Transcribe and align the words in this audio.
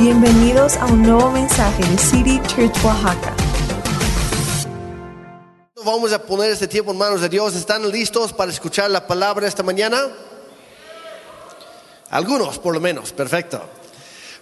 Bienvenidos 0.00 0.78
a 0.78 0.86
un 0.86 1.02
nuevo 1.02 1.30
mensaje 1.30 1.84
de 1.84 1.98
City 1.98 2.40
Church 2.46 2.74
Oaxaca. 2.82 3.36
Vamos 5.84 6.10
a 6.14 6.22
poner 6.22 6.50
este 6.50 6.66
tiempo 6.66 6.92
en 6.92 6.96
manos 6.96 7.20
de 7.20 7.28
Dios. 7.28 7.54
¿Están 7.54 7.86
listos 7.90 8.32
para 8.32 8.50
escuchar 8.50 8.90
la 8.90 9.06
palabra 9.06 9.46
esta 9.46 9.62
mañana? 9.62 10.08
Algunos, 12.08 12.58
por 12.58 12.72
lo 12.72 12.80
menos. 12.80 13.12
Perfecto. 13.12 13.60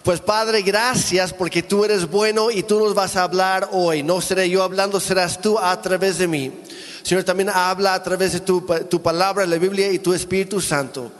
Pues 0.01 0.21
Padre, 0.21 0.61
gracias 0.61 1.33
porque 1.33 1.61
tú 1.61 1.83
eres 1.83 2.09
bueno 2.09 2.51
y 2.51 2.63
tú 2.63 2.79
nos 2.79 2.95
vas 2.95 3.17
a 3.17 3.23
hablar 3.23 3.67
hoy. 3.73 4.01
No 4.01 4.21
seré 4.21 4.49
yo 4.49 4.63
hablando, 4.63 5.01
serás 5.01 5.41
tú 5.41 5.59
a 5.59 5.81
través 5.81 6.19
de 6.19 6.27
mí. 6.29 6.53
Señor, 7.03 7.25
también 7.25 7.49
habla 7.49 7.95
a 7.95 8.01
través 8.01 8.31
de 8.31 8.39
tu, 8.39 8.61
tu 8.89 9.01
palabra, 9.01 9.45
la 9.45 9.57
Biblia 9.57 9.91
y 9.91 9.99
tu 9.99 10.13
Espíritu 10.13 10.61
Santo. 10.61 11.11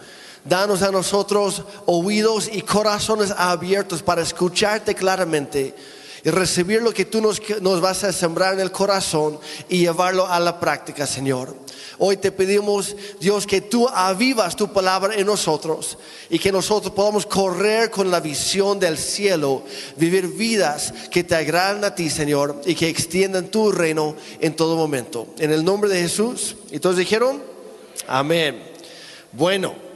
Danos 0.46 0.82
a 0.82 0.92
nosotros 0.92 1.64
oídos 1.86 2.50
y 2.52 2.62
corazones 2.62 3.32
abiertos 3.32 4.02
para 4.02 4.22
escucharte 4.22 4.96
claramente 4.96 5.76
y 6.24 6.30
recibir 6.30 6.82
lo 6.82 6.94
que 6.94 7.06
tú 7.06 7.22
nos, 7.22 7.42
nos, 7.62 7.82
vas 7.82 8.04
a 8.04 8.14
sembrar 8.14 8.54
en 8.54 8.60
el 8.60 8.72
corazón 8.72 9.40
y 9.68 9.80
llevarlo 9.80 10.28
a 10.28 10.40
la 10.40 10.60
práctica, 10.60 11.06
Señor. 11.06 11.56
Hoy 11.98 12.18
te 12.18 12.32
pedimos, 12.32 12.96
Dios, 13.20 13.46
que 13.46 13.62
tú 13.62 13.88
avivas 13.90 14.56
tu 14.56 14.72
palabra 14.72 15.16
en 15.16 15.26
nosotros 15.26 15.98
y 16.30 16.40
que 16.40 16.52
nosotros 16.52 16.94
podamos 16.94 17.26
correr 17.26 17.90
con 17.90 18.10
la 18.10 18.22
visión 18.22 18.80
del 18.80 18.98
cielo, 18.98 19.64
vivir 19.98 20.28
vidas 20.28 20.94
que 21.12 21.24
te 21.24 21.36
agradan 21.36 21.84
a 21.84 21.96
ti, 21.96 22.10
Señor, 22.10 22.62
y 22.66 22.76
que 22.76 22.88
extiendan 22.88 23.50
tu 23.50 23.72
reino 23.72 24.16
en 24.40 24.56
todo 24.56 24.78
momento. 24.78 25.28
En 25.40 25.52
el 25.52 25.64
nombre 25.64 25.90
de 25.90 26.02
Jesús. 26.02 26.56
¿Y 26.72 26.80
todos 26.80 26.96
dijeron? 26.96 27.42
Amén. 28.08 28.64
Bueno. 29.34 29.89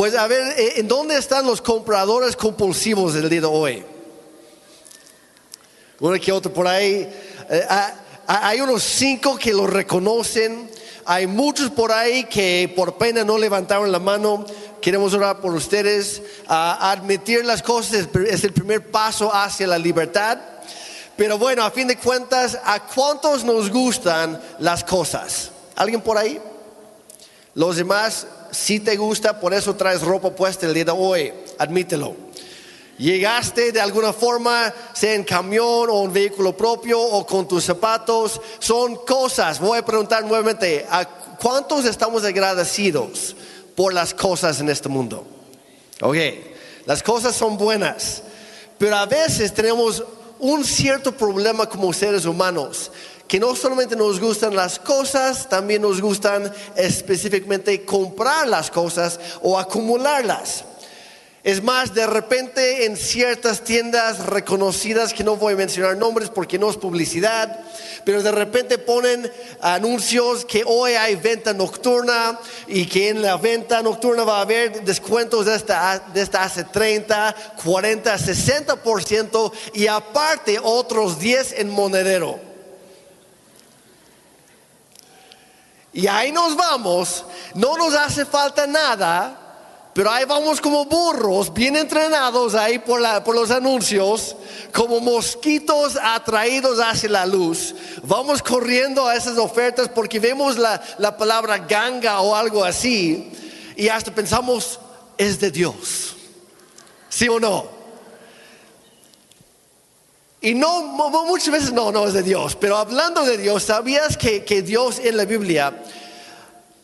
Pues 0.00 0.14
a 0.14 0.26
ver, 0.26 0.58
eh, 0.58 0.72
¿en 0.76 0.88
dónde 0.88 1.18
están 1.18 1.46
los 1.46 1.60
compradores 1.60 2.34
compulsivos 2.34 3.12
del 3.12 3.28
día 3.28 3.42
de 3.42 3.46
hoy? 3.46 3.84
Uno 5.98 6.18
que 6.18 6.32
otro 6.32 6.50
por 6.50 6.66
ahí. 6.66 7.06
Eh, 7.50 7.66
ah, 7.68 7.92
ah, 8.26 8.48
hay 8.48 8.62
unos 8.62 8.82
cinco 8.82 9.36
que 9.36 9.52
lo 9.52 9.66
reconocen. 9.66 10.70
Hay 11.04 11.26
muchos 11.26 11.68
por 11.68 11.92
ahí 11.92 12.24
que 12.24 12.72
por 12.74 12.96
pena 12.96 13.24
no 13.24 13.36
levantaron 13.36 13.92
la 13.92 13.98
mano. 13.98 14.46
Queremos 14.80 15.12
orar 15.12 15.38
por 15.42 15.52
ustedes. 15.52 16.22
admitir 16.48 17.44
las 17.44 17.62
cosas 17.62 18.08
es 18.26 18.42
el 18.44 18.54
primer 18.54 18.90
paso 18.90 19.30
hacia 19.30 19.66
la 19.66 19.76
libertad. 19.76 20.38
Pero 21.14 21.36
bueno, 21.36 21.62
a 21.62 21.70
fin 21.70 21.88
de 21.88 21.98
cuentas, 21.98 22.58
¿a 22.64 22.86
cuántos 22.86 23.44
nos 23.44 23.70
gustan 23.70 24.40
las 24.60 24.82
cosas? 24.82 25.50
¿Alguien 25.76 26.00
por 26.00 26.16
ahí? 26.16 26.40
Los 27.54 27.76
demás 27.76 28.26
si 28.50 28.80
te 28.80 28.96
gusta, 28.96 29.38
por 29.38 29.54
eso 29.54 29.74
traes 29.76 30.02
ropa 30.02 30.30
puesta 30.30 30.66
el 30.66 30.74
día 30.74 30.84
de 30.84 30.92
hoy, 30.92 31.32
admítelo. 31.58 32.16
Llegaste 32.98 33.72
de 33.72 33.80
alguna 33.80 34.12
forma, 34.12 34.74
sea 34.92 35.14
en 35.14 35.24
camión 35.24 35.88
o 35.90 36.04
en 36.04 36.12
vehículo 36.12 36.54
propio 36.54 37.00
o 37.00 37.26
con 37.26 37.48
tus 37.48 37.64
zapatos, 37.64 38.40
son 38.58 38.96
cosas. 39.06 39.58
Voy 39.58 39.78
a 39.78 39.84
preguntar 39.84 40.22
nuevamente, 40.24 40.86
¿a 40.90 41.06
cuántos 41.06 41.86
estamos 41.86 42.24
agradecidos 42.24 43.34
por 43.74 43.94
las 43.94 44.12
cosas 44.12 44.60
en 44.60 44.68
este 44.68 44.90
mundo? 44.90 45.24
Ok, 46.02 46.16
las 46.84 47.02
cosas 47.02 47.34
son 47.34 47.56
buenas, 47.56 48.22
pero 48.76 48.96
a 48.96 49.06
veces 49.06 49.54
tenemos 49.54 50.04
un 50.38 50.64
cierto 50.64 51.12
problema 51.12 51.66
como 51.66 51.92
seres 51.92 52.26
humanos 52.26 52.90
que 53.30 53.38
no 53.38 53.54
solamente 53.54 53.94
nos 53.94 54.18
gustan 54.18 54.56
las 54.56 54.80
cosas, 54.80 55.48
también 55.48 55.82
nos 55.82 56.00
gustan 56.00 56.52
específicamente 56.74 57.84
comprar 57.84 58.48
las 58.48 58.72
cosas 58.72 59.20
o 59.40 59.56
acumularlas. 59.56 60.64
Es 61.44 61.62
más, 61.62 61.94
de 61.94 62.08
repente 62.08 62.86
en 62.86 62.96
ciertas 62.96 63.62
tiendas 63.62 64.26
reconocidas, 64.26 65.14
que 65.14 65.22
no 65.22 65.36
voy 65.36 65.52
a 65.52 65.56
mencionar 65.56 65.96
nombres 65.96 66.28
porque 66.28 66.58
no 66.58 66.68
es 66.70 66.76
publicidad, 66.76 67.60
pero 68.04 68.20
de 68.20 68.32
repente 68.32 68.78
ponen 68.78 69.30
anuncios 69.60 70.44
que 70.44 70.64
hoy 70.66 70.94
hay 70.94 71.14
venta 71.14 71.52
nocturna 71.52 72.36
y 72.66 72.86
que 72.86 73.10
en 73.10 73.22
la 73.22 73.36
venta 73.36 73.80
nocturna 73.80 74.24
va 74.24 74.38
a 74.38 74.42
haber 74.42 74.82
descuentos 74.82 75.46
de 75.46 75.54
esta 75.54 76.42
hace 76.42 76.64
30, 76.64 77.36
40, 77.62 78.16
60% 78.16 79.52
y 79.74 79.86
aparte 79.86 80.58
otros 80.60 81.20
10 81.20 81.60
en 81.60 81.70
monedero. 81.70 82.49
Y 85.92 86.06
ahí 86.06 86.30
nos 86.30 86.56
vamos, 86.56 87.24
no 87.54 87.76
nos 87.76 87.94
hace 87.94 88.24
falta 88.24 88.66
nada, 88.66 89.36
pero 89.92 90.10
ahí 90.10 90.24
vamos 90.24 90.60
como 90.60 90.84
burros, 90.84 91.52
bien 91.52 91.76
entrenados 91.76 92.54
ahí 92.54 92.78
por, 92.78 93.02
por, 93.24 93.34
los 93.34 93.50
anuncios, 93.50 94.36
como 94.72 95.00
mosquitos 95.00 95.98
atraídos 96.00 96.78
hacia 96.78 97.08
la 97.08 97.26
luz. 97.26 97.74
Vamos 98.04 98.40
corriendo 98.40 99.08
a 99.08 99.16
esas 99.16 99.36
ofertas 99.36 99.88
porque 99.88 100.20
vemos 100.20 100.56
la, 100.56 100.80
la 100.98 101.16
palabra 101.16 101.58
ganga 101.58 102.20
o 102.20 102.36
algo 102.36 102.64
así 102.64 103.32
y 103.76 103.88
hasta 103.88 104.14
pensamos, 104.14 104.78
es 105.18 105.40
de 105.40 105.50
Dios. 105.50 106.14
¿Sí 107.08 107.28
o 107.28 107.40
no? 107.40 107.79
Y 110.42 110.54
no, 110.54 110.82
muchas 111.26 111.50
veces 111.50 111.72
no, 111.72 111.92
no 111.92 112.06
es 112.08 112.14
de 112.14 112.22
Dios, 112.22 112.56
pero 112.58 112.78
hablando 112.78 113.24
de 113.24 113.36
Dios, 113.36 113.64
¿sabías 113.64 114.16
que, 114.16 114.42
que 114.42 114.62
Dios 114.62 114.98
en 114.98 115.18
la 115.18 115.26
Biblia, 115.26 115.82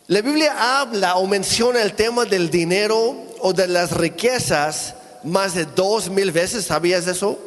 la 0.08 0.20
Biblia 0.20 0.80
habla 0.80 1.16
o 1.16 1.26
menciona 1.26 1.80
el 1.80 1.94
tema 1.94 2.26
del 2.26 2.50
dinero 2.50 3.16
o 3.40 3.54
de 3.54 3.66
las 3.66 3.92
riquezas 3.92 4.94
más 5.24 5.54
de 5.54 5.64
dos 5.64 6.10
mil 6.10 6.32
veces? 6.32 6.66
¿Sabías 6.66 7.06
eso? 7.06 7.38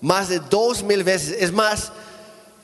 Más 0.00 0.30
de 0.30 0.40
dos 0.40 0.82
mil 0.82 1.04
veces. 1.04 1.36
Es 1.38 1.52
más, 1.52 1.92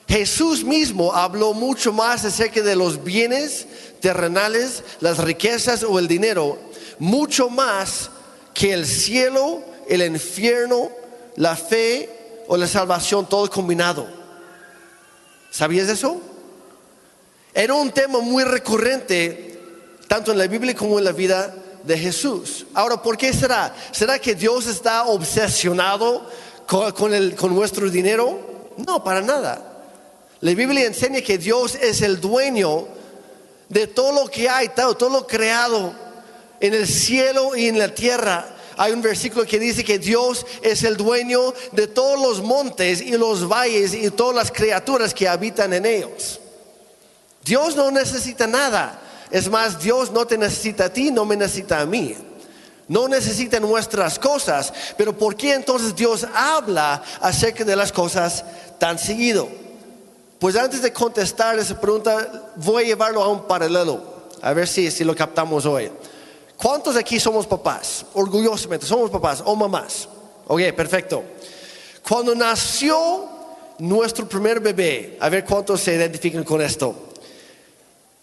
Jesús 0.09 0.65
mismo 0.65 1.12
habló 1.12 1.53
mucho 1.53 1.93
más 1.93 2.25
acerca 2.25 2.62
de 2.62 2.75
los 2.75 3.04
bienes 3.04 3.66
terrenales, 4.00 4.82
las 5.00 5.19
riquezas 5.19 5.82
o 5.82 5.98
el 5.98 6.09
dinero, 6.09 6.59
mucho 6.98 7.50
más 7.50 8.09
que 8.54 8.72
el 8.72 8.87
cielo, 8.87 9.62
el 9.88 10.03
infierno, 10.03 10.91
la 11.37 11.54
fe 11.54 12.18
o 12.48 12.56
la 12.56 12.66
salvación, 12.66 13.26
todo 13.28 13.48
combinado. 13.48 14.09
¿Sabías 15.50 15.88
eso? 15.88 16.20
Era 17.54 17.75
un 17.75 17.91
tema 17.91 18.20
muy 18.20 18.42
recurrente, 18.42 19.60
tanto 20.09 20.32
en 20.32 20.38
la 20.38 20.47
Biblia 20.47 20.75
como 20.75 20.98
en 20.98 21.04
la 21.04 21.12
vida 21.12 21.54
de 21.84 21.98
Jesús. 21.98 22.66
Ahora, 22.75 23.00
¿por 23.03 23.16
qué 23.16 23.32
será? 23.32 23.75
¿Será 23.92 24.19
que 24.19 24.34
Dios 24.34 24.66
está 24.66 25.04
obsesionado 25.04 26.26
con, 26.66 27.14
el, 27.14 27.34
con 27.36 27.54
nuestro 27.54 27.91
dinero? 27.91 28.41
No, 28.86 29.04
para 29.04 29.20
nada. 29.20 29.84
La 30.41 30.54
Biblia 30.54 30.86
enseña 30.86 31.20
que 31.20 31.36
Dios 31.36 31.75
es 31.75 32.00
el 32.00 32.20
dueño 32.20 32.88
de 33.69 33.86
todo 33.86 34.25
lo 34.25 34.30
que 34.30 34.48
hay, 34.48 34.70
todo, 34.70 34.97
todo 34.97 35.10
lo 35.10 35.26
creado 35.26 35.92
en 36.60 36.72
el 36.72 36.86
cielo 36.86 37.54
y 37.54 37.66
en 37.66 37.78
la 37.78 37.94
tierra 37.94 38.54
hay 38.78 38.93
un 38.93 39.03
versículo 39.03 39.44
que 39.44 39.59
dice 39.59 39.83
que 39.83 39.99
Dios 39.99 40.47
es 40.62 40.84
el 40.84 40.97
dueño 40.97 41.53
de 41.72 41.89
todos 41.89 42.19
los 42.21 42.41
montes 42.41 43.00
y 43.03 43.19
los 43.19 43.49
valles 43.49 43.93
y 43.93 44.09
todas 44.11 44.37
las 44.37 44.53
criaturas 44.53 45.12
que 45.12 45.28
habitan 45.28 45.72
en 45.72 45.84
ellos. 45.84 46.39
Dios 47.44 47.75
no 47.75 47.91
necesita 47.91 48.47
nada. 48.47 49.03
Es 49.33 49.50
más, 49.50 49.83
Dios 49.83 50.12
no 50.12 50.25
te 50.27 50.39
necesita 50.39 50.84
a 50.84 50.93
ti, 50.93 51.11
no 51.11 51.25
me 51.25 51.37
necesita 51.37 51.81
a 51.81 51.87
mí. 51.87 52.16
No 52.87 53.09
necesita 53.09 53.59
nuestras 53.59 54.16
cosas. 54.16 54.72
Pero 54.97 55.12
¿por 55.16 55.34
qué 55.34 55.55
entonces 55.55 55.97
Dios 55.97 56.25
habla 56.33 57.03
acerca 57.21 57.65
de 57.65 57.75
las 57.75 57.91
cosas 57.91 58.45
tan 58.78 58.97
seguido? 58.97 59.49
Pues 60.39 60.55
antes 60.55 60.83
de 60.83 60.93
contestar 60.93 61.59
esa 61.59 61.81
pregunta, 61.81 62.53
voy 62.55 62.84
a 62.84 62.87
llevarlo 62.87 63.25
a 63.25 63.28
un 63.28 63.49
paralelo. 63.49 64.28
A 64.41 64.53
ver 64.53 64.69
si, 64.69 64.89
si 64.93 65.03
lo 65.03 65.16
captamos 65.16 65.66
hoy. 65.66 65.91
¿Cuántos 66.59 66.97
aquí 66.97 67.21
somos 67.21 67.47
papás? 67.47 68.05
Orgullosamente, 68.15 68.85
somos 68.85 69.11
papás 69.11 69.43
o 69.45 69.55
mamás. 69.55 70.09
Ok, 70.49 70.61
perfecto. 70.75 71.23
Cuando 72.07 72.34
nació 72.34 73.28
nuestro 73.78 74.28
primer 74.28 74.59
bebé, 74.59 75.16
a 75.21 75.28
ver 75.28 75.45
cuántos 75.45 75.81
se 75.81 75.95
identifican 75.95 76.43
con 76.43 76.60
esto. 76.60 76.95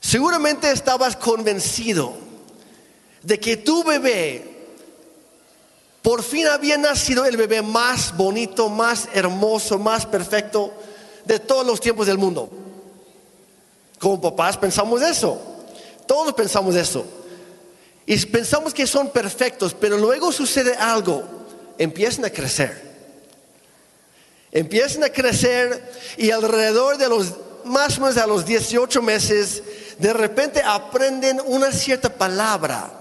Seguramente 0.02 0.70
estabas 0.70 1.16
convencido 1.16 2.14
de 3.24 3.40
que 3.40 3.56
tu 3.56 3.86
bebé 3.86 4.54
por 6.02 6.22
fin 6.22 6.46
había 6.48 6.78
nacido 6.78 7.26
el 7.26 7.38
bebé 7.38 7.62
más 7.62 8.16
bonito, 8.18 8.68
más 8.68 9.08
hermoso, 9.14 9.80
más 9.80 10.06
perfecto 10.06 10.74
de 11.24 11.40
todos 11.40 11.66
los 11.66 11.80
tiempos 11.80 12.06
del 12.06 12.18
mundo. 12.18 12.50
Como 13.98 14.20
papás 14.20 14.58
pensamos 14.58 15.02
eso. 15.02 15.40
Todos 16.06 16.34
pensamos 16.34 16.76
eso. 16.76 17.06
Y 18.06 18.24
pensamos 18.26 18.74
que 18.74 18.86
son 18.86 19.10
perfectos, 19.10 19.74
pero 19.74 19.98
luego 19.98 20.32
sucede 20.32 20.76
algo, 20.76 21.24
empiezan 21.78 22.26
a 22.26 22.30
crecer. 22.30 22.86
Empiezan 24.52 25.04
a 25.04 25.10
crecer 25.10 25.92
y 26.18 26.32
alrededor 26.32 26.98
de 26.98 27.10
los, 27.10 27.34
más 27.66 27.98
o 27.98 28.02
menos 28.02 28.18
a 28.18 28.28
los 28.28 28.46
18 28.46 29.02
meses, 29.02 29.64
de 29.98 30.14
repente 30.14 30.62
aprenden 30.64 31.42
una 31.46 31.72
cierta 31.72 32.10
palabra 32.10 32.92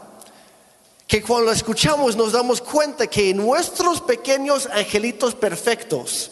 que 1.06 1.22
cuando 1.22 1.46
lo 1.46 1.52
escuchamos 1.52 2.16
nos 2.16 2.32
damos 2.32 2.60
cuenta 2.60 3.06
que 3.06 3.34
nuestros 3.34 4.00
pequeños 4.00 4.66
angelitos 4.72 5.34
perfectos 5.34 6.30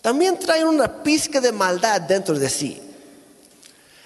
también 0.00 0.38
traen 0.38 0.66
una 0.66 1.02
pizca 1.02 1.40
de 1.40 1.52
maldad 1.52 2.00
dentro 2.00 2.38
de 2.38 2.50
sí. 2.50 2.80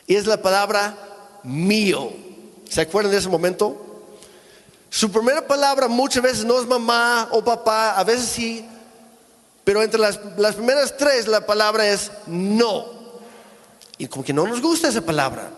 Y 0.07 0.15
es 0.15 0.27
la 0.27 0.41
palabra 0.41 1.39
mío. 1.43 2.28
¿Se 2.69 2.81
acuerdan 2.81 3.13
de 3.13 3.19
ese 3.19 3.29
momento? 3.29 3.77
Su 4.91 5.11
primera 5.11 5.47
palabra 5.47 5.89
muchas 5.89 6.23
veces 6.23 6.45
no 6.45 6.61
es 6.61 6.67
mamá 6.67 7.29
o 7.33 7.45
papá, 7.45 7.99
a 7.99 8.05
veces 8.05 8.27
sí, 8.27 8.67
pero 9.65 9.83
entre 9.83 10.01
las, 10.01 10.19
las 10.37 10.55
primeras 10.55 10.97
tres 10.97 11.27
la 11.27 11.45
palabra 11.45 11.89
es 11.89 12.11
no. 12.27 12.87
Y 13.99 14.07
como 14.07 14.25
que 14.25 14.33
no 14.33 14.47
nos 14.47 14.63
gusta 14.63 14.89
esa 14.89 15.03
palabra, 15.03 15.51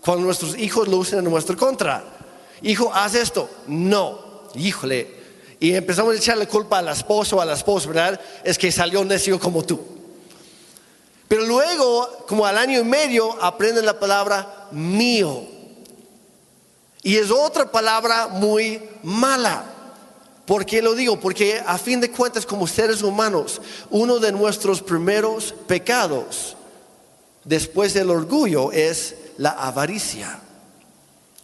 cuando 0.00 0.24
nuestros 0.24 0.56
hijos 0.56 0.88
lo 0.88 0.98
usan 0.98 1.18
en 1.18 1.30
nuestra 1.30 1.56
contra. 1.56 2.04
Hijo, 2.62 2.90
haz 2.92 3.14
esto. 3.14 3.48
No, 3.66 4.48
híjole. 4.54 5.20
Y 5.58 5.74
empezamos 5.74 6.14
a 6.14 6.16
echarle 6.16 6.46
culpa 6.46 6.78
al 6.78 6.88
esposo 6.88 7.36
o 7.36 7.40
a 7.40 7.44
la 7.44 7.52
esposa, 7.54 7.88
¿verdad? 7.88 8.20
Es 8.44 8.56
que 8.56 8.72
salió 8.72 9.04
necio 9.04 9.38
como 9.38 9.62
tú. 9.62 9.78
Pero 11.28 11.44
luego, 11.44 12.24
como 12.26 12.46
al 12.46 12.56
año 12.56 12.80
y 12.80 12.84
medio, 12.84 13.40
aprenden 13.42 13.84
la 13.84 13.98
palabra 13.98 14.68
mío. 14.72 15.59
Y 17.02 17.16
es 17.16 17.30
otra 17.30 17.70
palabra 17.70 18.28
muy 18.28 18.82
mala. 19.02 19.64
¿Por 20.44 20.66
qué 20.66 20.82
lo 20.82 20.94
digo? 20.94 21.18
Porque 21.18 21.62
a 21.64 21.78
fin 21.78 22.00
de 22.00 22.10
cuentas, 22.10 22.44
como 22.44 22.66
seres 22.66 23.02
humanos, 23.02 23.60
uno 23.88 24.18
de 24.18 24.32
nuestros 24.32 24.82
primeros 24.82 25.54
pecados, 25.66 26.56
después 27.44 27.94
del 27.94 28.10
orgullo, 28.10 28.72
es 28.72 29.14
la 29.38 29.50
avaricia. 29.50 30.40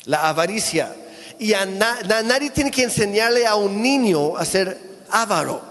La 0.05 0.29
avaricia. 0.29 0.95
Y 1.39 1.53
a 1.55 1.65
nadie 1.65 2.51
tiene 2.51 2.71
que 2.71 2.83
enseñarle 2.83 3.47
a 3.47 3.55
un 3.55 3.81
niño 3.81 4.37
a 4.37 4.45
ser 4.45 4.79
avaro. 5.11 5.63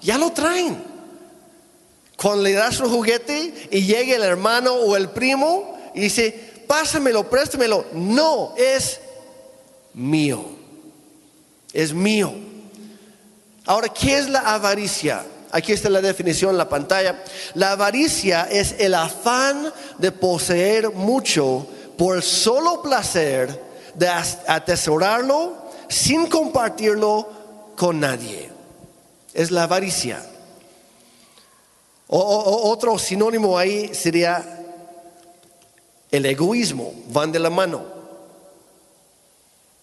Ya 0.00 0.16
lo 0.18 0.32
traen. 0.32 0.82
Cuando 2.16 2.42
le 2.42 2.52
das 2.52 2.80
un 2.80 2.90
juguete 2.90 3.68
y 3.70 3.82
llega 3.82 4.16
el 4.16 4.22
hermano 4.22 4.74
o 4.74 4.96
el 4.96 5.10
primo 5.10 5.78
y 5.94 6.00
dice, 6.00 6.64
pásamelo, 6.66 7.28
préstamelo. 7.28 7.86
No, 7.92 8.54
es 8.56 9.00
mío. 9.94 10.44
Es 11.72 11.92
mío. 11.92 12.32
Ahora, 13.66 13.88
¿qué 13.88 14.18
es 14.18 14.28
la 14.28 14.40
avaricia? 14.40 15.24
Aquí 15.52 15.72
está 15.72 15.88
la 15.90 16.00
definición 16.00 16.52
en 16.52 16.58
la 16.58 16.68
pantalla. 16.68 17.22
La 17.54 17.72
avaricia 17.72 18.44
es 18.50 18.76
el 18.78 18.94
afán 18.94 19.72
de 19.98 20.12
poseer 20.12 20.90
mucho 20.92 21.66
por 21.96 22.16
el 22.16 22.22
solo 22.22 22.82
placer 22.82 23.62
de 23.94 24.08
atesorarlo 24.08 25.70
sin 25.88 26.26
compartirlo 26.26 27.28
con 27.76 28.00
nadie. 28.00 28.50
Es 29.34 29.50
la 29.50 29.64
avaricia. 29.64 30.24
Otro 32.06 32.98
sinónimo 32.98 33.56
ahí 33.56 33.94
sería 33.94 34.44
el 36.10 36.26
egoísmo, 36.26 36.92
van 37.08 37.30
de 37.30 37.38
la 37.38 37.50
mano. 37.50 37.99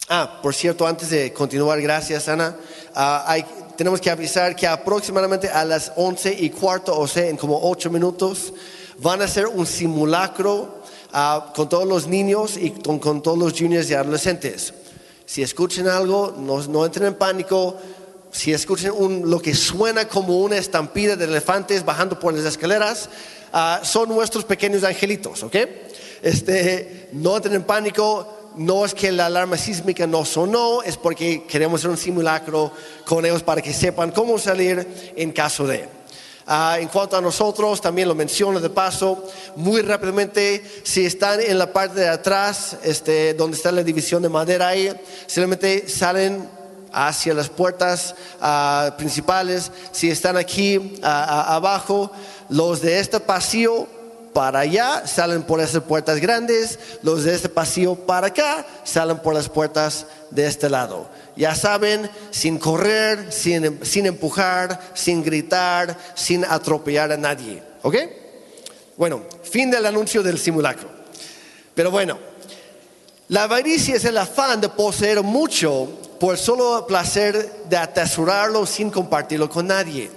Ah, 0.10 0.40
por 0.42 0.56
cierto, 0.56 0.88
antes 0.88 1.10
de 1.10 1.34
continuar, 1.34 1.82
gracias 1.82 2.30
Ana, 2.30 2.56
ah, 2.96 3.36
tenemos 3.76 4.00
que 4.00 4.10
avisar 4.10 4.56
que 4.56 4.66
aproximadamente 4.66 5.50
a 5.50 5.66
las 5.66 5.92
once 5.98 6.34
y 6.34 6.50
cuarto, 6.50 6.98
o 6.98 7.06
sea, 7.10 7.28
en 7.28 7.36
como 7.36 7.60
ocho 7.70 7.90
minutos, 7.90 8.54
van 9.00 9.22
a 9.22 9.26
hacer 9.26 9.48
un 9.48 9.68
simulacro 9.68 10.82
ah, 11.12 11.52
con 11.54 11.68
todos 11.68 11.86
los 11.86 12.08
niños 12.08 12.56
y 12.56 12.72
con, 12.72 13.22
todos 13.22 13.38
los 13.38 13.52
juniors 13.52 13.90
y 13.90 13.96
adolescentes. 13.96 14.74
Si 15.26 15.42
escuchan 15.42 15.90
algo, 15.90 16.34
no, 16.38 16.66
no 16.68 16.86
entren 16.86 17.08
en 17.08 17.16
pánico, 17.16 17.76
si 18.32 18.54
escuchan 18.54 18.94
lo 19.30 19.42
que 19.42 19.54
suena 19.54 20.08
como 20.08 20.40
una 20.40 20.56
estampida 20.56 21.18
de 21.18 21.26
elefantes 21.26 21.84
bajando 21.84 22.18
por 22.18 22.34
las 22.34 22.46
escaleras, 22.46 23.10
ah, 23.52 23.82
son 23.84 24.08
nuestros 24.08 24.46
pequeños 24.46 24.86
angelitos, 24.86 25.44
¿ok? 25.44 25.56
Este, 26.22 27.10
no 27.12 27.36
entren 27.36 27.56
en 27.56 27.64
pánico, 27.64 28.37
no 28.58 28.86
es 28.86 28.94
que 28.94 29.12
la 29.12 29.28
alarma 29.28 29.58
sísmica 29.58 30.08
no 30.08 30.26
sonó, 30.26 30.82
es 30.82 30.98
porque 30.98 31.44
queremos 31.46 31.82
hacer 31.82 31.92
un 31.92 31.98
simulacro 31.98 32.72
con 33.06 33.26
ellos 33.26 33.44
para 33.44 33.62
que 33.62 33.74
sepan 33.74 34.12
cómo 34.12 34.38
salir 34.38 35.14
en 35.16 35.32
caso 35.32 35.68
de. 35.68 35.88
Ah, 36.50 36.78
en 36.80 36.88
cuanto 36.88 37.18
a 37.18 37.22
nosotros, 37.22 37.82
también 37.82 38.08
lo 38.08 38.16
menciono 38.16 38.60
de 38.62 38.70
paso, 38.70 39.22
muy 39.58 39.82
rápidamente, 39.82 40.64
si 40.84 41.06
están 41.06 41.42
en 41.42 41.58
la 41.58 41.74
parte 41.74 42.00
de 42.00 42.08
atrás, 42.08 42.78
este, 42.84 43.34
donde 43.34 43.58
está 43.58 43.72
la 43.72 43.84
división 43.84 44.24
de 44.24 44.30
madera 44.30 44.70
ahí, 44.70 44.90
simplemente 45.26 45.90
salen 45.90 46.50
hacia 46.94 47.34
las 47.34 47.50
puertas 47.50 48.16
ah, 48.40 48.96
principales. 48.98 49.72
Si 49.92 50.10
están 50.10 50.38
aquí 50.38 51.00
ah, 51.04 51.54
abajo, 51.54 52.12
los 52.50 52.82
de 52.82 53.00
este 53.00 53.20
pasillo 53.20 53.88
para 54.38 54.60
allá 54.60 55.08
salen 55.08 55.42
por 55.42 55.60
esas 55.60 55.82
puertas 55.82 56.20
grandes, 56.20 56.78
los 57.02 57.24
de 57.24 57.34
este 57.34 57.50
pasillo 57.50 57.96
para 57.96 58.28
acá 58.28 58.68
salen 58.84 59.18
por 59.18 59.34
las 59.34 59.50
puertas 59.50 60.06
de 60.30 60.46
este 60.46 60.70
lado. 60.70 61.10
Ya 61.36 61.56
saben, 61.56 62.08
sin 62.30 62.60
correr, 62.60 63.34
sin, 63.34 63.84
sin 63.84 64.06
empujar, 64.06 64.80
sin 64.94 65.24
gritar, 65.24 65.98
sin 66.14 66.46
atropellar 66.46 67.12
a 67.14 67.18
nadie. 67.18 67.64
¿Ok? 67.82 67.96
Bueno, 68.96 69.24
fin 69.42 69.72
del 69.72 69.88
anuncio 69.88 70.22
del 70.22 70.38
simulacro. 70.38 70.88
Pero 71.74 71.90
bueno, 71.90 72.20
la 73.30 73.42
avaricia 73.42 73.96
es 73.96 74.06
el 74.06 74.20
afán 74.20 74.62
de 74.62 74.70
poseer 74.70 75.24
mucho 75.24 75.90
por 76.20 76.36
el 76.36 76.40
solo 76.40 76.86
placer 76.86 77.64
de 77.68 77.78
atesorarlo 77.78 78.68
sin 78.68 78.92
compartirlo 78.92 79.50
con 79.50 79.66
nadie. 79.66 80.12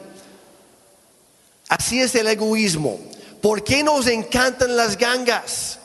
Así 1.70 2.02
es 2.02 2.14
el 2.16 2.26
egoísmo. 2.26 3.00
¿Por 3.40 3.64
qué 3.64 3.82
nos 3.82 4.06
encantan 4.06 4.76
las 4.76 4.96
gangas? 4.96 5.78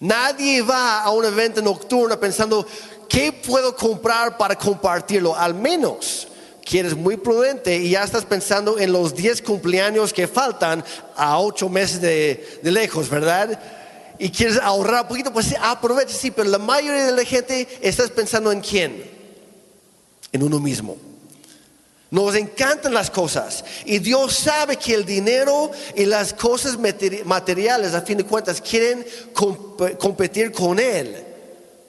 Nadie 0.00 0.62
va 0.62 1.02
a 1.02 1.10
un 1.10 1.24
evento 1.24 1.62
nocturno 1.62 2.20
pensando, 2.20 2.66
¿qué 3.08 3.32
puedo 3.32 3.74
comprar 3.74 4.36
para 4.36 4.56
compartirlo? 4.56 5.34
Al 5.34 5.54
menos 5.54 6.28
que 6.64 6.80
eres 6.80 6.96
muy 6.96 7.16
prudente 7.16 7.76
y 7.76 7.90
ya 7.90 8.02
estás 8.02 8.24
pensando 8.24 8.78
en 8.78 8.92
los 8.92 9.14
10 9.14 9.40
cumpleaños 9.42 10.12
que 10.12 10.26
faltan 10.26 10.84
a 11.16 11.40
8 11.40 11.68
meses 11.68 12.00
de, 12.00 12.60
lejos, 12.62 13.08
¿verdad? 13.08 13.58
Y 14.18 14.30
quieres 14.30 14.58
ahorrar 14.58 15.02
un 15.02 15.08
poquito, 15.08 15.32
pues 15.32 15.54
aprovecha, 15.60 16.14
sí, 16.14 16.30
pero 16.30 16.50
la 16.50 16.58
mayoría 16.58 17.06
de 17.06 17.12
la 17.12 17.24
gente 17.24 17.68
estás 17.80 18.10
pensando 18.10 18.50
en 18.50 18.60
quién? 18.60 19.10
En 20.32 20.42
uno 20.42 20.58
mismo. 20.58 20.96
Nos 22.16 22.34
encantan 22.34 22.94
las 22.94 23.10
cosas. 23.10 23.62
Y 23.84 23.98
Dios 23.98 24.34
sabe 24.34 24.78
que 24.78 24.94
el 24.94 25.04
dinero 25.04 25.70
y 25.94 26.06
las 26.06 26.32
cosas 26.32 26.78
materiales, 26.78 27.92
a 27.92 28.00
fin 28.00 28.16
de 28.16 28.24
cuentas, 28.24 28.62
quieren 28.62 29.04
competir 29.98 30.50
con 30.50 30.78
Él 30.78 31.14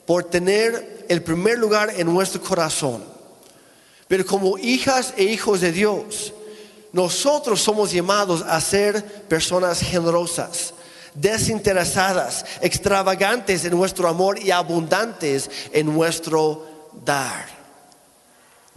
por 0.04 0.24
tener 0.24 1.06
el 1.08 1.22
primer 1.22 1.56
lugar 1.56 1.94
en 1.96 2.12
nuestro 2.12 2.42
corazón. 2.42 3.02
Pero 4.06 4.26
como 4.26 4.58
hijas 4.58 5.14
e 5.16 5.24
hijos 5.24 5.62
de 5.62 5.72
Dios, 5.72 6.34
nosotros 6.92 7.62
somos 7.62 7.90
llamados 7.90 8.44
a 8.46 8.60
ser 8.60 9.02
personas 9.28 9.80
generosas, 9.80 10.74
desinteresadas, 11.14 12.44
extravagantes 12.60 13.64
en 13.64 13.70
nuestro 13.70 14.06
amor 14.06 14.38
y 14.38 14.50
abundantes 14.50 15.50
en 15.72 15.86
nuestro 15.86 16.90
dar. 17.02 17.57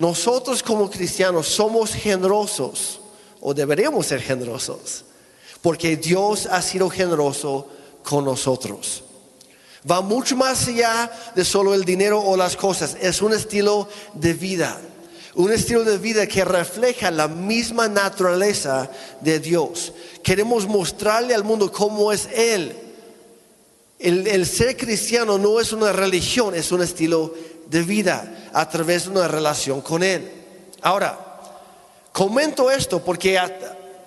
Nosotros 0.01 0.63
como 0.63 0.89
cristianos 0.89 1.45
somos 1.45 1.93
generosos 1.93 2.99
o 3.39 3.53
deberíamos 3.53 4.07
ser 4.07 4.19
generosos 4.19 5.05
porque 5.61 5.95
Dios 5.95 6.47
ha 6.47 6.59
sido 6.63 6.89
generoso 6.89 7.67
con 8.01 8.25
nosotros. 8.25 9.03
Va 9.89 10.01
mucho 10.01 10.35
más 10.35 10.67
allá 10.67 11.11
de 11.35 11.45
solo 11.45 11.75
el 11.75 11.85
dinero 11.85 12.19
o 12.19 12.35
las 12.35 12.55
cosas. 12.55 12.97
Es 12.99 13.21
un 13.21 13.31
estilo 13.31 13.87
de 14.15 14.33
vida. 14.33 14.81
Un 15.35 15.51
estilo 15.51 15.83
de 15.83 15.99
vida 15.99 16.25
que 16.25 16.43
refleja 16.45 17.11
la 17.11 17.27
misma 17.27 17.87
naturaleza 17.87 18.89
de 19.19 19.39
Dios. 19.39 19.93
Queremos 20.23 20.65
mostrarle 20.65 21.35
al 21.35 21.43
mundo 21.43 21.71
cómo 21.71 22.11
es 22.11 22.27
Él. 22.33 22.75
El, 23.99 24.47
ser 24.47 24.75
cristiano 24.75 25.37
no 25.37 25.59
es 25.59 25.71
una 25.73 25.91
religión, 25.91 26.55
es 26.55 26.71
un 26.71 26.81
estilo 26.81 27.35
de 27.35 27.50
vida 27.79 28.49
a 28.51 28.67
través 28.67 29.05
de 29.05 29.11
una 29.11 29.27
relación 29.29 29.79
con 29.81 30.03
Él. 30.03 30.29
Ahora, 30.81 31.17
comento 32.11 32.69
esto 32.69 33.03
porque 33.03 33.39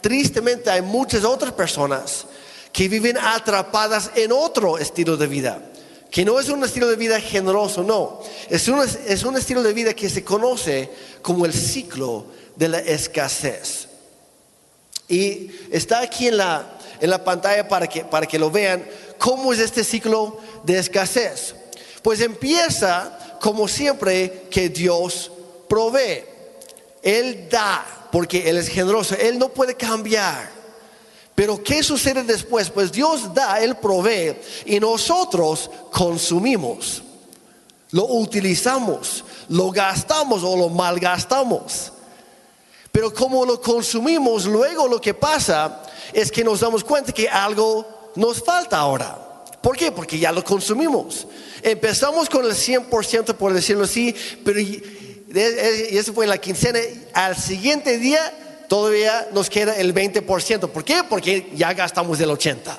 tristemente 0.01 0.71
hay 0.71 0.83
muchas 0.83 1.25
otras 1.25 1.53
personas 1.53 2.27
que 2.73 2.89
viven 2.89 3.17
atrapadas 3.17 4.11
en 4.17 4.33
otro 4.33 4.79
estilo 4.79 5.17
de 5.17 5.27
vida, 5.27 5.63
que 6.11 6.25
no 6.25 6.39
es 6.39 6.49
un 6.49 6.63
estilo 6.65 6.89
de 6.89 6.97
vida 6.97 7.21
generoso, 7.21 7.83
no, 7.83 8.21
es 8.51 8.69
un, 8.69 8.81
es 8.81 9.23
un 9.23 9.37
estilo 9.37 9.63
de 9.63 9.73
vida 9.73 9.95
que 9.95 10.11
se 10.11 10.23
conoce 10.25 10.91
como 11.23 11.47
el 11.47 11.55
ciclo 11.55 12.27
de 12.57 12.69
la 12.69 12.79
escasez. 12.81 13.89
Y 15.09 15.51
está 15.71 16.01
aquí 16.01 16.29
en 16.29 16.37
la, 16.37 16.79
en 17.01 17.11
la 17.11 17.23
pantalla 17.23 17.69
para 17.69 17.87
que, 17.87 18.05
para 18.05 18.27
que 18.27 18.39
lo 18.39 18.51
vean 18.51 18.85
cómo 19.19 19.53
es 19.53 19.59
este 19.59 19.85
ciclo 19.85 20.39
de 20.65 20.79
escasez. 20.79 21.55
Pues 22.03 22.21
empieza 22.21 23.19
como 23.45 23.69
siempre, 23.69 24.47
que 24.51 24.71
Dios 24.71 25.31
provee. 25.69 26.25
Él 27.03 27.47
da, 27.51 28.09
porque 28.11 28.49
Él 28.49 28.57
es 28.57 28.69
generoso. 28.69 29.15
Él 29.17 29.39
no 29.39 29.51
puede 29.51 29.75
cambiar. 29.75 30.51
Pero 31.35 31.63
¿qué 31.63 31.83
sucede 31.83 32.23
después? 32.23 32.71
Pues 32.71 32.91
Dios 32.91 33.35
da, 33.35 33.61
Él 33.61 33.77
provee 33.77 34.35
y 34.65 34.81
nosotros 34.81 35.71
consumimos. 35.93 37.03
Lo 37.91 38.07
utilizamos, 38.07 39.23
lo 39.51 39.71
gastamos 39.71 40.43
o 40.43 40.57
lo 40.57 40.71
malgastamos. 40.71 41.93
Pero 42.91 43.13
como 43.13 43.45
lo 43.45 43.61
consumimos, 43.61 44.47
luego 44.47 44.89
lo 44.89 44.99
que 44.99 45.13
pasa 45.13 45.83
es 46.15 46.33
que 46.33 46.43
nos 46.43 46.61
damos 46.61 46.83
cuenta 46.83 47.13
que 47.13 47.29
algo 47.29 48.13
nos 48.17 48.43
falta 48.43 48.79
ahora. 48.79 49.34
¿Por 49.65 49.79
qué? 49.79 49.91
Porque 49.91 50.19
ya 50.19 50.31
lo 50.31 50.45
consumimos. 50.45 51.27
Empezamos 51.63 52.29
con 52.29 52.45
el 52.45 52.53
100%, 52.53 53.35
por 53.35 53.55
decirlo 53.55 53.85
así, 53.85 54.15
pero 54.45 54.61
y 54.61 54.83
eso 55.91 56.13
fue 56.13 56.27
en 56.27 56.29
la 56.29 56.37
quincena. 56.37 56.79
Al 57.15 57.35
siguiente 57.35 57.97
día 57.97 58.67
todavía 58.69 59.27
nos 59.33 59.49
queda 59.49 59.75
el 59.77 59.95
20%. 59.95 60.69
¿Por 60.69 60.85
qué? 60.85 61.03
Porque 61.09 61.51
ya 61.55 61.73
gastamos 61.73 62.21
el 62.21 62.29
80%. 62.29 62.77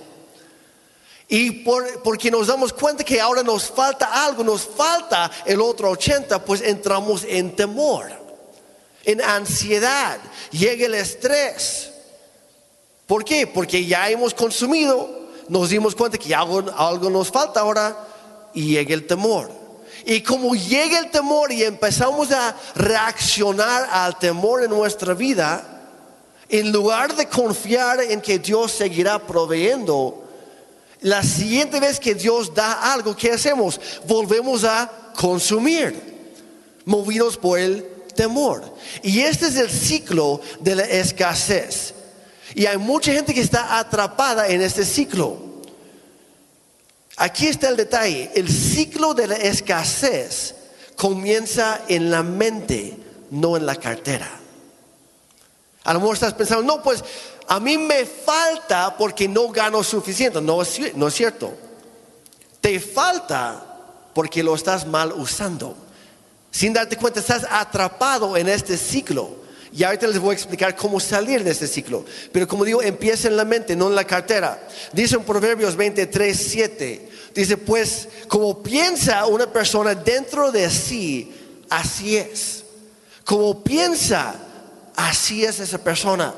Y 1.28 1.64
porque 2.04 2.30
nos 2.30 2.46
damos 2.46 2.72
cuenta 2.72 3.04
que 3.04 3.20
ahora 3.20 3.42
nos 3.42 3.64
falta 3.64 4.24
algo, 4.24 4.44
nos 4.44 4.62
falta 4.62 5.32
el 5.44 5.62
otro 5.62 5.92
80%, 5.92 6.44
pues 6.44 6.62
entramos 6.62 7.26
en 7.28 7.56
temor, 7.56 8.12
en 9.06 9.24
ansiedad, 9.24 10.20
llega 10.52 10.86
el 10.86 10.94
estrés. 10.94 11.90
¿Por 13.08 13.26
qué? 13.26 13.48
Porque 13.48 13.84
ya 13.88 14.08
hemos 14.08 14.36
consumido 14.36 15.25
nos 15.50 15.70
dimos 15.70 15.96
cuenta 15.96 16.18
que 16.18 16.34
algo, 16.34 16.64
algo 16.76 17.10
nos 17.10 17.32
falta 17.32 17.60
ahora 17.60 17.98
y 18.54 18.70
llega 18.70 18.94
el 18.94 19.06
temor. 19.06 19.52
Y 20.06 20.22
como 20.22 20.54
llega 20.54 21.00
el 21.00 21.10
temor 21.10 21.52
y 21.52 21.64
empezamos 21.64 22.32
a 22.32 22.56
reaccionar 22.76 23.88
al 23.92 24.20
temor 24.20 24.64
en 24.64 24.70
nuestra 24.70 25.14
vida, 25.16 25.82
en 26.48 26.72
lugar 26.72 27.16
de 27.16 27.28
confiar 27.28 28.02
en 28.02 28.22
que 28.22 28.38
Dios 28.38 28.72
seguirá 28.72 29.18
proveyendo, 29.20 30.24
la 31.02 31.24
siguiente 31.24 31.80
vez 31.80 32.00
que 32.00 32.14
Dios 32.14 32.54
da 32.54 32.94
algo, 32.94 33.16
¿qué 33.16 33.32
hacemos? 33.32 33.80
Volvemos 34.08 34.64
a 34.64 34.92
consumir, 35.16 36.00
movidos 36.86 37.38
por 37.38 37.58
el 37.58 37.84
temor. 38.16 38.64
Y 39.02 39.22
este 39.22 39.48
es 39.48 39.58
el 39.58 39.72
ciclo 39.72 40.40
de 40.60 40.76
la 40.76 40.84
escasez. 40.84 41.95
Y 42.56 42.68
hay 42.68 42.78
mucha 42.78 43.12
gente 43.12 43.34
que 43.34 43.42
está 43.42 43.78
atrapada 43.78 44.48
en 44.48 44.62
este 44.62 44.86
ciclo. 44.86 45.38
Aquí 47.18 47.48
está 47.48 47.68
el 47.68 47.76
detalle. 47.76 48.32
El 48.34 48.50
ciclo 48.50 49.14
de 49.14 49.28
la 49.28 49.36
escasez 49.36 50.56
comienza 50.96 51.82
en 51.90 52.10
la 52.10 52.24
mente, 52.24 52.98
no 53.30 53.58
en 53.58 53.66
la 53.66 53.76
cartera. 53.76 54.40
A 55.84 55.94
lo 55.94 56.00
mejor 56.00 56.16
estás 56.16 56.34
pensando, 56.34 56.64
no, 56.64 56.82
pues 56.82 57.04
a 57.48 57.60
mí 57.60 57.78
me 57.78 58.06
falta 58.06 58.96
porque 58.98 59.28
no 59.28 59.50
gano 59.50 59.84
suficiente. 59.84 60.42
No, 60.42 60.60
no 60.96 61.08
es 61.10 61.14
cierto. 61.14 61.54
Te 62.62 62.80
falta 62.80 63.64
porque 64.14 64.42
lo 64.42 64.56
estás 64.56 64.88
mal 64.88 65.12
usando. 65.12 65.76
Sin 66.52 66.72
darte 66.72 66.96
cuenta, 66.96 67.20
estás 67.20 67.46
atrapado 67.52 68.38
en 68.38 68.48
este 68.48 68.78
ciclo. 68.78 69.44
Y 69.76 69.84
ahorita 69.84 70.08
les 70.08 70.20
voy 70.20 70.32
a 70.32 70.34
explicar 70.34 70.74
cómo 70.74 71.02
salir 71.02 71.44
de 71.44 71.52
este 71.52 71.68
ciclo. 71.68 72.06
Pero 72.32 72.48
como 72.48 72.64
digo, 72.64 72.82
empieza 72.82 73.28
en 73.28 73.36
la 73.36 73.44
mente, 73.44 73.76
no 73.76 73.88
en 73.88 73.96
la 73.96 74.06
cartera. 74.06 74.66
Dice 74.94 75.16
en 75.16 75.24
Proverbios 75.24 75.76
23, 75.76 76.48
7. 76.50 77.10
Dice, 77.34 77.58
pues 77.58 78.08
como 78.30 78.64
piensa 78.64 79.26
una 79.26 79.52
persona 79.52 79.94
dentro 79.94 80.50
de 80.54 80.70
sí, 80.70 81.30
así 81.70 82.16
es. 82.16 82.64
Como 83.26 83.66
piensa, 83.66 84.36
así 84.96 85.44
es 85.44 85.60
esa 85.60 85.80
persona. 85.80 86.34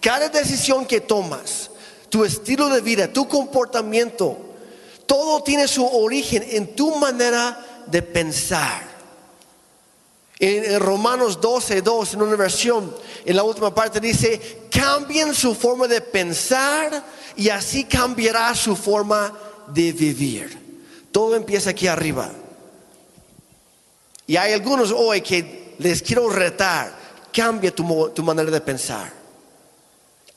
Cada 0.00 0.28
decisión 0.28 0.86
que 0.86 1.00
tomas, 1.00 1.70
tu 2.08 2.24
estilo 2.24 2.68
de 2.68 2.80
vida, 2.80 3.12
tu 3.12 3.28
comportamiento, 3.28 4.38
todo 5.06 5.40
tiene 5.44 5.68
su 5.68 5.86
origen 5.86 6.44
en 6.50 6.74
tu 6.74 6.96
manera 6.96 7.84
de 7.86 8.02
pensar. 8.02 8.95
En, 10.38 10.80
Romanos 10.80 11.40
12, 11.40 11.82
2, 11.82 12.14
en 12.14 12.22
una 12.22 12.36
versión, 12.36 12.94
en 13.24 13.36
la 13.36 13.42
última 13.42 13.74
parte 13.74 14.00
dice, 14.00 14.68
cambien 14.70 15.34
su 15.34 15.54
forma 15.54 15.88
de 15.88 16.00
pensar 16.00 17.04
y 17.36 17.48
así 17.48 17.84
cambiará 17.84 18.54
su 18.54 18.76
forma 18.76 19.32
de 19.68 19.92
vivir. 19.92 20.58
Todo 21.10 21.36
empieza 21.36 21.70
aquí 21.70 21.86
arriba. 21.86 22.30
Y 24.26 24.36
hay 24.36 24.52
algunos 24.52 24.92
hoy 24.92 25.22
que 25.22 25.74
les 25.78 26.02
quiero 26.02 26.28
retar, 26.28 26.94
cambia 27.32 27.74
tu, 27.74 28.10
tu 28.14 28.22
manera 28.22 28.50
de 28.50 28.60
pensar. 28.60 29.12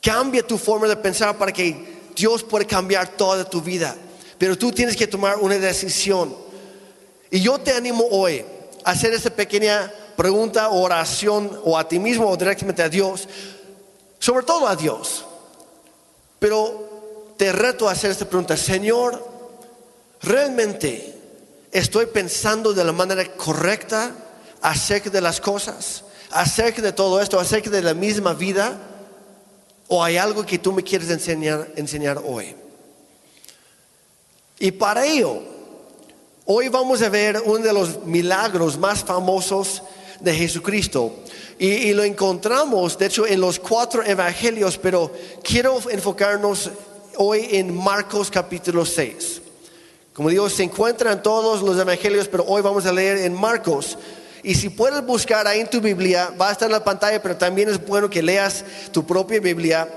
Cambia 0.01 0.45
tu 0.45 0.57
forma 0.57 0.87
de 0.87 0.95
pensar 0.95 1.37
para 1.37 1.51
que 1.51 1.99
Dios 2.15 2.43
pueda 2.43 2.65
cambiar 2.65 3.09
toda 3.17 3.43
tu 3.43 3.61
vida. 3.61 3.95
Pero 4.37 4.57
tú 4.57 4.71
tienes 4.71 4.95
que 4.95 5.07
tomar 5.07 5.37
una 5.37 5.57
decisión. 5.57 6.33
Y 7.29 7.41
yo 7.41 7.59
te 7.59 7.73
animo 7.73 8.05
hoy 8.09 8.45
hacer 8.83 9.13
esa 9.13 9.29
pequeña 9.29 9.91
pregunta 10.15 10.69
o 10.69 10.81
oración 10.81 11.61
o 11.63 11.77
a 11.77 11.87
ti 11.87 11.99
mismo 11.99 12.29
o 12.29 12.37
directamente 12.37 12.83
a 12.83 12.89
Dios, 12.89 13.27
sobre 14.19 14.45
todo 14.45 14.67
a 14.67 14.75
Dios. 14.75 15.25
Pero 16.39 17.33
te 17.37 17.51
reto 17.51 17.87
a 17.87 17.93
hacer 17.93 18.11
esta 18.11 18.25
pregunta, 18.25 18.57
Señor, 18.57 19.25
¿realmente 20.21 21.17
estoy 21.71 22.07
pensando 22.07 22.73
de 22.73 22.83
la 22.83 22.91
manera 22.91 23.25
correcta 23.35 24.13
acerca 24.61 25.09
de 25.09 25.21
las 25.21 25.39
cosas, 25.39 26.03
acerca 26.31 26.81
de 26.81 26.91
todo 26.91 27.21
esto, 27.21 27.39
acerca 27.39 27.69
de 27.69 27.81
la 27.81 27.93
misma 27.93 28.33
vida? 28.33 28.77
¿O 29.87 30.03
hay 30.03 30.17
algo 30.17 30.45
que 30.45 30.59
tú 30.59 30.71
me 30.71 30.83
quieres 30.83 31.09
enseñar 31.09 32.21
hoy? 32.25 32.55
Y 34.59 34.71
para 34.71 35.05
ello, 35.05 35.41
Hoy 36.51 36.67
vamos 36.67 36.99
a 37.03 37.09
ver 37.09 37.39
uno 37.45 37.59
de 37.59 37.71
los 37.71 38.03
milagros 38.05 38.75
más 38.75 39.03
famosos 39.03 39.83
de 40.19 40.33
Jesucristo. 40.33 41.13
Y, 41.59 41.93
lo 41.93 42.03
encontramos, 42.03 42.97
de 42.97 43.05
hecho, 43.05 43.27
en 43.27 43.39
los 43.39 43.59
cuatro 43.59 44.03
evangelios, 44.03 44.75
pero 44.75 45.11
quiero 45.43 45.79
enfocarnos 45.91 46.71
hoy 47.17 47.49
en 47.51 47.77
Marcos 47.77 48.31
capítulo 48.31 48.83
6. 48.83 49.43
Como 50.11 50.29
digo, 50.29 50.49
se 50.49 50.63
encuentran 50.63 51.21
todos 51.21 51.61
los 51.61 51.79
evangelios, 51.79 52.27
pero 52.27 52.43
hoy 52.47 52.63
vamos 52.63 52.87
a 52.87 52.93
leer 52.93 53.17
en 53.17 53.39
Marcos. 53.39 53.95
Y 54.41 54.55
si 54.55 54.69
puedes 54.69 55.05
buscar 55.05 55.45
ahí 55.45 55.59
en 55.59 55.69
tu 55.69 55.79
Biblia, 55.79 56.33
va 56.41 56.49
a 56.49 56.53
estar 56.53 56.67
en 56.67 56.71
la 56.71 56.83
pantalla, 56.83 57.21
pero 57.21 57.37
también 57.37 57.69
es 57.69 57.85
bueno 57.85 58.09
que 58.09 58.23
leas 58.23 58.65
tu 58.91 59.05
propia 59.05 59.39
Biblia 59.39 59.87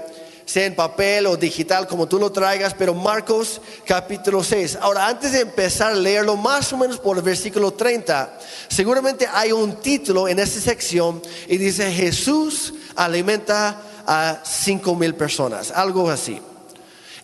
sea 0.44 0.66
en 0.66 0.74
papel 0.74 1.26
o 1.26 1.36
digital, 1.36 1.86
como 1.86 2.08
tú 2.08 2.18
lo 2.18 2.32
traigas, 2.32 2.74
pero 2.74 2.94
Marcos 2.94 3.60
capítulo 3.86 4.42
6. 4.42 4.78
Ahora, 4.80 5.06
antes 5.06 5.32
de 5.32 5.40
empezar 5.40 5.92
a 5.92 5.96
leerlo, 5.96 6.36
más 6.36 6.72
o 6.72 6.76
menos 6.76 6.98
por 6.98 7.16
el 7.16 7.22
versículo 7.22 7.72
30, 7.72 8.38
seguramente 8.68 9.26
hay 9.32 9.52
un 9.52 9.76
título 9.76 10.28
en 10.28 10.38
esta 10.38 10.60
sección 10.60 11.22
y 11.48 11.56
dice, 11.56 11.90
Jesús 11.92 12.74
alimenta 12.96 13.80
a 14.06 14.42
cinco 14.44 14.94
mil 14.94 15.14
personas, 15.14 15.70
algo 15.70 16.10
así. 16.10 16.40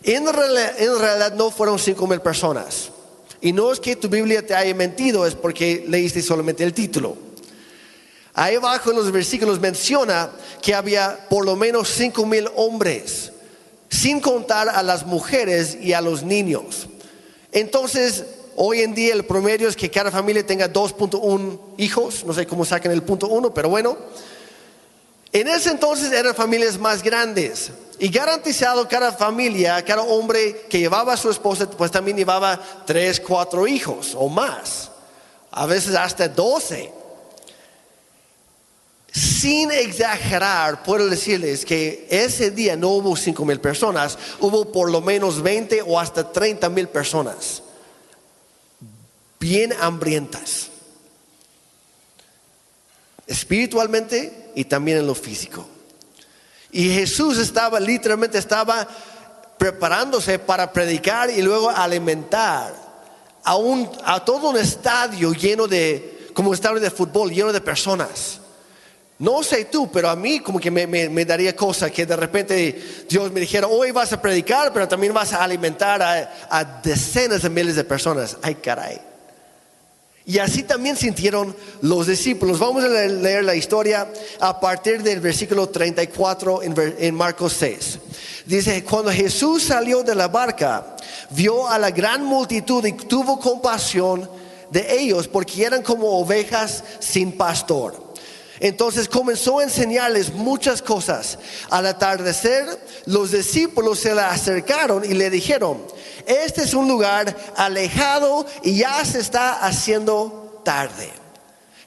En 0.03 0.31
realidad, 0.31 0.79
en 0.79 0.99
realidad 0.99 1.33
no 1.33 1.51
fueron 1.51 1.77
cinco 1.77 2.07
mil 2.07 2.21
personas. 2.21 2.89
Y 3.41 3.53
no 3.53 3.71
es 3.71 3.79
que 3.79 3.95
tu 3.95 4.09
Biblia 4.09 4.45
te 4.45 4.53
haya 4.53 4.75
mentido, 4.75 5.25
es 5.25 5.33
porque 5.35 5.85
leíste 5.87 6.21
solamente 6.21 6.63
el 6.63 6.73
título. 6.73 7.28
Ahí 8.39 8.55
abajo 8.55 8.91
en 8.91 8.95
los 8.95 9.11
versículos 9.11 9.59
menciona 9.59 10.29
que 10.61 10.73
había 10.73 11.27
por 11.29 11.43
lo 11.43 11.57
menos 11.57 11.89
cinco 11.89 12.25
mil 12.25 12.47
hombres, 12.55 13.33
sin 13.89 14.21
contar 14.21 14.69
a 14.69 14.81
las 14.81 15.05
mujeres 15.05 15.77
y 15.81 15.91
a 15.91 15.99
los 15.99 16.23
niños. 16.23 16.87
Entonces, 17.51 18.23
hoy 18.55 18.79
en 18.79 18.95
día 18.95 19.13
el 19.13 19.25
promedio 19.25 19.67
es 19.67 19.75
que 19.75 19.91
cada 19.91 20.09
familia 20.09 20.47
tenga 20.47 20.71
2.1 20.71 21.59
hijos, 21.79 22.23
no 22.23 22.33
sé 22.33 22.47
cómo 22.47 22.63
sacan 22.63 22.93
el 22.93 23.03
punto 23.03 23.27
uno, 23.27 23.53
pero 23.53 23.67
bueno. 23.67 23.97
En 25.33 25.49
ese 25.49 25.71
entonces 25.71 26.09
eran 26.09 26.33
familias 26.33 26.79
más 26.79 27.03
grandes 27.03 27.71
y 27.99 28.07
garantizado 28.07 28.87
cada 28.87 29.11
familia, 29.11 29.83
cada 29.83 30.03
hombre 30.03 30.65
que 30.69 30.79
llevaba 30.79 31.11
a 31.11 31.17
su 31.17 31.29
esposa, 31.29 31.69
pues 31.69 31.91
también 31.91 32.15
llevaba 32.15 32.57
tres, 32.85 33.19
cuatro 33.19 33.67
hijos 33.67 34.15
o 34.17 34.29
más, 34.29 34.91
a 35.51 35.65
veces 35.65 35.93
hasta 35.93 36.29
doce 36.29 36.98
sin 39.11 39.71
exagerar, 39.71 40.83
puedo 40.83 41.09
decirles 41.09 41.65
que 41.65 42.07
ese 42.09 42.51
día 42.51 42.75
no 42.75 42.89
hubo 42.89 43.15
5 43.15 43.43
mil 43.45 43.59
personas, 43.59 44.17
hubo 44.39 44.71
por 44.71 44.91
lo 44.91 45.01
menos 45.01 45.41
20 45.41 45.81
o 45.81 45.99
hasta 45.99 46.31
30 46.31 46.69
mil 46.69 46.87
personas, 46.87 47.63
bien 49.39 49.73
hambrientas, 49.79 50.69
espiritualmente 53.25 54.51
y 54.55 54.65
también 54.65 54.99
en 54.99 55.07
lo 55.07 55.15
físico. 55.15 55.65
Y 56.71 56.89
Jesús 56.89 57.39
estaba, 57.39 57.79
literalmente 57.79 58.37
estaba 58.37 58.87
preparándose 59.57 60.37
para 60.37 60.71
predicar 60.71 61.31
y 61.31 61.41
luego 61.41 61.69
alimentar 61.69 62.73
a, 63.43 63.55
un, 63.55 63.89
a 64.05 64.23
todo 64.23 64.51
un 64.51 64.57
estadio 64.57 65.33
lleno 65.33 65.67
de, 65.67 66.29
como 66.33 66.49
un 66.49 66.55
estadio 66.55 66.79
de 66.79 66.91
fútbol, 66.91 67.31
lleno 67.31 67.51
de 67.51 67.59
personas. 67.59 68.39
No 69.19 69.43
sé 69.43 69.65
tú, 69.65 69.91
pero 69.91 70.09
a 70.09 70.15
mí 70.15 70.39
como 70.39 70.59
que 70.59 70.71
me, 70.71 71.25
daría 71.25 71.53
cosa 71.55 71.89
que 71.89 72.05
de 72.05 72.15
repente 72.15 73.05
Dios 73.09 73.29
me 73.31 73.41
dijera, 73.41 73.67
hoy 73.67 73.91
vas 73.91 74.13
a 74.13 74.21
predicar, 74.21 74.71
pero 74.71 74.87
también 74.87 75.13
vas 75.13 75.33
a 75.33 75.43
alimentar 75.43 76.01
a, 76.01 76.47
a 76.49 76.63
decenas 76.81 77.41
de 77.41 77.49
miles 77.49 77.75
de 77.75 77.83
personas. 77.83 78.37
Ay, 78.41 78.55
caray. 78.55 79.01
Y 80.25 80.37
así 80.37 80.63
también 80.63 80.95
sintieron 80.95 81.55
los 81.81 82.07
discípulos. 82.07 82.59
Vamos 82.59 82.83
a 82.83 82.87
leer, 82.87 83.43
la 83.43 83.55
historia 83.55 84.07
a 84.39 84.59
partir 84.59 85.01
del 85.03 85.19
versículo 85.19 85.67
34 85.67 86.63
en, 86.63 86.73
ver- 86.75 86.95
en 86.99 87.15
Marcos 87.15 87.53
6. 87.59 87.99
Dice, 88.45 88.83
cuando 88.83 89.11
Jesús 89.11 89.63
salió 89.63 90.01
de 90.03 90.15
la 90.15 90.27
barca, 90.27 90.95
vio 91.31 91.67
a 91.67 91.77
la 91.79 91.91
gran 91.91 92.23
multitud 92.23 92.85
y 92.85 92.93
tuvo 92.93 93.39
compasión 93.39 94.29
de 94.69 94.99
ellos 94.99 95.27
porque 95.27 95.63
eran 95.65 95.81
como 95.81 96.07
ovejas 96.19 96.83
sin 96.99 97.31
pastor. 97.35 98.08
Entonces 98.59 99.07
comenzó 99.07 99.59
a 99.59 99.63
enseñarles 99.63 100.33
muchas 100.33 100.81
cosas. 100.81 101.39
Al 101.69 101.85
atardecer, 101.85 102.65
los 103.05 103.31
discípulos 103.31 103.99
se 103.99 104.13
le 104.13 104.21
acercaron 104.21 105.05
y 105.05 105.13
le 105.13 105.29
dijeron, 105.29 105.81
este 106.25 106.63
es 106.63 106.73
un 106.73 106.87
lugar 106.87 107.35
alejado 107.55 108.45
y 108.63 108.77
ya 108.79 109.03
se 109.05 109.19
está 109.19 109.65
haciendo 109.65 110.61
tarde. 110.65 111.09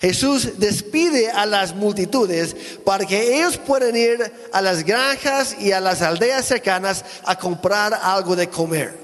Jesús 0.01 0.59
despide 0.59 1.31
a 1.31 1.47
las 1.47 1.77
multitudes 1.77 2.57
para 2.85 3.07
que 3.07 3.37
ellos 3.37 3.57
puedan 3.59 3.95
ir 3.95 4.33
a 4.53 4.61
las 4.61 4.83
granjas 4.83 5.55
y 5.61 5.71
a 5.71 5.81
las 5.81 6.03
aldeas 6.03 6.45
cercanas 6.45 7.05
a 7.25 7.39
comprar 7.39 7.95
algo 8.03 8.35
de 8.35 8.49
comer. 8.49 8.99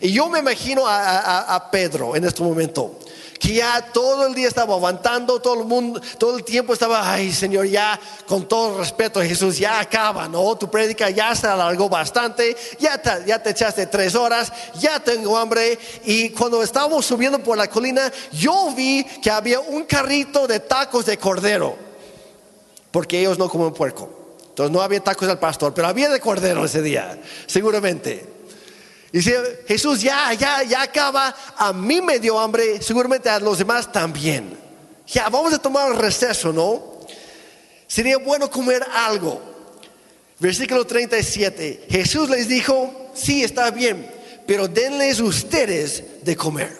Y 0.00 0.12
yo 0.12 0.28
me 0.28 0.38
imagino 0.38 0.86
a, 0.86 1.00
a- 1.18 1.54
a 1.56 1.70
Pedro 1.70 2.14
en 2.14 2.24
este 2.26 2.42
momento, 2.44 2.96
que 3.38 3.54
ya 3.54 3.80
todo 3.92 4.26
el 4.26 4.34
día 4.34 4.48
estaba 4.48 4.74
aguantando, 4.74 5.40
todo 5.40 5.60
el 5.60 5.66
mundo, 5.66 6.00
todo 6.18 6.38
el 6.38 6.44
tiempo 6.44 6.72
estaba, 6.72 7.10
ay 7.10 7.32
Señor, 7.32 7.66
ya 7.66 7.98
con 8.26 8.46
todo 8.46 8.78
respeto 8.78 9.20
Jesús, 9.22 9.58
ya 9.58 9.80
acaba, 9.80 10.28
¿no? 10.28 10.56
Tu 10.56 10.70
prédica 10.70 11.10
ya 11.10 11.34
se 11.34 11.46
alargó 11.46 11.88
bastante, 11.88 12.56
ya 12.78 12.98
te, 12.98 13.10
ya 13.26 13.42
te 13.42 13.50
echaste 13.50 13.86
tres 13.86 14.14
horas, 14.14 14.52
ya 14.78 15.00
tengo 15.00 15.36
hambre. 15.36 15.78
Y 16.04 16.30
cuando 16.30 16.62
estábamos 16.62 17.04
subiendo 17.06 17.38
por 17.38 17.56
la 17.56 17.68
colina, 17.68 18.12
yo 18.32 18.72
vi 18.74 19.04
que 19.22 19.30
había 19.30 19.60
un 19.60 19.84
carrito 19.84 20.46
de 20.46 20.60
tacos 20.60 21.06
de 21.06 21.18
cordero, 21.18 21.76
porque 22.90 23.20
ellos 23.20 23.38
no 23.38 23.48
comen 23.48 23.72
puerco. 23.72 24.08
Entonces 24.48 24.72
no 24.72 24.80
había 24.80 25.00
tacos 25.00 25.28
al 25.28 25.38
pastor, 25.38 25.74
pero 25.74 25.88
había 25.88 26.08
de 26.08 26.18
cordero 26.18 26.64
ese 26.64 26.80
día, 26.80 27.20
seguramente. 27.46 28.35
Dice, 29.12 29.64
Jesús, 29.66 30.02
ya, 30.02 30.32
ya, 30.34 30.62
ya 30.62 30.82
acaba. 30.82 31.34
A 31.56 31.72
mí 31.72 32.00
me 32.00 32.18
dio 32.18 32.38
hambre, 32.38 32.82
seguramente 32.82 33.28
a 33.28 33.38
los 33.38 33.58
demás 33.58 33.90
también. 33.90 34.58
Ya, 35.06 35.28
vamos 35.28 35.54
a 35.54 35.58
tomar 35.58 35.90
un 35.90 35.98
receso, 35.98 36.52
¿no? 36.52 36.96
Sería 37.86 38.18
bueno 38.18 38.50
comer 38.50 38.84
algo. 38.92 39.40
Versículo 40.38 40.86
37. 40.86 41.86
Jesús 41.88 42.28
les 42.28 42.48
dijo, 42.48 43.10
sí, 43.14 43.42
está 43.44 43.70
bien, 43.70 44.10
pero 44.46 44.68
denles 44.68 45.20
ustedes 45.20 46.24
de 46.24 46.36
comer. 46.36 46.76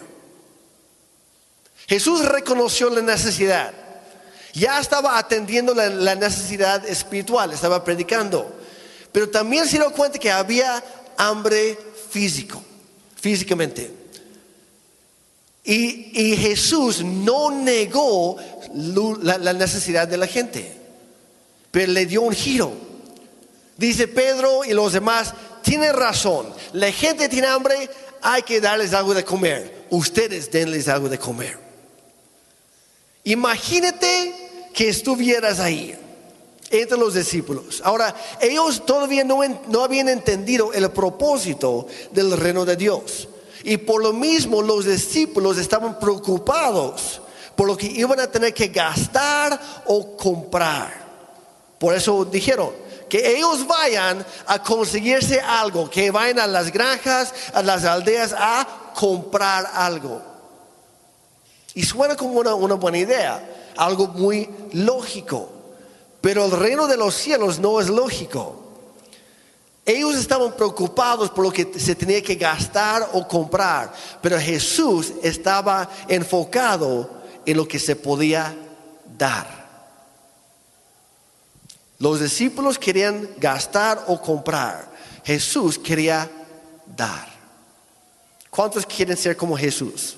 Jesús 1.87 2.25
reconoció 2.25 2.89
la 2.89 3.01
necesidad. 3.01 3.73
Ya 4.53 4.79
estaba 4.79 5.17
atendiendo 5.17 5.73
la, 5.73 5.87
la 5.89 6.15
necesidad 6.15 6.85
espiritual, 6.87 7.53
estaba 7.53 7.83
predicando. 7.83 8.53
Pero 9.11 9.29
también 9.29 9.65
se 9.67 9.77
dio 9.77 9.91
cuenta 9.91 10.19
que 10.19 10.29
había 10.29 10.83
hambre 11.17 11.77
físico, 12.09 12.63
físicamente. 13.15 13.91
Y, 15.63 16.11
y 16.13 16.37
Jesús 16.37 17.03
no 17.03 17.51
negó 17.51 18.37
la, 19.21 19.37
la 19.37 19.53
necesidad 19.53 20.07
de 20.07 20.17
la 20.17 20.27
gente, 20.27 20.71
pero 21.71 21.91
le 21.91 22.05
dio 22.05 22.21
un 22.21 22.33
giro. 22.33 22.71
Dice 23.75 24.07
Pedro 24.07 24.63
y 24.63 24.73
los 24.73 24.93
demás, 24.93 25.33
tienen 25.61 25.93
razón, 25.93 26.47
la 26.73 26.91
gente 26.91 27.27
tiene 27.29 27.47
hambre, 27.47 27.89
hay 28.21 28.41
que 28.43 28.61
darles 28.61 28.93
algo 28.93 29.13
de 29.13 29.23
comer. 29.23 29.85
Ustedes 29.89 30.51
denles 30.51 30.87
algo 30.87 31.09
de 31.09 31.19
comer. 31.19 31.57
Imagínate 33.23 34.69
que 34.73 34.89
estuvieras 34.89 35.59
ahí 35.59 35.97
entre 36.69 36.97
los 36.97 37.13
discípulos. 37.13 37.81
Ahora, 37.83 38.13
ellos 38.41 38.85
todavía 38.85 39.23
no, 39.23 39.83
habían 39.83 40.09
entendido 40.09 40.73
el 40.73 40.89
propósito 40.91 41.87
del 42.11 42.35
reino 42.37 42.65
de 42.65 42.75
Dios. 42.75 43.27
Y 43.63 43.77
por 43.77 44.01
lo 44.01 44.13
mismo 44.13 44.61
los 44.61 44.85
discípulos 44.85 45.57
estaban 45.57 45.99
preocupados 45.99 47.21
por 47.55 47.67
lo 47.67 47.75
que 47.75 47.87
iban 47.87 48.19
a 48.19 48.27
tener 48.27 48.53
que 48.53 48.67
gastar 48.67 49.59
o 49.85 50.15
comprar. 50.15 51.07
Por 51.79 51.93
eso 51.93 52.23
dijeron 52.25 52.71
que 53.09 53.35
ellos 53.35 53.65
vayan 53.65 54.25
a 54.45 54.61
conseguirse 54.61 55.39
algo, 55.39 55.89
que 55.89 56.11
vayan 56.11 56.39
a 56.39 56.47
las 56.47 56.71
granjas, 56.71 57.33
a 57.53 57.63
las 57.63 57.83
aldeas 57.83 58.35
a 58.37 58.91
comprar 58.93 59.69
algo. 59.73 60.21
Y 61.73 61.83
suena 61.83 62.15
como 62.15 62.39
una 62.39 62.75
buena 62.75 62.97
idea, 62.97 63.73
algo 63.75 64.07
muy 64.07 64.49
lógico. 64.73 65.56
Pero 66.21 66.45
el 66.45 66.51
reino 66.51 66.87
de 66.87 66.97
los 66.97 67.15
cielos 67.15 67.59
no 67.59 67.79
es 67.79 67.89
lógico. 67.89 68.63
Ellos 69.85 70.17
estaban 70.17 70.51
preocupados 70.53 71.29
por 71.29 71.45
lo 71.45 71.51
que 71.51 71.79
se 71.79 71.95
tenía 71.95 72.21
que 72.21 72.35
gastar 72.35 73.09
o 73.13 73.25
comprar, 73.25 73.93
pero 74.21 74.37
Jesús 74.37 75.13
estaba 75.23 75.89
enfocado 76.09 77.09
en 77.45 77.55
lo 77.55 77.65
que 77.65 77.79
se 77.79 77.95
podía 77.95 78.53
dar. 79.17 79.57
Los 81.99 82.19
discípulos 82.19 82.77
querían 82.77 83.29
gastar 83.37 84.03
o 84.07 84.21
comprar. 84.21 84.91
Jesús 85.23 85.79
quería 85.79 86.29
dar. 86.95 87.27
¿Cuántos 88.49 88.85
quieren 88.85 89.15
ser 89.15 89.37
como 89.37 89.57
Jesús? 89.57 90.17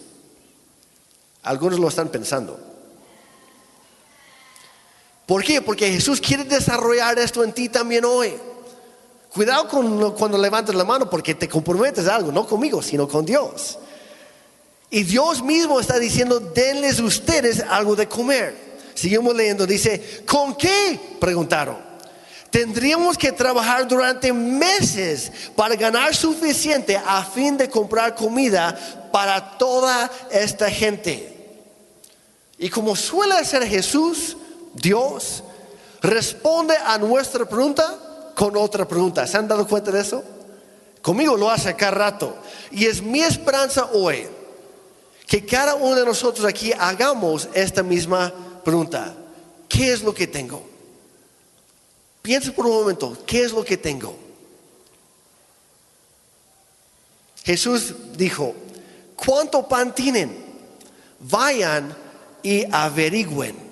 Algunos 1.43 1.79
lo 1.79 1.88
están 1.88 2.09
pensando. 2.09 2.68
¿Por 5.29 5.43
qué? 5.43 5.61
Porque 5.61 5.91
Jesús 5.91 6.19
quiere 6.19 6.43
desarrollar 6.43 7.19
esto 7.19 7.43
en 7.43 7.53
ti 7.53 7.69
también 7.69 8.03
hoy. 8.03 8.33
Cuidado 9.31 9.67
con, 9.67 10.13
cuando 10.13 10.39
levantes 10.39 10.73
la 10.73 10.83
mano 10.83 11.07
porque 11.07 11.35
te 11.35 11.47
comprometes 11.47 12.07
a 12.07 12.15
algo, 12.15 12.31
no 12.31 12.47
conmigo, 12.47 12.81
sino 12.81 13.07
con 13.07 13.27
Dios. 13.27 13.77
Y 14.89 15.03
Dios 15.03 15.43
mismo 15.43 15.79
está 15.79 15.99
diciendo, 15.99 16.39
denles 16.39 16.99
ustedes 16.99 17.59
algo 17.59 17.95
de 17.95 18.07
comer. 18.07 18.55
Seguimos 18.95 19.35
leyendo, 19.35 19.67
dice, 19.67 20.23
¿con 20.25 20.55
qué? 20.55 20.99
Preguntaron. 21.19 21.77
Tendríamos 22.49 23.15
que 23.15 23.31
trabajar 23.31 23.87
durante 23.87 24.33
meses 24.33 25.31
para 25.55 25.75
ganar 25.75 26.15
suficiente 26.15 26.97
a 26.97 27.23
fin 27.23 27.55
de 27.55 27.69
comprar 27.69 28.15
comida 28.15 28.75
para 29.11 29.59
toda 29.59 30.09
esta 30.31 30.71
gente. 30.71 31.61
Y 32.57 32.67
como 32.71 32.95
suele 32.95 33.35
hacer 33.35 33.67
Jesús, 33.67 34.35
Dios 34.73 35.43
responde 36.01 36.75
a 36.77 36.97
nuestra 36.97 37.45
pregunta 37.45 38.32
con 38.36 38.55
otra 38.55 38.88
pregunta. 38.88 39.27
¿Se 39.27 39.38
han 39.38 39.47
dado 39.47 39.67
cuenta 39.67 39.91
de 39.91 40.01
eso? 40.01 40.23
Conmigo 41.01 41.36
lo 41.36 41.49
hace 41.49 41.75
cada 41.75 41.91
rato. 41.91 42.36
Y 42.71 42.86
es 42.86 43.01
mi 43.01 43.21
esperanza 43.21 43.89
hoy 43.93 44.27
que 45.27 45.45
cada 45.45 45.75
uno 45.75 45.95
de 45.95 46.05
nosotros 46.05 46.45
aquí 46.45 46.71
hagamos 46.77 47.49
esta 47.53 47.84
misma 47.84 48.34
pregunta. 48.63 49.15
¿Qué 49.67 49.93
es 49.93 50.01
lo 50.01 50.13
que 50.13 50.27
tengo? 50.27 50.67
Piensa 52.21 52.51
por 52.51 52.65
un 52.65 52.73
momento, 52.73 53.17
¿qué 53.25 53.43
es 53.43 53.51
lo 53.51 53.63
que 53.63 53.77
tengo? 53.77 54.15
Jesús 57.43 57.93
dijo, 58.15 58.53
¿cuánto 59.15 59.67
pan 59.67 59.93
tienen? 59.95 60.45
Vayan 61.19 61.95
y 62.43 62.65
averigüen. 62.71 63.68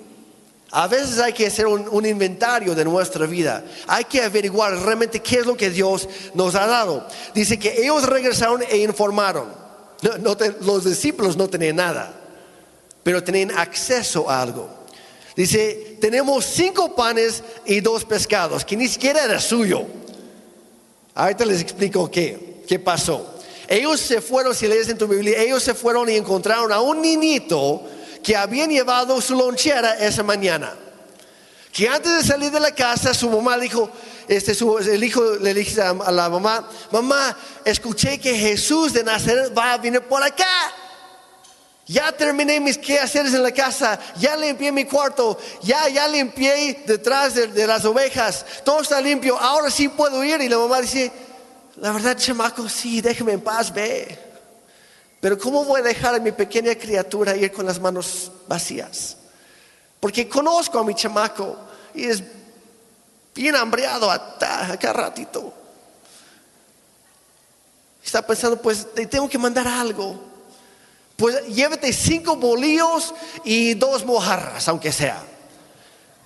A 0.72 0.88
veces 0.88 1.20
hay 1.20 1.32
que 1.32 1.48
hacer 1.48 1.66
un, 1.66 1.88
un, 1.90 2.06
inventario 2.06 2.76
de 2.76 2.84
nuestra 2.84 3.26
vida. 3.26 3.64
Hay 3.88 4.04
que 4.04 4.22
averiguar 4.22 4.78
realmente 4.78 5.22
qué 5.22 5.40
es 5.40 5.46
lo 5.46 5.56
que 5.56 5.70
Dios 5.70 6.10
nos 6.34 6.56
ha 6.56 6.68
dado. 6.68 7.08
Dice 7.34 7.58
que 7.58 7.82
ellos 7.82 8.04
regresaron 8.04 8.62
e 8.70 8.78
informaron. 8.78 9.48
No, 10.02 10.18
no 10.18 10.38
te, 10.38 10.54
los 10.62 10.84
discípulos 10.84 11.38
no 11.38 11.50
tenían 11.50 11.78
nada, 11.78 12.14
pero 13.02 13.24
tenían 13.24 13.52
acceso 13.52 14.30
a 14.30 14.42
algo. 14.42 14.70
Dice, 15.38 15.98
tenemos 16.02 16.46
cinco 16.46 16.96
panes 16.96 17.44
y 17.66 17.80
dos 17.80 18.04
pescados, 18.04 18.66
que 18.66 18.76
ni 18.76 18.88
siquiera 18.88 19.24
era 19.24 19.40
suyo. 19.40 19.86
Ahorita 21.14 21.46
les 21.46 21.62
explico 21.62 22.12
qué, 22.12 22.64
qué 22.68 22.80
pasó. 22.80 23.36
Ellos 23.68 24.00
se 24.00 24.20
fueron, 24.20 24.56
si 24.56 24.68
lees 24.68 24.90
en 24.90 24.98
tu 24.98 25.08
Biblia, 25.08 25.42
ellos 25.42 25.64
se 25.64 25.74
fueron 25.74 26.10
y 26.10 26.16
encontraron 26.16 26.72
a 26.72 26.82
un 26.82 27.02
niñito 27.02 27.84
que 28.28 28.36
habían 28.36 28.70
llevado 28.70 29.22
su 29.22 29.36
lonchera 29.36 30.00
esa 30.00 30.22
mañana. 30.22 30.74
Que 31.72 31.88
antes 31.88 32.12
de 32.12 32.24
salir 32.24 32.52
de 32.52 32.60
la 32.60 32.76
casa, 32.76 33.14
su 33.14 33.30
mamá 33.30 33.58
dijo, 33.58 33.90
este, 34.28 34.54
su, 34.54 34.78
el 34.80 35.02
hijo 35.02 35.36
le 35.36 35.54
dice 35.54 35.82
a, 35.82 35.94
la 35.94 36.28
mamá, 36.28 36.70
mamá, 36.92 37.38
escuché 37.64 38.20
que 38.20 38.36
Jesús 38.36 38.92
de 38.92 39.06
Nazaret 39.06 39.58
va 39.58 39.72
a 39.72 39.78
venir 39.78 40.02
por 40.02 40.22
acá. 40.22 40.44
Ya 41.86 42.12
terminé 42.12 42.60
mis 42.60 42.78
quehaceres 42.78 43.34
en 43.34 43.44
la 43.44 43.54
casa, 43.54 43.98
ya 44.20 44.36
limpié 44.36 44.74
mi 44.74 44.84
cuarto, 44.84 45.40
ya, 45.62 45.88
ya 45.88 46.06
limpié 46.10 46.84
detrás 46.86 47.34
de, 47.34 47.48
de 47.48 47.66
las 47.66 47.86
ovejas, 47.86 48.46
todo 48.66 48.82
está 48.82 49.00
limpio, 49.00 49.40
ahora 49.40 49.72
sí 49.72 49.88
puedo 49.88 50.22
ir. 50.22 50.42
Y 50.42 50.50
la 50.50 50.58
mamá 50.58 50.82
dice, 50.82 51.14
la 51.78 51.94
verdad, 51.94 52.18
chamaco, 52.18 52.68
sí, 52.68 53.00
déjeme 53.00 53.32
en 53.32 53.40
paz, 53.40 53.74
ve. 53.74 54.27
Pero 55.20 55.38
¿cómo 55.38 55.66
voy 55.66 55.82
a 55.82 55.84
dejar 55.84 56.16
a 56.16 56.20
mi 56.20 56.32
pequeña 56.32 56.76
criatura 56.76 57.36
ir 57.36 57.52
con 57.52 57.66
las 57.66 57.80
manos 57.80 58.32
vacías? 58.48 59.18
Porque 60.00 60.30
conozco 60.30 60.78
a 60.80 60.84
mi 60.84 60.94
chamaco 60.94 61.58
y 61.94 62.06
es 62.06 62.24
bien 63.34 63.56
hambriado 63.56 64.12
a, 64.12 64.38
a 64.40 64.78
cada 64.78 64.94
ratito. 64.94 65.54
Está 68.04 68.26
pensando, 68.26 68.62
pues 68.62 68.94
te 68.94 69.06
tengo 69.08 69.28
que 69.28 69.38
mandar 69.38 69.68
algo. 69.68 70.24
Pues 71.18 71.48
llévate 71.48 71.92
cinco 71.92 72.36
bolillos 72.36 73.14
y 73.44 73.74
dos 73.74 74.06
mojarras, 74.06 74.68
aunque 74.68 74.92
sea. 74.92 75.22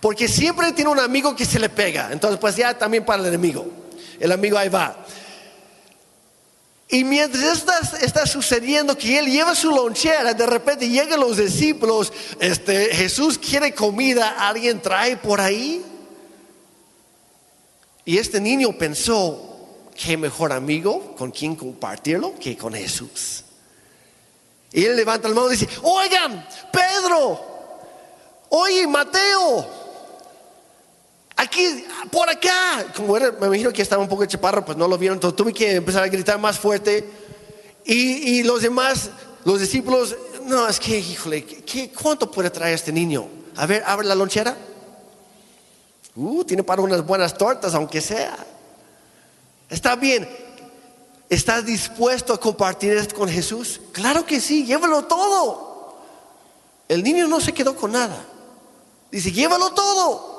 Porque 0.02 0.28
siempre 0.28 0.74
tiene 0.74 0.92
un 0.92 1.00
amigo 1.00 1.36
que 1.36 1.46
se 1.46 1.60
le 1.60 1.70
pega. 1.70 2.10
Entonces, 2.12 2.40
pues 2.40 2.56
ya 2.58 2.78
también 2.78 3.06
para 3.06 3.22
el 3.22 3.30
enemigo. 3.30 3.66
El 4.20 4.32
amigo 4.32 4.58
ahí 4.58 4.68
va. 4.68 4.98
Y 6.92 7.06
mientras 7.06 7.58
está, 7.60 7.80
está, 8.02 8.26
sucediendo 8.28 8.98
que 8.98 9.18
él 9.18 9.28
lleva 9.28 9.56
su 9.56 9.72
lonchera, 9.72 10.34
de 10.34 10.46
repente 10.46 10.90
llegan 10.90 11.22
los 11.22 11.38
discípulos, 11.38 12.12
este, 12.38 12.94
Jesús 12.94 13.38
quiere 13.38 13.74
comida, 13.74 14.36
alguien 14.38 14.82
trae 14.82 15.16
por 15.16 15.40
ahí. 15.40 15.82
Y 18.04 18.18
este 18.18 18.42
niño 18.42 18.78
pensó, 18.78 19.52
qué 19.96 20.18
mejor 20.18 20.52
amigo 20.52 21.16
con 21.16 21.32
quien 21.32 21.56
compartirlo 21.56 22.36
que 22.38 22.58
con 22.58 22.74
Jesús. 22.74 23.46
Y 24.74 24.84
él 24.84 24.98
levanta 24.98 25.30
la 25.30 25.36
mano 25.36 25.48
y 25.48 25.52
dice, 25.52 25.70
oigan, 25.84 26.46
Pedro, 26.74 27.40
oye, 28.50 28.86
Mateo, 28.86 29.81
aquí, 31.42 31.86
por 32.12 32.30
acá. 32.30 32.86
Como 32.96 33.18
era, 33.18 33.32
me 33.32 33.48
imagino 33.48 33.74
que 33.74 33.82
estaba 33.82 34.02
un 34.02 34.10
poco 34.10 34.26
chaparro, 34.26 34.64
pues 34.64 34.78
no 34.78 34.88
lo 34.88 34.98
vieron, 34.98 35.18
entonces 35.18 35.36
tuve 35.36 35.54
que 35.54 35.76
empezar 35.76 36.04
a 36.04 36.08
gritar 36.08 36.40
más 36.40 36.60
fuerte. 36.60 37.10
Y, 37.86 38.40
y 38.40 38.44
los 38.44 38.62
demás, 38.62 39.10
los 39.44 39.60
discípulos, 39.60 40.16
no, 40.46 40.68
es 40.68 40.80
que, 40.80 41.00
híjole, 41.00 41.44
¿qué, 41.46 41.92
¿cuánto 41.92 42.30
puede 42.30 42.50
traer 42.50 42.76
este 42.76 42.92
niño? 42.92 43.28
A 43.56 43.66
ver, 43.66 43.84
abre 43.86 44.08
la 44.08 44.16
lonchera. 44.16 44.56
Uh, 46.16 46.44
tiene 46.44 46.64
para 46.64 46.82
unas 46.82 47.06
buenas 47.06 47.38
tortas, 47.38 47.74
aunque 47.74 48.02
sea. 48.02 48.38
Está 49.70 49.96
bien. 49.96 50.30
¿Estás 51.30 51.66
dispuesto 51.66 52.34
a 52.34 52.40
compartir 52.40 52.92
esto 52.92 53.16
con 53.16 53.30
Jesús? 53.30 53.80
Claro 53.94 54.26
que 54.26 54.42
sí, 54.42 54.66
llévalo 54.66 55.06
todo. 55.06 55.96
El 56.90 57.04
niño 57.04 57.26
no 57.28 57.40
se 57.40 57.54
quedó 57.54 57.74
con 57.76 57.94
nada. 57.94 58.26
Dice, 59.10 59.32
llévalo 59.32 59.72
todo. 59.72 60.31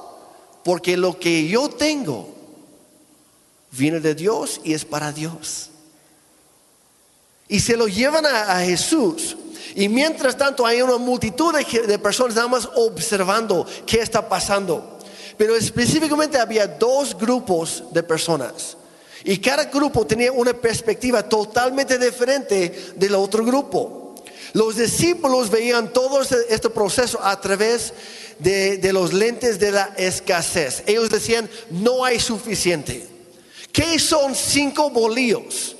Porque 0.64 0.96
lo 0.96 1.18
que 1.18 1.48
yo 1.48 1.68
tengo 1.68 2.28
viene 3.72 4.00
de 4.00 4.14
Dios 4.14 4.60
y 4.62 4.74
es 4.74 4.84
para 4.84 5.12
Dios. 5.12 5.70
Y 7.48 7.60
se 7.60 7.76
lo 7.76 7.88
llevan 7.88 8.24
a, 8.24 8.60
Jesús. 8.60 9.36
Y 9.74 9.88
mientras 9.88 10.36
tanto 10.36 10.64
hay 10.64 10.80
una 10.82 10.98
multitud 10.98 11.54
de, 11.54 11.98
personas 11.98 12.34
nada 12.34 12.48
más 12.48 12.68
observando 12.76 13.66
qué 13.86 14.00
está 14.00 14.28
pasando. 14.28 14.98
Pero 15.36 15.56
específicamente 15.56 16.38
había 16.38 16.66
dos 16.66 17.16
grupos 17.16 17.84
de 17.90 18.02
personas. 18.02 18.76
Y 19.24 19.38
cada 19.38 19.64
grupo 19.64 20.06
tenía 20.06 20.32
una 20.32 20.52
perspectiva 20.52 21.22
totalmente 21.22 21.98
diferente 21.98 22.92
del 22.96 23.14
otro 23.14 23.44
grupo. 23.44 24.14
Los 24.52 24.76
discípulos 24.76 25.50
veían 25.50 25.92
todo 25.92 26.20
este 26.22 26.70
proceso 26.70 27.18
a 27.22 27.40
través 27.40 27.92
de, 28.38 28.92
los 28.92 29.12
lentes 29.12 29.58
de 29.58 29.72
la 29.72 29.92
escasez. 29.96 30.82
Ellos 30.86 31.10
decían, 31.10 31.48
no 31.70 32.04
hay 32.04 32.20
suficiente. 32.20 33.06
¿Qué 33.72 33.98
son 33.98 34.34
cinco 34.34 34.90
bolillos? 34.90 35.76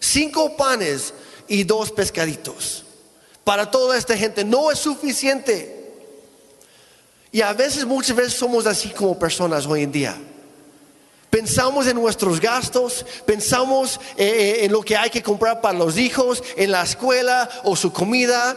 Cinco 0.00 0.56
panes 0.56 1.14
y 1.46 1.64
dos 1.64 1.90
pescaditos. 1.90 2.84
Para 3.44 3.70
toda 3.70 3.96
esta 3.96 4.16
gente 4.16 4.44
no 4.44 4.70
es 4.70 4.78
suficiente. 4.78 5.78
Y 7.30 7.42
a 7.42 7.52
veces, 7.52 7.84
muchas 7.84 8.16
veces 8.16 8.34
somos 8.34 8.66
así 8.66 8.90
como 8.90 9.18
personas 9.18 9.66
hoy 9.66 9.82
en 9.82 9.92
día. 9.92 10.18
Pensamos 11.30 11.86
en 11.86 11.96
nuestros 11.96 12.40
gastos, 12.40 13.04
pensamos 13.26 14.00
eh, 14.16 14.60
en 14.62 14.72
lo 14.72 14.80
que 14.80 14.96
hay 14.96 15.10
que 15.10 15.22
comprar 15.22 15.60
para 15.60 15.78
los 15.78 15.98
hijos, 15.98 16.42
en 16.56 16.70
la 16.70 16.82
escuela 16.82 17.48
o 17.64 17.76
su 17.76 17.92
comida, 17.92 18.56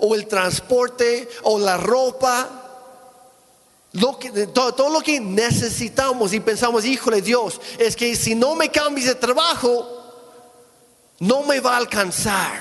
o 0.00 0.14
el 0.14 0.26
transporte, 0.26 1.28
o 1.42 1.58
la 1.58 1.76
ropa. 1.76 2.57
Lo 4.00 4.18
que, 4.18 4.30
todo, 4.48 4.74
todo, 4.74 4.90
lo 4.90 5.00
que 5.00 5.20
necesitamos 5.20 6.32
y 6.32 6.40
pensamos, 6.40 6.84
híjole 6.84 7.22
Dios, 7.22 7.60
es 7.78 7.96
que 7.96 8.14
si 8.14 8.34
no 8.34 8.54
me 8.54 8.70
cambies 8.70 9.06
de 9.06 9.14
trabajo, 9.14 9.86
no 11.20 11.42
me 11.42 11.60
va 11.60 11.74
a 11.74 11.78
alcanzar. 11.78 12.60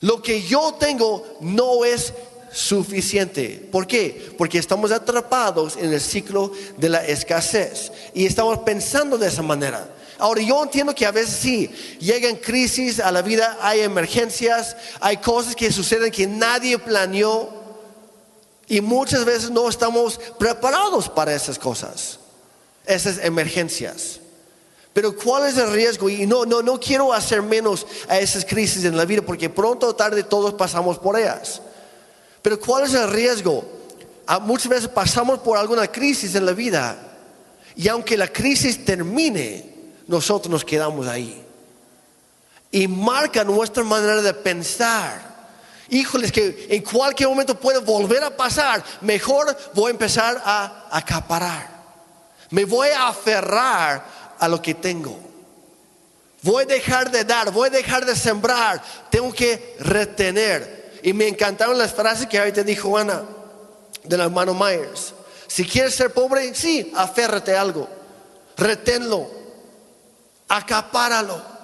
Lo 0.00 0.22
que 0.22 0.42
yo 0.42 0.74
tengo 0.78 1.26
no 1.40 1.84
es 1.84 2.12
suficiente. 2.52 3.68
¿Por 3.70 3.86
qué? 3.86 4.32
Porque 4.38 4.58
estamos 4.58 4.92
atrapados 4.92 5.76
en 5.76 5.92
el 5.92 6.00
ciclo 6.00 6.52
de 6.76 6.88
la 6.88 7.04
escasez 7.04 7.92
y 8.14 8.26
estamos 8.26 8.58
pensando 8.58 9.18
de 9.18 9.28
esa 9.28 9.42
manera. 9.42 9.94
Ahora 10.18 10.42
yo 10.42 10.62
entiendo 10.62 10.94
que 10.94 11.06
a 11.06 11.12
veces 11.12 11.36
sí, 11.36 11.70
llegan 12.00 12.36
crisis 12.36 12.98
a 12.98 13.12
la 13.12 13.22
vida, 13.22 13.56
hay 13.60 13.80
emergencias, 13.80 14.76
hay 15.00 15.18
cosas 15.18 15.54
que 15.54 15.70
suceden 15.70 16.10
que 16.10 16.26
nadie 16.26 16.78
planeó 16.78 17.57
y 18.68 18.80
muchas 18.80 19.24
veces 19.24 19.50
no 19.50 19.68
estamos 19.68 20.20
preparados 20.38 21.08
para 21.08 21.34
esas 21.34 21.58
cosas, 21.58 22.18
esas 22.86 23.18
emergencias. 23.18 24.20
Pero 24.92 25.16
¿cuál 25.16 25.46
es 25.46 25.56
el 25.56 25.72
riesgo? 25.72 26.08
Y 26.10 26.26
no, 26.26 26.44
no, 26.44 26.60
no 26.60 26.78
quiero 26.78 27.12
hacer 27.12 27.40
menos 27.40 27.86
a 28.08 28.18
esas 28.18 28.44
crisis 28.44 28.84
en 28.84 28.96
la 28.96 29.04
vida 29.04 29.22
porque 29.22 29.48
pronto 29.48 29.86
o 29.86 29.94
tarde 29.94 30.22
todos 30.22 30.54
pasamos 30.54 30.98
por 30.98 31.18
ellas. 31.18 31.62
Pero 32.42 32.58
¿cuál 32.58 32.84
es 32.84 32.94
el 32.94 33.08
riesgo? 33.08 33.64
Ah, 34.26 34.38
muchas 34.38 34.68
veces 34.68 34.88
pasamos 34.88 35.38
por 35.38 35.56
alguna 35.56 35.86
crisis 35.86 36.34
en 36.34 36.44
la 36.44 36.52
vida 36.52 36.98
y 37.76 37.86
aunque 37.88 38.16
la 38.16 38.26
crisis 38.26 38.84
termine, 38.84 39.64
nosotros 40.08 40.50
nos 40.50 40.64
quedamos 40.64 41.06
ahí. 41.06 41.44
Y 42.72 42.88
marca 42.88 43.44
nuestra 43.44 43.84
manera 43.84 44.20
de 44.20 44.34
pensar. 44.34 45.27
Híjoles, 45.90 46.30
que 46.32 46.66
en 46.70 46.82
cualquier 46.82 47.28
momento 47.28 47.58
puede 47.58 47.78
volver 47.78 48.22
a 48.22 48.36
pasar. 48.36 48.84
Mejor 49.00 49.56
voy 49.74 49.88
a 49.88 49.92
empezar 49.92 50.42
a 50.44 50.86
acaparar. 50.90 51.78
Me 52.50 52.64
voy 52.64 52.88
a 52.88 53.08
aferrar 53.08 54.04
a 54.38 54.48
lo 54.48 54.60
que 54.60 54.74
tengo. 54.74 55.18
Voy 56.42 56.64
a 56.64 56.66
dejar 56.66 57.10
de 57.10 57.24
dar, 57.24 57.50
voy 57.50 57.68
a 57.68 57.70
dejar 57.70 58.04
de 58.04 58.14
sembrar. 58.14 58.82
Tengo 59.10 59.32
que 59.32 59.76
retener. 59.80 61.00
Y 61.02 61.12
me 61.12 61.28
encantaron 61.28 61.78
las 61.78 61.92
frases 61.92 62.26
que 62.26 62.38
ahorita 62.38 62.62
dijo 62.62 62.96
Ana 62.96 63.22
del 64.04 64.20
hermano 64.20 64.54
Myers. 64.54 65.14
Si 65.46 65.64
quieres 65.64 65.94
ser 65.94 66.12
pobre, 66.12 66.54
sí, 66.54 66.92
aférrate 66.94 67.56
a 67.56 67.60
algo, 67.62 67.88
reténlo, 68.56 69.28
acapáralo. 70.48 71.57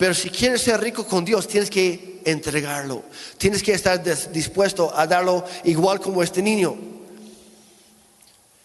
Pero 0.00 0.14
si 0.14 0.30
quieres 0.30 0.62
ser 0.62 0.80
rico 0.80 1.06
con 1.06 1.26
Dios, 1.26 1.46
tienes 1.46 1.68
que 1.68 2.22
entregarlo. 2.24 3.04
Tienes 3.36 3.62
que 3.62 3.74
estar 3.74 4.02
dispuesto 4.32 4.90
a 4.96 5.06
darlo 5.06 5.44
igual 5.64 6.00
como 6.00 6.22
este 6.22 6.40
niño. 6.40 6.74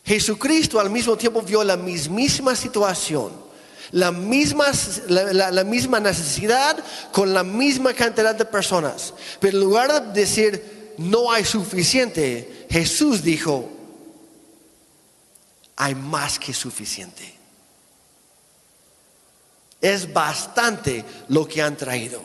Jesucristo 0.05 0.79
al 0.79 0.89
mismo 0.89 1.17
tiempo 1.17 1.41
vio 1.41 1.61
la 1.61 1.75
mismísima 1.75 2.55
situación 2.55 3.43
la 3.91 4.11
misma, 4.11 4.65
la, 5.09 5.51
la, 5.51 5.63
misma 5.63 5.99
necesidad 5.99 6.77
con 7.11 7.33
la 7.33 7.43
misma 7.43 7.93
cantidad 7.93 8.33
de 8.33 8.45
personas. 8.45 9.13
Pero 9.39 9.57
en 9.57 9.63
lugar 9.63 10.13
de 10.13 10.21
decir 10.21 10.95
no 10.97 11.31
hay 11.31 11.43
suficiente, 11.43 12.65
Jesús 12.69 13.21
dijo, 13.21 13.69
hay 15.75 15.95
más 15.95 16.39
que 16.39 16.53
suficiente. 16.53 17.34
Es 19.85 20.11
bastante 20.11 21.05
lo 21.27 21.47
que 21.47 21.61
han 21.61 21.77
traído. 21.77 22.19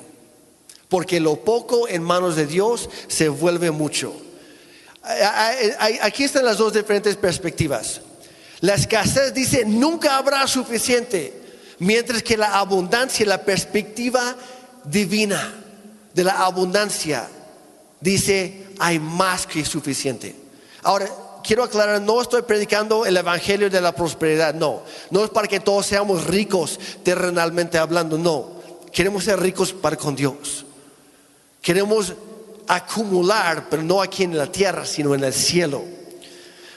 Porque 0.88 1.20
lo 1.20 1.44
poco 1.44 1.87
en 1.88 2.03
manos 2.03 2.35
de 2.35 2.46
Dios 2.46 2.88
se 3.07 3.29
vuelve 3.29 3.70
mucho. 3.70 4.14
Aquí 6.01 6.25
están 6.25 6.46
las 6.46 6.57
dos 6.57 6.73
diferentes 6.73 7.16
perspectivas. 7.16 8.01
La 8.61 8.77
escasez 8.77 9.35
dice, 9.35 9.66
nunca 9.66 10.16
habrá 10.16 10.46
suficiente. 10.46 11.35
Mientras 11.81 12.23
que 12.23 12.38
la 12.38 12.59
abundancia, 12.59 13.27
la 13.27 13.44
perspectiva 13.44 14.35
divina 14.85 15.53
de 16.14 16.25
la 16.25 16.42
abundancia, 16.42 17.29
dice, 18.01 18.68
hay 18.79 18.99
más 18.99 19.46
que 19.46 19.66
suficiente. 19.66 20.35
Ahora, 20.83 21.11
quiero 21.42 21.64
aclarar, 21.64 22.00
no 22.00 22.20
estoy 22.20 22.42
predicando 22.42 23.07
el 23.07 23.16
Evangelio 23.16 23.70
de 23.70 23.81
la 23.81 23.92
prosperidad, 23.92 24.55
no. 24.55 24.83
No 25.11 25.24
es 25.24 25.31
para 25.31 25.48
que 25.48 25.61
todos 25.61 25.87
seamos 25.87 26.26
ricos 26.26 26.79
terrenalmente 27.03 27.79
hablando, 27.79 28.18
no. 28.18 28.61
Queremos 28.92 29.24
ser 29.24 29.40
ricos 29.40 29.72
para 29.72 29.96
con 29.96 30.16
Dios. 30.16 30.64
Queremos 31.62 32.14
acumular, 32.66 33.68
pero 33.68 33.83
no 33.83 34.00
aquí 34.00 34.22
en 34.22 34.37
la 34.37 34.46
tierra, 34.46 34.85
sino 34.85 35.14
en 35.14 35.24
el 35.24 35.33
cielo. 35.33 35.83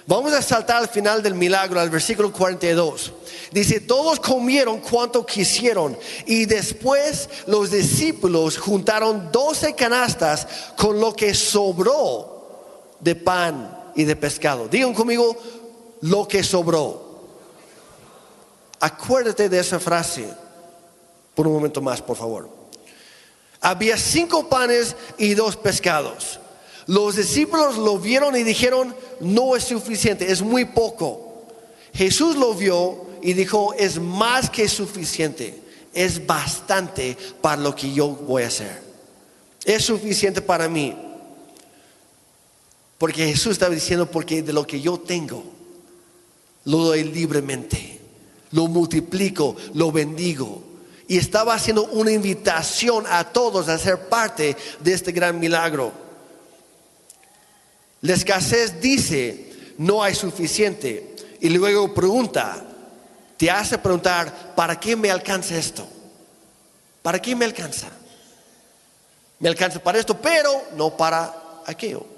Vamos 0.05 0.33
a 0.33 0.41
saltar 0.41 0.77
al 0.77 0.89
final 0.89 1.23
del 1.23 1.33
milagro, 1.33 1.79
al 1.79 1.89
versículo 1.89 2.31
42. 2.31 3.13
Dice, 3.51 3.79
todos 3.79 4.19
comieron 4.19 4.79
cuanto 4.79 5.25
quisieron 5.25 5.97
y 6.25 6.45
después 6.45 7.29
los 7.47 7.71
discípulos 7.71 8.57
juntaron 8.57 9.31
doce 9.31 9.75
canastas 9.75 10.45
con 10.75 10.99
lo 10.99 11.13
que 11.13 11.33
sobró 11.33 12.95
de 12.99 13.15
pan 13.15 13.72
y 13.95 14.03
de 14.03 14.15
pescado. 14.15 14.67
Digan 14.67 14.93
conmigo, 14.93 15.37
lo 16.01 16.27
que 16.27 16.43
sobró. 16.43 17.01
Acuérdate 18.79 19.47
de 19.47 19.59
esa 19.59 19.79
frase 19.79 20.27
por 21.35 21.47
un 21.47 21.53
momento 21.53 21.81
más, 21.81 22.01
por 22.01 22.17
favor. 22.17 22.49
Había 23.61 23.97
cinco 23.97 24.49
panes 24.49 24.95
y 25.17 25.33
dos 25.33 25.55
pescados. 25.55 26.39
Los 26.85 27.15
discípulos 27.15 27.77
lo 27.77 27.97
vieron 27.97 28.35
y 28.35 28.43
dijeron, 28.43 28.93
no 29.21 29.55
es 29.55 29.63
suficiente, 29.63 30.29
es 30.31 30.41
muy 30.41 30.65
poco. 30.65 31.45
Jesús 31.93 32.35
lo 32.35 32.53
vio 32.53 33.05
y 33.21 33.33
dijo, 33.33 33.73
es 33.75 33.99
más 33.99 34.49
que 34.49 34.67
suficiente, 34.67 35.61
es 35.93 36.25
bastante 36.25 37.15
para 37.41 37.61
lo 37.61 37.73
que 37.73 37.93
yo 37.93 38.09
voy 38.09 38.43
a 38.43 38.47
hacer. 38.47 38.81
Es 39.63 39.85
suficiente 39.85 40.41
para 40.41 40.67
mí. 40.67 40.93
Porque 43.03 43.27
Jesús 43.27 43.51
estaba 43.51 43.75
diciendo, 43.75 44.09
porque 44.09 44.41
de 44.41 44.53
lo 44.53 44.65
que 44.65 44.79
yo 44.79 44.97
tengo, 44.97 45.43
lo 46.63 46.77
doy 46.77 47.03
libremente, 47.03 47.99
lo 48.51 48.67
multiplico, 48.67 49.57
lo 49.73 49.91
bendigo. 49.91 50.63
Y 51.09 51.17
estaba 51.17 51.53
haciendo 51.53 51.83
una 51.87 52.13
invitación 52.13 53.03
a 53.09 53.25
todos 53.25 53.67
a 53.67 53.77
ser 53.77 54.07
parte 54.07 54.55
de 54.79 54.93
este 54.93 55.11
gran 55.11 55.37
milagro. 55.37 55.91
La 57.99 58.13
escasez 58.13 58.79
dice, 58.79 59.51
no 59.77 60.01
hay 60.01 60.15
suficiente. 60.15 61.13
Y 61.41 61.49
luego 61.49 61.93
pregunta, 61.93 62.65
te 63.35 63.51
hace 63.51 63.79
preguntar, 63.79 64.55
¿para 64.55 64.79
qué 64.79 64.95
me 64.95 65.11
alcanza 65.11 65.57
esto? 65.57 65.85
¿Para 67.01 67.21
qué 67.21 67.35
me 67.35 67.43
alcanza? 67.43 67.89
Me 69.39 69.49
alcanza 69.49 69.83
para 69.83 69.99
esto, 69.99 70.17
pero 70.17 70.49
no 70.77 70.95
para 70.95 71.63
aquello. 71.65 72.12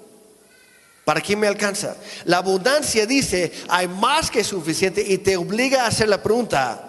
¿Para 1.06 1.20
qué 1.20 1.36
me 1.36 1.46
alcanza? 1.46 1.96
La 2.24 2.38
abundancia 2.38 3.06
dice, 3.06 3.52
hay 3.68 3.86
más 3.86 4.28
que 4.28 4.42
suficiente 4.42 5.04
y 5.06 5.18
te 5.18 5.36
obliga 5.36 5.84
a 5.84 5.86
hacer 5.86 6.08
la 6.08 6.20
pregunta, 6.20 6.82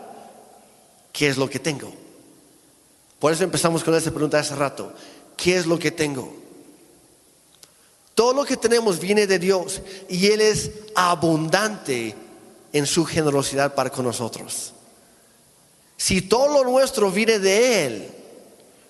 ¿qué 1.13 1.27
es 1.27 1.37
lo 1.37 1.47
que 1.47 1.59
tengo? 1.59 1.93
Por 3.19 3.31
eso 3.31 3.43
empezamos 3.43 3.83
con 3.83 3.93
esa 3.93 4.09
pregunta 4.09 4.39
hace 4.39 4.55
rato, 4.55 4.91
¿qué 5.35 5.55
es 5.57 5.67
lo 5.67 5.77
que 5.77 5.91
tengo? 5.91 6.35
Todo 8.15 8.33
lo 8.33 8.43
que 8.43 8.57
tenemos 8.57 8.99
viene 8.99 9.27
de 9.27 9.37
Dios 9.37 9.83
y 10.09 10.25
Él 10.25 10.41
es 10.41 10.71
abundante 10.95 12.15
en 12.73 12.87
su 12.87 13.05
generosidad 13.05 13.75
para 13.75 13.91
con 13.91 14.03
nosotros. 14.03 14.73
Si 15.95 16.23
todo 16.23 16.63
lo 16.63 16.67
nuestro 16.67 17.11
viene 17.11 17.37
de 17.37 17.85
Él, 17.85 18.11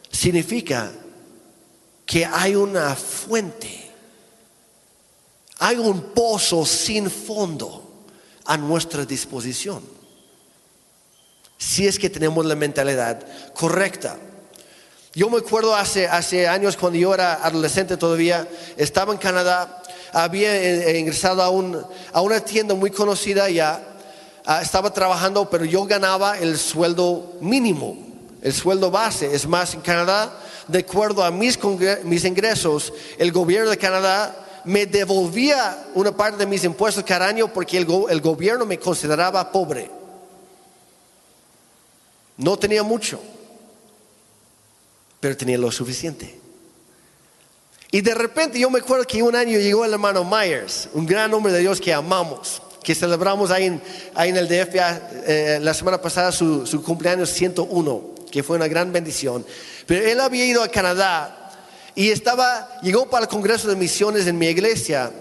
significa 0.10 0.90
que 2.06 2.26
hay 2.26 2.56
una 2.56 2.96
fuente, 2.96 3.87
hay 5.60 5.78
un 5.78 6.02
pozo 6.14 6.66
sin 6.66 7.10
fondo 7.10 7.84
a 8.46 8.58
nuestra 8.58 9.06
disposición. 9.06 9.82
Si 11.58 11.88
es 11.88 11.98
que 11.98 12.10
tenemos 12.10 12.46
la 12.46 12.56
mentalidad 12.56 13.26
correcta. 13.54 14.18
Yo 15.14 15.30
me 15.30 15.40
acuerdo 15.40 15.76
hace, 15.76 16.08
años 16.48 16.78
cuando 16.78 17.00
yo 17.00 17.14
era 17.14 17.34
adolescente 17.44 17.98
todavía, 17.98 18.48
estaba 18.78 19.14
en 19.14 19.18
Canadá, 19.18 19.82
había 20.14 20.56
eh, 20.56 21.00
ingresado 21.00 21.42
a, 21.42 21.50
un, 21.50 21.84
a 22.14 22.22
una 22.22 22.40
tienda 22.40 22.76
muy 22.76 22.92
conocida 22.92 23.50
ya, 23.50 23.82
ah, 24.46 24.62
estaba 24.62 24.94
trabajando, 24.94 25.50
pero 25.50 25.66
yo 25.66 25.86
ganaba 25.86 26.38
el 26.38 26.60
sueldo 26.60 27.34
mínimo, 27.42 27.98
el 28.44 28.54
sueldo 28.54 28.92
base. 28.92 29.34
Es 29.34 29.48
más, 29.48 29.74
en 29.74 29.82
Canadá, 29.82 30.38
de 30.68 30.80
acuerdo 30.80 31.24
a 31.24 31.32
mis 31.32 31.58
ingresos, 32.24 32.94
el 33.18 33.32
gobierno 33.32 33.72
de 33.72 33.78
Canadá 33.78 34.47
me 34.68 34.86
devolvía 34.86 35.88
una 35.96 36.16
parte 36.16 36.38
de 36.38 36.46
mis 36.46 36.64
impuestos 36.64 37.04
cada 37.04 37.28
año 37.28 37.52
porque 37.52 37.78
el, 37.78 37.86
gobierno 38.22 38.66
me 38.66 38.78
consideraba 38.78 39.52
pobre. 39.52 39.90
No 42.38 42.58
tenía 42.58 42.84
mucho 42.84 43.20
pero 45.20 45.36
tenía 45.36 45.58
lo 45.58 45.72
suficiente. 45.72 46.40
Y 47.92 48.02
de 48.02 48.14
repente 48.14 48.60
yo 48.60 48.70
me 48.70 48.80
acuerdo 48.80 49.06
que 49.06 49.24
un 49.24 49.36
año 49.36 49.58
llegó 49.60 49.86
el 49.86 49.94
hermano 49.94 50.24
Myers, 50.24 50.90
un 50.94 51.06
gran 51.06 51.34
hombre 51.34 51.54
de 51.54 51.60
Dios 51.60 51.80
que 51.80 51.94
amamos, 51.94 52.62
que 52.84 52.94
celebramos 52.94 53.50
ahí 53.50 53.66
en, 53.66 53.82
ahí 54.14 54.30
en 54.30 54.38
el 54.38 54.48
DF 54.48 54.76
eh, 55.26 55.60
la 55.62 55.74
semana 55.74 56.02
pasada 56.02 56.32
su, 56.32 56.66
su, 56.66 56.84
cumpleaños 56.84 57.30
101, 57.30 58.16
que 58.30 58.44
fue 58.44 58.58
una 58.58 58.68
gran 58.68 58.92
bendición. 58.92 59.46
Pero 59.86 60.06
él 60.06 60.20
había 60.20 60.46
ido 60.46 60.62
a 60.62 60.68
Canadá 60.68 61.47
y 61.98 62.12
estaba, 62.12 62.80
llegó 62.84 63.10
para 63.10 63.24
el 63.24 63.28
Congreso 63.28 63.68
de 63.68 63.76
Misiones 63.76 64.28
en 64.28 64.38
mi 64.38 64.46
iglesia 64.46 65.12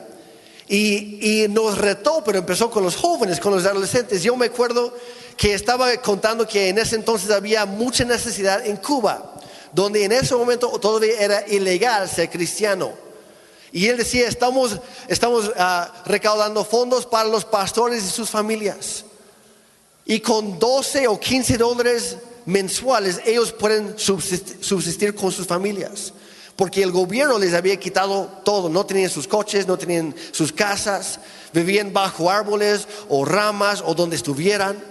y, 0.68 1.46
nos 1.48 1.78
retó, 1.78 2.22
pero 2.22 2.36
empezó 2.36 2.70
con 2.70 2.84
los 2.84 2.96
jóvenes, 2.96 3.40
con 3.40 3.54
los 3.54 3.64
adolescentes. 3.64 4.22
Yo 4.22 4.36
me 4.36 4.46
acuerdo 4.46 4.94
que 5.38 5.54
estaba 5.54 5.96
contando 6.02 6.46
que 6.46 6.68
en 6.68 6.76
ese 6.76 6.96
entonces 6.96 7.30
había 7.30 7.64
mucha 7.64 8.04
necesidad 8.04 8.64
en 8.66 8.76
Cuba 8.76 9.32
donde 9.72 10.04
en 10.04 10.12
ese 10.12 10.34
momento 10.34 10.68
todavía 10.78 11.18
era 11.18 11.48
ilegal 11.48 12.10
ser 12.10 12.28
cristiano. 12.28 12.92
Y 13.72 13.86
él 13.86 13.96
decía, 13.96 14.28
estamos, 14.28 14.78
estamos 15.08 15.50
ah, 15.56 15.90
recaudando 16.04 16.62
fondos 16.62 17.06
para 17.06 17.26
los 17.26 17.46
pastores 17.46 18.04
y 18.04 18.10
sus 18.10 18.28
familias. 18.28 19.06
Y 20.04 20.20
con 20.20 20.58
12 20.58 21.08
o 21.08 21.18
15 21.18 21.56
dólares 21.56 22.18
mensuales 22.44 23.18
ellos 23.24 23.50
pueden 23.52 23.98
subsistir, 23.98 25.14
con 25.14 25.32
sus 25.32 25.46
familias. 25.46 26.12
Porque 26.56 26.82
el 26.82 26.90
gobierno 26.90 27.38
les 27.38 27.54
había 27.54 27.76
quitado 27.76 28.40
todo. 28.44 28.68
No 28.68 28.84
tenían 28.86 29.10
sus 29.10 29.28
coches, 29.28 29.66
no 29.66 29.76
tenían 29.76 30.14
sus 30.32 30.52
casas. 30.52 31.20
Vivían 31.52 31.92
bajo 31.92 32.30
árboles 32.30 32.88
o 33.08 33.24
ramas 33.24 33.82
o 33.84 33.94
donde 33.94 34.16
estuvieran. 34.16 34.82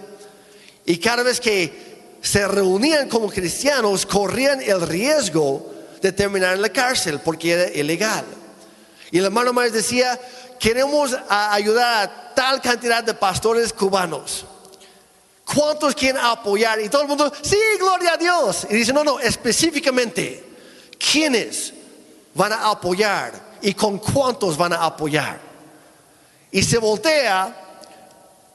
Y 0.85 0.97
cada 0.97 1.23
vez 1.23 1.41
que 1.41 1.95
se 2.21 2.47
reunían 2.47 3.09
como 3.09 3.29
cristianos, 3.29 4.05
corrían 4.05 4.61
el 4.61 4.81
riesgo 4.81 5.73
de 6.01 6.11
terminar 6.11 6.53
en 6.55 6.61
la 6.61 6.69
cárcel 6.69 7.19
porque 7.19 7.51
era 7.51 7.71
ilegal. 7.71 8.25
Y 9.11 9.17
el 9.17 9.25
hermano 9.25 9.53
más 9.53 9.71
decía, 9.71 10.19
queremos 10.59 11.15
ayudar 11.29 12.03
a 12.03 12.33
tal 12.35 12.61
cantidad 12.61 13.03
de 13.03 13.13
pastores 13.13 13.73
cubanos. 13.73 14.45
¿Cuántos 15.45 15.93
quieren 15.93 16.21
apoyar? 16.21 16.81
Y 16.81 16.89
todo 16.89 17.03
el 17.03 17.07
mundo, 17.07 17.31
sí, 17.41 17.57
gloria 17.79 18.13
a 18.13 18.17
Dios. 18.17 18.67
Y 18.69 18.75
dice, 18.75 18.91
no, 18.91 19.03
no, 19.03 19.19
específicamente, 19.19 20.43
¿quiénes 21.15 21.71
van 22.33 22.51
a 22.51 22.71
apoyar? 22.71 23.31
¿Y 23.61 23.73
con 23.73 23.99
cuántos 23.99 24.57
van 24.57 24.73
a 24.73 24.83
apoyar? 24.83 25.39
Y 26.51 26.61
se 26.61 26.77
voltea 26.77 27.55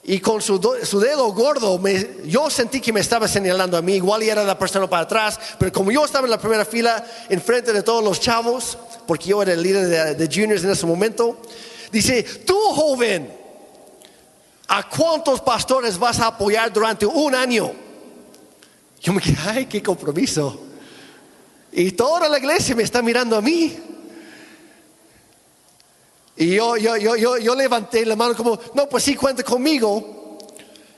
y 0.02 0.20
con 0.20 0.42
su, 0.42 0.58
dedo 1.00 1.32
gordo, 1.32 1.80
yo 2.24 2.50
sentí 2.50 2.82
que 2.82 2.92
me 2.92 3.00
estaba 3.00 3.26
señalando 3.28 3.78
a 3.78 3.82
mí, 3.82 3.94
igual 3.94 4.22
y 4.22 4.28
era 4.28 4.44
la 4.44 4.58
persona 4.58 4.86
para 4.88 5.04
atrás, 5.04 5.40
pero 5.58 5.72
como 5.72 5.90
yo 5.90 6.04
estaba 6.04 6.26
en 6.26 6.30
la 6.32 6.38
primera 6.38 6.66
fila, 6.66 7.02
enfrente 7.30 7.72
de 7.72 7.82
todos 7.82 8.04
los 8.04 8.20
chavos, 8.20 8.76
porque 9.06 9.30
yo 9.30 9.40
era 9.40 9.54
el 9.54 9.62
líder 9.62 10.16
de, 10.16 10.26
juniors 10.26 10.62
en 10.62 10.70
ese 10.70 10.84
momento, 10.84 11.40
dice, 11.90 12.22
tú 12.22 12.58
joven, 12.74 13.30
¿a 14.68 14.86
cuántos 14.86 15.40
pastores 15.40 15.98
vas 15.98 16.20
a 16.20 16.26
apoyar 16.26 16.70
durante 16.70 17.06
un 17.06 17.34
año? 17.34 17.72
Yo 19.00 19.14
me 19.14 19.22
quedé, 19.22 19.36
ay, 19.46 19.66
qué 19.66 19.82
compromiso. 19.82 20.69
Y 21.72 21.92
toda 21.92 22.28
la 22.28 22.38
iglesia 22.38 22.74
me 22.74 22.82
está 22.82 23.02
mirando 23.02 23.36
a 23.36 23.40
mí. 23.40 23.78
Y 26.36 26.54
yo, 26.54 26.76
yo, 26.76 26.96
yo, 26.96 27.16
yo, 27.16 27.38
yo 27.38 27.54
levanté 27.54 28.04
la 28.06 28.16
mano 28.16 28.34
como, 28.34 28.58
no, 28.74 28.88
pues 28.88 29.04
sí, 29.04 29.14
cuenta 29.14 29.42
conmigo. 29.42 30.38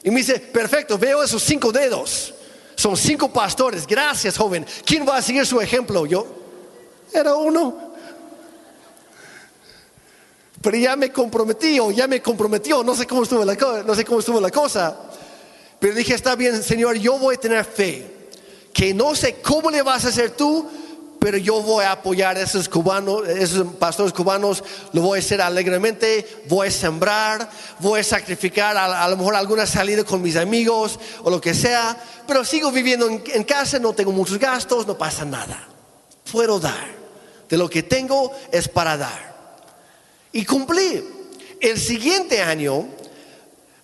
Y 0.02 0.10
me 0.10 0.18
dice, 0.18 0.38
perfecto, 0.38 0.98
veo 0.98 1.22
esos 1.22 1.42
cinco 1.42 1.72
dedos. 1.72 2.34
Son 2.76 2.96
cinco 2.96 3.32
pastores. 3.32 3.86
Gracias, 3.86 4.36
joven. 4.36 4.66
¿Quién 4.84 5.06
va 5.06 5.16
a 5.16 5.22
seguir 5.22 5.46
su 5.46 5.60
ejemplo? 5.60 6.06
Yo, 6.06 6.26
era 7.12 7.34
uno. 7.34 7.92
Pero 10.60 10.76
ya 10.76 10.94
me 10.96 11.10
comprometí 11.10 11.80
o 11.80 11.90
ya 11.90 12.06
me 12.06 12.22
comprometió. 12.22 12.84
No 12.84 12.94
sé 12.94 13.06
cómo 13.06 13.24
estuvo 13.24 13.44
la, 13.44 13.54
no 13.84 13.94
sé 13.94 14.04
cómo 14.04 14.20
estuvo 14.20 14.40
la 14.40 14.50
cosa. 14.50 14.96
Pero 15.80 15.94
dije, 15.94 16.14
está 16.14 16.36
bien, 16.36 16.62
Señor, 16.62 16.96
yo 16.96 17.18
voy 17.18 17.34
a 17.34 17.38
tener 17.38 17.64
fe. 17.64 18.11
Que 18.72 18.94
no 18.94 19.14
sé 19.14 19.36
cómo 19.42 19.70
le 19.70 19.82
vas 19.82 20.04
a 20.04 20.08
hacer 20.08 20.30
tú, 20.30 20.68
pero 21.22 21.38
yo 21.38 21.62
voy 21.62 21.84
a 21.84 21.92
apoyar 21.92 22.36
a 22.36 22.42
esos 22.42 22.68
cubanos, 22.68 23.28
esos 23.28 23.74
pastores 23.74 24.12
cubanos, 24.12 24.64
lo 24.92 25.02
voy 25.02 25.18
a 25.18 25.22
hacer 25.22 25.40
alegremente, 25.40 26.42
voy 26.48 26.66
a 26.66 26.70
sembrar, 26.72 27.48
voy 27.78 28.00
a 28.00 28.02
sacrificar 28.02 28.76
a, 28.76 29.08
lo 29.08 29.16
mejor 29.16 29.36
alguna 29.36 29.64
salida 29.64 30.02
con 30.02 30.20
mis 30.20 30.34
amigos 30.34 30.98
o 31.22 31.30
lo 31.30 31.40
que 31.40 31.54
sea, 31.54 31.96
pero 32.26 32.44
sigo 32.44 32.72
viviendo 32.72 33.08
en, 33.08 33.44
casa, 33.44 33.78
no 33.78 33.92
tengo 33.92 34.10
muchos 34.10 34.36
gastos, 34.36 34.84
no 34.84 34.98
pasa 34.98 35.24
nada, 35.24 35.68
puedo 36.32 36.58
dar. 36.58 37.02
de 37.48 37.56
lo 37.56 37.70
que 37.70 37.84
tengo 37.84 38.32
es 38.50 38.66
para 38.66 38.96
dar. 38.96 39.60
Y 40.32 40.44
cumplí. 40.44 41.04
El 41.60 41.78
siguiente 41.78 42.42
año 42.42 42.88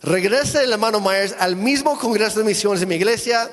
regresa 0.03 0.61
el 0.61 0.73
hermano 0.73 1.01
Myers 1.01 1.37
al 1.39 1.55
mismo 1.55 1.97
Congreso 1.97 2.41
de 2.41 2.47
Misiones 2.47 2.81
de 2.81 2.87
mi 2.87 2.97
iglesia 2.97 3.49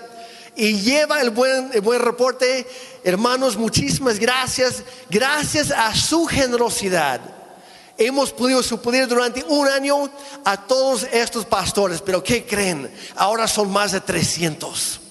y 0.56 0.80
lleva 0.80 1.22
el 1.22 1.30
buen, 1.30 1.72
buen 1.82 2.02
reporte. 2.02 2.68
Hermanos, 3.04 3.58
muchísimas 3.58 4.20
gracias. 4.20 4.84
Gracias 5.10 5.72
a 5.72 5.94
su 5.96 6.26
generosidad 6.26 7.36
hemos 7.98 8.32
podido 8.32 8.62
suplir 8.62 9.08
durante 9.08 9.44
un 9.48 9.68
año 9.68 10.10
a 10.44 10.58
todos 10.58 11.04
estos 11.12 11.46
pastores. 11.46 12.02
Pero 12.02 12.24
¿qué 12.24 12.46
creen? 12.46 12.92
Ahora 13.16 13.48
son 13.48 13.72
más 13.72 13.92
de 13.92 14.02
300. 14.02 15.02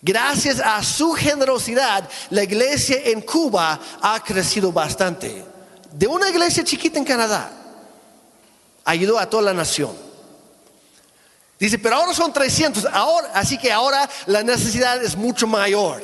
Gracias 0.00 0.58
a 0.58 0.82
su 0.82 1.12
generosidad, 1.12 2.08
la 2.30 2.42
iglesia 2.42 2.98
en 3.04 3.20
Cuba 3.20 3.78
ha 4.00 4.22
crecido 4.24 4.72
bastante. 4.72 5.44
De 5.92 6.08
una 6.08 6.28
iglesia 6.28 6.64
chiquita 6.64 6.98
en 6.98 7.04
Canadá, 7.04 7.52
ayudó 8.84 9.16
a 9.16 9.30
toda 9.30 9.44
la 9.44 9.52
nación. 9.52 10.11
Dice, 11.62 11.78
pero 11.78 11.94
ahora 11.94 12.12
son 12.12 12.32
300, 12.32 12.86
ahora, 12.92 13.30
así 13.34 13.56
que 13.56 13.70
ahora 13.70 14.10
la 14.26 14.42
necesidad 14.42 15.00
es 15.00 15.14
mucho 15.14 15.46
mayor. 15.46 16.02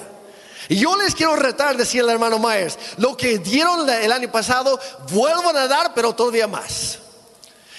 Y 0.69 0.77
yo 0.77 0.97
les 0.97 1.17
quiero 1.17 1.35
retar, 1.35 1.77
decía 1.77 2.03
el 2.03 2.11
hermano 2.11 2.39
Myers, 2.39 2.79
lo 2.97 3.17
que 3.17 3.39
dieron 3.39 3.91
el 3.91 4.13
año 4.13 4.31
pasado, 4.31 4.79
vuelvan 5.11 5.57
a 5.57 5.67
dar, 5.67 5.95
pero 5.95 6.15
todavía 6.15 6.47
más. 6.47 7.01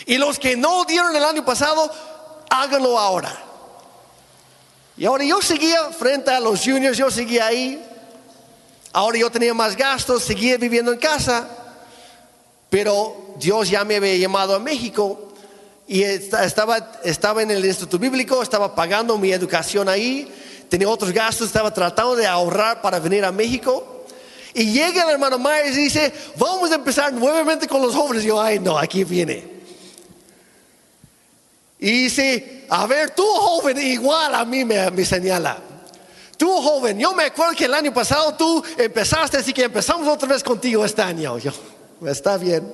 Y 0.06 0.18
los 0.18 0.38
que 0.38 0.58
no 0.58 0.84
dieron 0.84 1.16
el 1.16 1.24
año 1.24 1.46
pasado, 1.46 1.90
háganlo 2.50 3.00
ahora. 3.00 3.34
Y 4.98 5.06
ahora 5.06 5.24
yo 5.24 5.42
seguía 5.42 5.82
frente 5.92 6.32
a 6.32 6.42
los 6.42 6.60
juniors, 6.60 6.98
yo 6.98 7.10
seguía 7.10 7.46
ahí. 7.46 7.82
Ahora 8.92 9.20
yo 9.20 9.32
tenía 9.32 9.54
más 9.54 9.78
gastos, 9.78 10.24
seguía 10.24 10.58
viviendo 10.58 10.92
en 10.92 11.00
casa. 11.00 11.48
Pero 12.70 13.36
Dios 13.38 13.70
ya 13.70 13.86
me 13.86 13.96
había 13.96 14.18
llamado 14.18 14.54
a 14.54 14.60
México 14.60 15.29
y 15.92 16.04
estaba, 16.04 16.92
estaba 17.04 17.42
en 17.42 17.50
el 17.50 17.66
instituto 17.66 17.98
bíblico, 17.98 18.44
estaba 18.44 18.76
pagando 18.76 19.18
mi 19.18 19.32
educación 19.32 19.90
ahí, 19.90 20.32
tenía 20.70 20.88
otros 20.88 21.12
gastos, 21.12 21.48
estaba 21.48 21.74
tratando 21.74 22.16
de 22.16 22.28
ahorrar 22.28 22.80
para 22.80 23.00
venir 23.00 23.26
a 23.26 23.32
México. 23.32 24.06
Y 24.54 24.72
llega 24.72 25.02
el 25.02 25.10
hermano 25.10 25.40
Myers 25.40 25.76
y 25.76 25.86
dice, 25.86 26.14
vamos 26.38 26.72
a 26.72 26.76
empezar 26.76 27.12
nuevamente 27.12 27.68
con 27.68 27.82
los 27.82 27.96
jóvenes. 27.96 28.24
Yo, 28.24 28.40
ay, 28.40 28.60
no, 28.60 28.78
aquí 28.78 29.04
viene. 29.04 29.44
Y 31.80 32.04
dice, 32.04 32.68
a 32.70 32.86
ver, 32.86 33.10
tú 33.10 33.26
joven, 33.26 33.80
igual 33.82 34.36
a 34.36 34.46
mí 34.46 34.64
me, 34.64 35.04
señala. 35.04 35.58
Tú 36.38 36.52
joven, 36.62 37.00
yo 37.00 37.14
me 37.14 37.24
acuerdo 37.24 37.56
que 37.56 37.66
el 37.66 37.74
año 37.74 37.92
pasado 37.92 38.36
tú 38.36 38.64
empezaste, 38.78 39.38
así 39.38 39.52
que 39.54 39.64
empezamos 39.64 40.08
otra 40.08 40.30
vez 40.30 40.44
contigo 40.44 40.86
este 40.86 41.02
año. 41.02 41.40
Yo, 41.40 41.52
está 42.06 42.38
bien. 42.38 42.72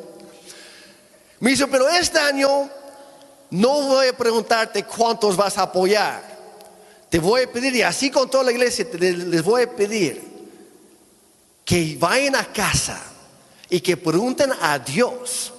Me 1.40 1.52
dice, 1.52 1.66
pero 1.68 1.88
este 1.88 2.20
año 2.20 2.70
no 3.50 3.82
voy 3.82 4.08
a 4.08 4.18
preguntarte 4.18 4.84
cuántos 4.84 5.36
vas 5.36 5.58
a 5.58 5.64
apoyar. 5.64 6.36
Te 7.10 7.20
voy 7.20 7.44
a 7.44 7.52
pedir, 7.52 7.76
y 7.76 7.82
así 7.82 8.10
con 8.10 8.30
toda 8.30 8.44
la 8.46 8.52
iglesia, 8.52 8.88
les 8.94 9.44
voy 9.44 9.64
a 9.64 9.72
pedir 9.72 10.36
que 11.64 11.98
vayan 12.00 12.36
a 12.36 12.46
casa 12.46 13.02
y 13.70 13.80
que 13.80 13.98
pregunten 13.98 14.52
a 14.62 14.78
Dios 14.80 15.52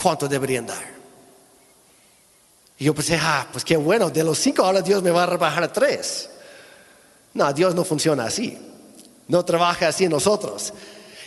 cuánto 0.00 0.28
deberían 0.28 0.66
dar. 0.66 0.94
Y 2.78 2.84
yo 2.84 2.94
pensé, 2.94 3.18
ah, 3.20 3.46
pues 3.52 3.64
qué 3.64 3.76
bueno, 3.76 4.10
de 4.10 4.24
los 4.24 4.38
cinco 4.38 4.64
ahora 4.64 4.82
Dios 4.82 5.02
me 5.02 5.10
va 5.10 5.22
a 5.22 5.26
rebajar 5.26 5.62
a 5.62 5.72
tres. 5.72 6.28
No, 7.32 7.52
Dios 7.52 7.74
no 7.74 7.84
funciona 7.84 8.24
así. 8.24 8.58
No 9.28 9.44
trabaja 9.44 9.88
así 9.88 10.04
en 10.04 10.10
nosotros. 10.10 10.72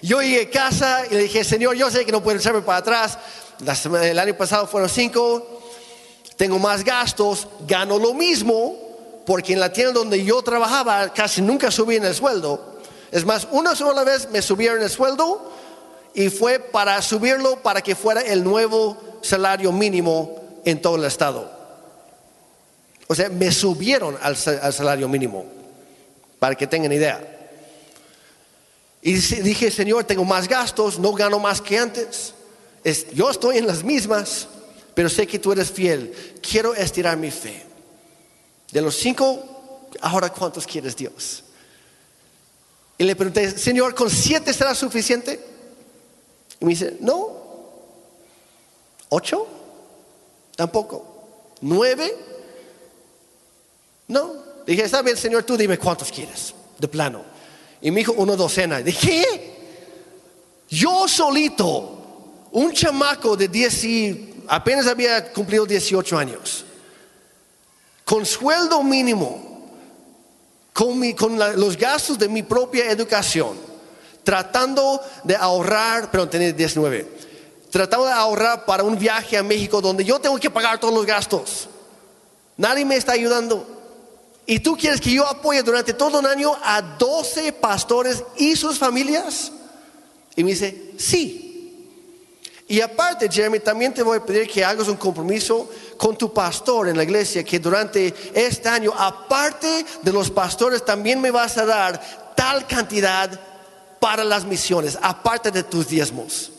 Yo 0.01 0.21
llegué 0.21 0.43
a 0.43 0.49
casa 0.49 1.03
y 1.09 1.13
le 1.13 1.23
dije, 1.23 1.43
Señor, 1.43 1.75
yo 1.75 1.89
sé 1.89 2.05
que 2.05 2.11
no 2.11 2.21
puedo 2.21 2.37
echarme 2.37 2.61
para 2.61 2.79
atrás. 2.79 3.17
El 3.59 4.19
año 4.19 4.37
pasado 4.37 4.67
fueron 4.67 4.89
cinco, 4.89 5.61
tengo 6.35 6.59
más 6.59 6.83
gastos, 6.83 7.47
gano 7.67 7.97
lo 7.97 8.13
mismo, 8.13 8.75
porque 9.25 9.53
en 9.53 9.59
la 9.59 9.73
tienda 9.73 9.93
donde 9.93 10.23
yo 10.23 10.41
trabajaba 10.41 11.11
casi 11.13 11.41
nunca 11.41 11.71
subí 11.71 11.95
en 11.95 12.05
el 12.05 12.13
sueldo. 12.13 12.77
Es 13.11 13.25
más, 13.25 13.47
una 13.51 13.75
sola 13.75 14.03
vez 14.03 14.29
me 14.29 14.41
subieron 14.41 14.81
el 14.81 14.89
sueldo 14.89 15.51
y 16.13 16.29
fue 16.29 16.59
para 16.59 17.01
subirlo 17.01 17.61
para 17.61 17.81
que 17.81 17.95
fuera 17.95 18.21
el 18.21 18.43
nuevo 18.43 18.97
salario 19.21 19.71
mínimo 19.71 20.59
en 20.65 20.81
todo 20.81 20.95
el 20.95 21.05
estado. 21.05 21.51
O 23.07 23.15
sea, 23.15 23.29
me 23.29 23.51
subieron 23.51 24.17
al, 24.21 24.35
salario 24.35 25.07
mínimo, 25.07 25.45
para 26.39 26.55
que 26.55 26.67
tengan 26.67 26.91
idea. 26.91 27.35
Y 29.01 29.13
dije, 29.13 29.71
Señor, 29.71 30.03
tengo 30.03 30.25
más 30.25 30.47
gastos, 30.47 30.99
no 30.99 31.13
gano 31.13 31.39
más 31.39 31.61
que 31.61 31.77
antes. 31.77 32.33
Yo 33.13 33.29
estoy 33.29 33.57
en 33.57 33.67
las 33.67 33.83
mismas, 33.83 34.47
pero 34.93 35.09
sé 35.09 35.27
que 35.27 35.39
tú 35.39 35.51
eres 35.51 35.71
fiel. 35.71 36.13
Quiero 36.41 36.73
estirar 36.73 37.17
mi 37.17 37.31
fe. 37.31 37.65
De 38.71 38.81
los 38.81 38.95
cinco, 38.95 39.89
ahora 40.01 40.29
cuántos 40.29 40.65
quieres 40.65 40.95
Dios? 40.95 41.43
Y 42.97 43.03
le 43.03 43.15
pregunté, 43.15 43.57
Señor, 43.57 43.93
¿con 43.93 44.09
siete 44.09 44.53
será 44.53 44.73
suficiente? 44.73 45.39
Y 46.59 46.65
me 46.65 46.71
dice, 46.71 46.97
no. 46.99 47.29
¿Ocho? 49.09 49.47
Tampoco. 50.55 51.53
¿Nueve? 51.61 52.13
No. 54.07 54.33
Dije, 54.65 54.83
está 54.83 55.01
bien, 55.01 55.15
Señor, 55.15 55.43
tú 55.43 55.55
dime 55.55 55.77
cuántos 55.77 56.11
quieres, 56.11 56.53
de 56.77 56.87
plano. 56.87 57.23
Y 57.81 57.91
me 57.91 57.99
dijo 57.99 58.13
una 58.13 58.35
docena. 58.35 58.81
Dije. 58.81 59.55
Yo 60.69 61.07
solito, 61.07 61.96
un 62.51 62.71
chamaco 62.73 63.35
de 63.35 63.47
10 63.47 63.83
y 63.83 64.43
apenas 64.47 64.87
había 64.87 65.31
cumplido 65.31 65.65
18 65.65 66.17
años, 66.17 66.65
con 68.05 68.25
sueldo 68.25 68.81
mínimo, 68.83 69.69
con, 70.73 71.01
los 71.55 71.77
gastos 71.77 72.17
de 72.17 72.29
mi 72.29 72.43
propia 72.43 72.89
educación, 72.89 73.57
tratando 74.23 75.01
de 75.23 75.35
ahorrar, 75.35 76.09
pero 76.11 76.27
tenía 76.27 76.51
19 76.51 77.17
tratando 77.69 78.05
de 78.07 78.13
ahorrar 78.13 78.65
para 78.65 78.83
un 78.83 78.97
viaje 78.97 79.37
a 79.37 79.43
México 79.43 79.81
donde 79.81 80.03
yo 80.03 80.19
tengo 80.19 80.37
que 80.37 80.49
pagar 80.49 80.79
todos 80.79 80.93
los 80.93 81.05
gastos. 81.05 81.69
Nadie 82.55 82.85
me 82.85 82.95
está 82.95 83.11
ayudando. 83.11 83.67
¿Y 84.45 84.59
tú 84.59 84.77
quieres 84.77 85.01
que 85.01 85.11
yo 85.11 85.27
apoye 85.27 85.61
durante 85.61 85.93
todo 85.93 86.19
un 86.19 86.25
año 86.25 86.57
a 86.63 86.81
12 86.81 87.53
pastores 87.53 88.23
y 88.37 88.55
sus 88.55 88.79
familias? 88.79 89.51
Y 90.35 90.43
me 90.43 90.51
dice, 90.51 90.93
sí. 90.97 91.43
Y 92.69 92.81
aparte, 92.81 93.29
Jeremy, 93.31 93.59
también 93.59 93.93
te 93.93 94.03
voy 94.03 94.17
a 94.17 94.25
pedir 94.25 94.47
que 94.49 94.63
hagas 94.63 94.89
un 94.89 94.97
compromiso 94.97 95.69
con 95.95 96.17
tu 96.17 96.33
pastor 96.33 96.89
en 96.89 96.97
la 96.97 97.03
iglesia, 97.03 97.43
que 97.43 97.59
durante 97.59 98.13
este 98.33 98.67
año, 98.67 98.93
aparte 98.97 99.85
de 100.01 100.11
los 100.11 100.29
pastores, 100.29 100.83
también 100.83 101.21
me 101.21 101.31
vas 101.31 101.57
a 101.57 101.65
dar 101.65 102.33
tal 102.35 102.67
cantidad 102.67 103.39
para 104.01 104.25
las 104.25 104.43
misiones, 104.43 104.97
aparte 105.01 105.49
de 105.49 105.63
tus 105.63 105.87
diezmos. 105.87 106.51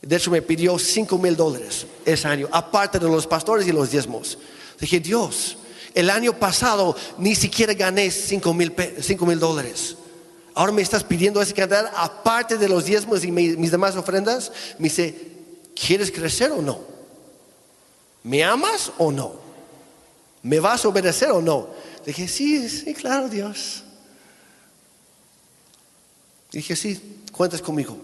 De 0.00 0.16
hecho, 0.16 0.30
me 0.30 0.42
pidió 0.42 0.78
5 0.78 1.18
mil 1.18 1.34
dólares 1.34 1.86
ese 2.04 2.28
año, 2.28 2.48
aparte 2.52 3.00
de 3.00 3.08
los 3.08 3.26
pastores 3.26 3.66
y 3.66 3.72
los 3.72 3.90
diezmos. 3.90 4.38
Dije, 4.78 5.00
Dios, 5.00 5.56
el 5.94 6.10
año 6.10 6.38
pasado 6.38 6.94
ni 7.18 7.34
siquiera 7.34 7.74
gané 7.74 8.08
5 8.10 8.54
mil 8.54 9.38
dólares. 9.40 9.96
Ahora 10.54 10.72
me 10.72 10.82
estás 10.82 11.02
pidiendo 11.02 11.42
esa 11.42 11.52
cantidad 11.52 11.90
aparte 11.96 12.56
de 12.56 12.68
los 12.68 12.84
diezmos 12.84 13.24
y 13.24 13.32
mis 13.32 13.70
demás 13.70 13.96
ofrendas. 13.96 14.52
Me 14.78 14.84
dice, 14.84 15.32
¿quieres 15.74 16.12
crecer 16.12 16.52
o 16.52 16.62
no? 16.62 16.80
¿Me 18.22 18.44
amas 18.44 18.92
o 18.98 19.10
no? 19.10 19.34
¿Me 20.42 20.60
vas 20.60 20.84
a 20.84 20.88
obedecer 20.88 21.30
o 21.30 21.42
no? 21.42 21.68
Dije, 22.06 22.28
sí, 22.28 22.68
sí, 22.68 22.94
claro, 22.94 23.28
Dios. 23.28 23.82
Dije, 26.52 26.76
sí, 26.76 27.20
cuentas 27.32 27.60
conmigo 27.60 27.96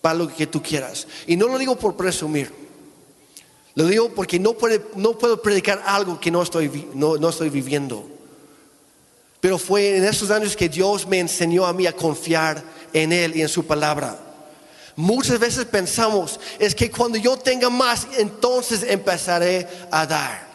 para 0.00 0.14
lo 0.14 0.28
que 0.28 0.46
tú 0.46 0.62
quieras. 0.62 1.06
Y 1.26 1.36
no 1.36 1.48
lo 1.48 1.58
digo 1.58 1.76
por 1.76 1.96
presumir. 1.96 2.50
Lo 3.74 3.84
digo 3.84 4.08
porque 4.14 4.38
no, 4.38 4.56
no 4.96 5.18
puedo 5.18 5.42
predicar 5.42 5.82
algo 5.84 6.18
que 6.18 6.30
no 6.30 6.42
estoy, 6.42 6.88
no, 6.94 7.16
no 7.16 7.28
estoy 7.28 7.50
viviendo. 7.50 8.17
Pero 9.40 9.58
fue 9.58 9.96
en 9.96 10.04
esos 10.04 10.30
años 10.30 10.56
que 10.56 10.68
Dios 10.68 11.06
me 11.06 11.20
enseñó 11.20 11.66
a 11.66 11.72
mí 11.72 11.86
a 11.86 11.92
confiar 11.92 12.62
en 12.92 13.12
Él 13.12 13.36
y 13.36 13.42
en 13.42 13.48
su 13.48 13.64
palabra. 13.64 14.18
Muchas 14.96 15.38
veces 15.38 15.64
pensamos, 15.64 16.40
es 16.58 16.74
que 16.74 16.90
cuando 16.90 17.18
yo 17.18 17.36
tenga 17.36 17.70
más, 17.70 18.08
entonces 18.18 18.82
empezaré 18.82 19.66
a 19.92 20.04
dar. 20.06 20.48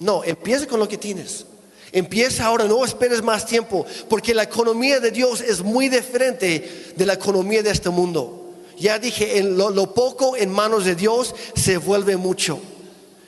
No, 0.00 0.24
empieza 0.24 0.66
con 0.66 0.80
lo 0.80 0.88
que 0.88 0.98
tienes. 0.98 1.46
Empieza 1.92 2.46
ahora, 2.46 2.64
no 2.64 2.84
esperes 2.84 3.22
más 3.22 3.46
tiempo, 3.46 3.86
porque 4.08 4.34
la 4.34 4.42
economía 4.42 4.98
de 4.98 5.12
Dios 5.12 5.40
es 5.40 5.62
muy 5.62 5.88
diferente 5.88 6.92
de 6.96 7.06
la 7.06 7.12
economía 7.12 7.62
de 7.62 7.70
este 7.70 7.88
mundo. 7.88 8.52
Ya 8.76 8.98
dije, 8.98 9.38
en 9.38 9.56
lo, 9.56 9.94
poco 9.94 10.36
en 10.36 10.50
manos 10.50 10.84
de 10.84 10.96
Dios 10.96 11.32
se 11.54 11.76
vuelve 11.76 12.16
mucho. 12.16 12.58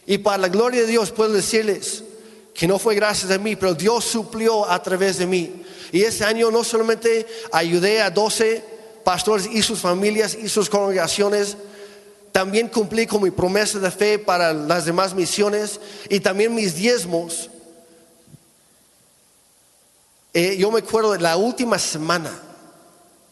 Y 0.05 0.19
para 0.19 0.39
la 0.39 0.49
gloria 0.49 0.81
de 0.81 0.89
Dios 0.89 1.13
puedo 1.13 1.33
decirles 1.33 2.03
que 2.57 2.67
no 2.67 2.79
fue 2.79 2.95
gracias 2.95 3.31
a 3.31 3.39
mí, 3.39 3.55
pero 3.55 3.75
Dios 3.75 4.05
suplió 4.05 4.69
a 4.69 4.83
través 4.83 5.19
de 5.19 5.27
mí. 5.27 5.63
Y 5.93 6.03
ese 6.03 6.25
año 6.25 6.51
no 6.51 6.65
solamente 6.65 7.27
ayudé 7.53 8.01
a 8.01 8.11
12 8.11 8.65
pastores 9.05 9.47
y 9.47 9.63
sus 9.63 9.81
familias 9.81 10.35
y 10.35 10.49
sus 10.49 10.71
congregaciones, 10.71 11.57
también 12.33 12.69
cumplí 12.69 13.07
con 13.07 13.23
mi 13.23 13.31
promesa 13.31 13.79
de 13.79 13.91
fe 13.91 14.19
para 14.19 14.53
las 14.53 14.85
demás 14.85 15.15
misiones 15.15 15.81
y 16.09 16.21
también 16.21 16.55
mis 16.55 16.75
diezmos. 16.75 17.51
Eh, 20.33 20.57
yo 20.59 20.71
me 20.71 20.81
acuerdo 20.81 21.13
de 21.13 21.21
la 21.21 21.37
última 21.37 21.79
semana 21.79 22.31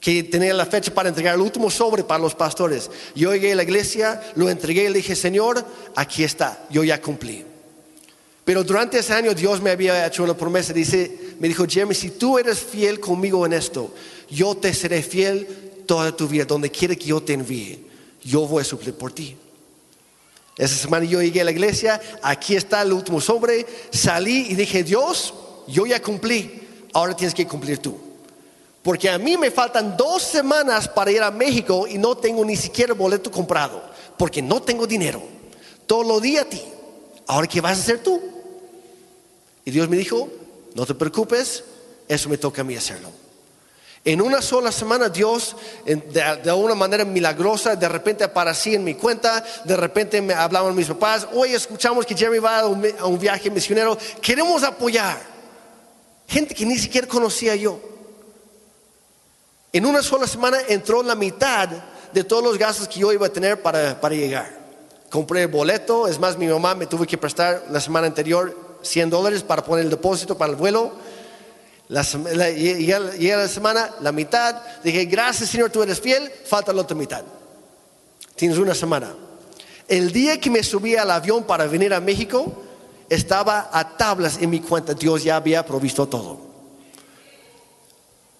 que 0.00 0.22
tenía 0.22 0.52
la 0.52 0.66
fecha 0.66 0.92
para 0.92 1.08
entregar 1.08 1.34
el 1.34 1.40
último 1.40 1.70
sobre 1.70 2.04
para 2.04 2.22
los 2.22 2.34
pastores. 2.34 2.90
Yo 3.14 3.32
llegué 3.32 3.52
a 3.52 3.56
la 3.56 3.62
iglesia, 3.62 4.22
lo 4.36 4.50
entregué 4.50 4.84
y 4.84 4.88
le 4.88 4.98
dije, 4.98 5.16
Señor, 5.16 5.64
aquí 5.96 6.24
está, 6.24 6.66
yo 6.70 6.84
ya 6.84 7.00
cumplí. 7.00 7.53
Pero 8.44 8.62
durante 8.62 8.98
ese 8.98 9.12
año 9.12 9.34
Dios 9.34 9.60
me 9.60 9.70
había 9.70 10.06
hecho 10.06 10.24
una 10.24 10.36
promesa. 10.36 10.72
Dice, 10.72 11.36
me 11.38 11.48
dijo, 11.48 11.64
Jeremy, 11.66 11.94
si 11.94 12.10
tú 12.10 12.38
eres 12.38 12.58
fiel 12.58 13.00
conmigo 13.00 13.46
en 13.46 13.54
esto, 13.54 13.94
yo 14.30 14.54
te 14.54 14.74
seré 14.74 15.02
fiel 15.02 15.46
toda 15.86 16.14
tu 16.14 16.28
vida, 16.28 16.44
donde 16.44 16.70
quiera 16.70 16.94
que 16.94 17.06
yo 17.06 17.22
te 17.22 17.32
envíe 17.32 17.84
yo 18.24 18.46
voy 18.46 18.62
a 18.62 18.64
suplir 18.64 18.94
por 18.94 19.12
ti. 19.12 19.36
Esa 20.56 20.76
semana 20.76 21.04
yo 21.04 21.20
llegué 21.20 21.42
a 21.42 21.44
la 21.44 21.50
iglesia, 21.50 22.00
aquí 22.22 22.56
está 22.56 22.82
el 22.82 22.92
último 22.92 23.20
sobre, 23.20 23.66
salí 23.90 24.46
y 24.50 24.54
dije, 24.54 24.82
Dios, 24.82 25.34
yo 25.66 25.84
ya 25.84 26.00
cumplí, 26.00 26.62
ahora 26.92 27.14
tienes 27.14 27.34
que 27.34 27.46
cumplir 27.46 27.78
tú. 27.78 27.98
Porque 28.82 29.10
a 29.10 29.18
mí 29.18 29.36
me 29.36 29.50
faltan 29.50 29.96
dos 29.96 30.22
semanas 30.22 30.88
para 30.88 31.10
ir 31.10 31.22
a 31.22 31.30
México 31.30 31.86
y 31.88 31.98
no 31.98 32.16
tengo 32.16 32.44
ni 32.44 32.56
siquiera 32.56 32.94
boleto 32.94 33.30
comprado, 33.30 33.82
porque 34.16 34.40
no 34.40 34.62
tengo 34.62 34.86
dinero. 34.86 35.22
Todo 35.86 36.04
lo 36.04 36.20
di 36.20 36.36
a 36.36 36.48
ti, 36.48 36.62
ahora 37.26 37.46
qué 37.46 37.60
vas 37.60 37.78
a 37.78 37.82
hacer 37.82 38.02
tú. 38.02 38.20
Y 39.64 39.70
Dios 39.70 39.88
me 39.88 39.96
dijo, 39.96 40.28
no 40.74 40.84
te 40.84 40.94
preocupes, 40.94 41.64
eso 42.08 42.28
me 42.28 42.38
toca 42.38 42.60
a 42.60 42.64
mí 42.64 42.76
hacerlo. 42.76 43.10
En 44.06 44.20
una 44.20 44.42
sola 44.42 44.70
semana 44.70 45.08
Dios, 45.08 45.56
de, 45.86 46.52
una 46.52 46.74
manera 46.74 47.06
milagrosa, 47.06 47.74
de 47.74 47.88
repente 47.88 48.22
aparecía 48.22 48.74
en 48.74 48.84
mi 48.84 48.94
cuenta, 48.94 49.42
de 49.64 49.76
repente 49.76 50.20
me 50.20 50.34
hablaban 50.34 50.74
mis 50.74 50.88
papás, 50.88 51.26
hoy 51.32 51.54
escuchamos 51.54 52.04
que 52.04 52.14
Jeremy 52.14 52.38
va 52.38 52.60
a 52.60 52.66
un, 52.66 53.18
viaje 53.18 53.50
misionero, 53.50 53.96
queremos 54.20 54.62
apoyar. 54.62 55.18
Gente 56.28 56.54
que 56.54 56.66
ni 56.66 56.76
siquiera 56.76 57.06
conocía 57.06 57.56
yo. 57.56 57.80
En 59.72 59.86
una 59.86 60.02
sola 60.02 60.26
semana 60.26 60.58
entró 60.68 61.02
la 61.02 61.14
mitad 61.14 61.70
de 62.12 62.24
todos 62.24 62.44
los 62.44 62.58
gastos 62.58 62.86
que 62.88 63.00
yo 63.00 63.10
iba 63.10 63.26
a 63.26 63.30
tener 63.30 63.62
para, 63.62 63.98
para 63.98 64.14
llegar. 64.14 64.64
Compré 65.08 65.42
el 65.42 65.48
boleto, 65.48 66.06
es 66.08 66.18
más, 66.18 66.36
mi 66.36 66.46
mamá 66.46 66.74
me 66.74 66.86
tuvo 66.86 67.06
que 67.06 67.16
prestar 67.16 67.64
la 67.70 67.80
semana 67.80 68.06
anterior 68.06 68.63
100 68.84 69.10
dólares 69.10 69.42
para 69.42 69.64
poner 69.64 69.84
el 69.84 69.90
depósito 69.90 70.38
para 70.38 70.52
el 70.52 70.56
vuelo 70.56 70.92
la, 71.88 72.02
llega 72.50 73.36
la 73.36 73.48
semana, 73.48 73.90
la 74.00 74.10
mitad, 74.10 74.56
dije, 74.82 75.04
gracias 75.04 75.50
Señor, 75.50 75.70
tú 75.70 75.82
eres 75.82 76.00
fiel, 76.00 76.30
falta 76.46 76.72
la 76.72 76.82
otra 76.82 76.96
mitad. 76.96 77.22
Tienes 78.36 78.58
una 78.58 78.74
semana. 78.74 79.14
El 79.86 80.10
día 80.10 80.40
que 80.40 80.50
me 80.50 80.62
subí 80.62 80.96
al 80.96 81.10
avión 81.10 81.44
para 81.44 81.66
venir 81.66 81.92
a 81.92 82.00
México, 82.00 82.62
estaba 83.10 83.68
a 83.70 83.96
tablas 83.96 84.38
en 84.40 84.48
mi 84.48 84.60
cuenta, 84.60 84.94
Dios 84.94 85.22
ya 85.24 85.36
había 85.36 85.64
provisto 85.64 86.08
todo. 86.08 86.40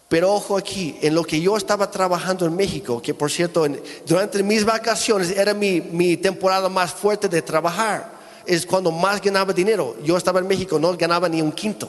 Pero 0.09 0.33
ojo 0.33 0.57
aquí, 0.57 0.97
en 1.03 1.15
lo 1.15 1.23
que 1.23 1.41
yo 1.41 1.57
estaba 1.57 1.91
trabajando 1.91 2.47
en 2.47 2.57
México, 2.57 3.03
que 3.03 3.13
por 3.13 3.31
cierto, 3.31 3.67
durante 4.07 4.43
mis 4.43 4.65
vacaciones 4.65 5.31
era 5.31 5.53
mi, 5.53 5.81
mi 5.81 6.17
temporada 6.17 6.69
más 6.69 6.93
fuerte 6.93 7.29
de 7.29 7.43
trabajar, 7.43 8.11
es 8.47 8.67
cuando 8.67 8.91
más 8.91 9.21
ganaba 9.21 9.53
dinero. 9.53 9.97
Yo 10.03 10.17
estaba 10.17 10.41
en 10.41 10.47
México, 10.47 10.79
no 10.79 10.97
ganaba 10.97 11.29
ni 11.29 11.41
un 11.43 11.53
quinto. 11.53 11.89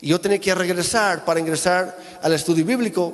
Y 0.00 0.08
yo 0.08 0.20
tenía 0.20 0.40
que 0.40 0.54
regresar 0.54 1.24
para 1.24 1.40
ingresar 1.40 1.96
al 2.22 2.32
estudio 2.32 2.64
bíblico. 2.64 3.12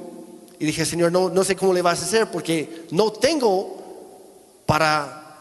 Y 0.59 0.67
dije, 0.67 0.85
Señor, 0.85 1.13
no, 1.13 1.29
no 1.29 1.45
sé 1.45 1.55
cómo 1.55 1.73
le 1.73 1.83
vas 1.83 2.03
a 2.03 2.05
hacer 2.05 2.31
porque 2.31 2.87
no 2.91 3.13
tengo 3.13 4.63
para, 4.67 5.37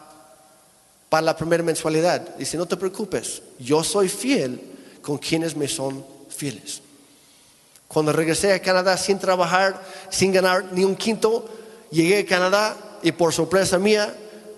para 1.08 1.22
la 1.22 1.36
primera 1.36 1.62
mensualidad. 1.62 2.36
Dice, 2.36 2.56
no 2.56 2.66
te 2.66 2.76
preocupes, 2.76 3.42
yo 3.58 3.82
soy 3.82 4.08
fiel 4.08 4.60
con 5.02 5.18
quienes 5.18 5.56
me 5.56 5.66
son 5.66 6.04
fieles. 6.28 6.82
Cuando 7.88 8.12
regresé 8.12 8.52
a 8.52 8.60
Canadá 8.60 8.96
sin 8.98 9.18
trabajar, 9.18 9.82
sin 10.10 10.32
ganar 10.32 10.66
ni 10.72 10.84
un 10.84 10.94
quinto, 10.94 11.48
llegué 11.90 12.18
a 12.18 12.26
Canadá 12.26 12.76
y 13.02 13.12
por 13.12 13.32
sorpresa 13.32 13.78
mía, 13.78 14.14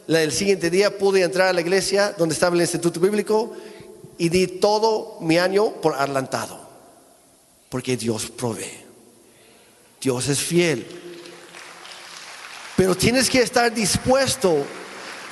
el 0.09 0.33
siguiente 0.33 0.71
día 0.71 0.97
pude 0.97 1.23
entrar 1.23 1.49
a 1.49 1.53
la 1.53 1.61
iglesia 1.61 2.15
donde 2.17 2.35
estaba 2.35 2.55
el 2.55 2.63
instituto 2.63 3.01
bíblico 3.01 3.53
y 4.19 4.29
di 4.29 4.47
todo 4.47 5.19
mi 5.21 5.39
año 5.39 5.73
por 5.81 5.95
adelantado 5.95 6.61
porque 7.71 7.97
Dios 7.97 8.31
provee. 8.31 8.85
Dios 10.01 10.29
es 10.29 10.41
fiel. 10.41 10.87
Pero 12.77 12.95
tienes 12.97 13.31
que 13.31 13.41
estar 13.41 13.73
dispuesto 13.73 14.67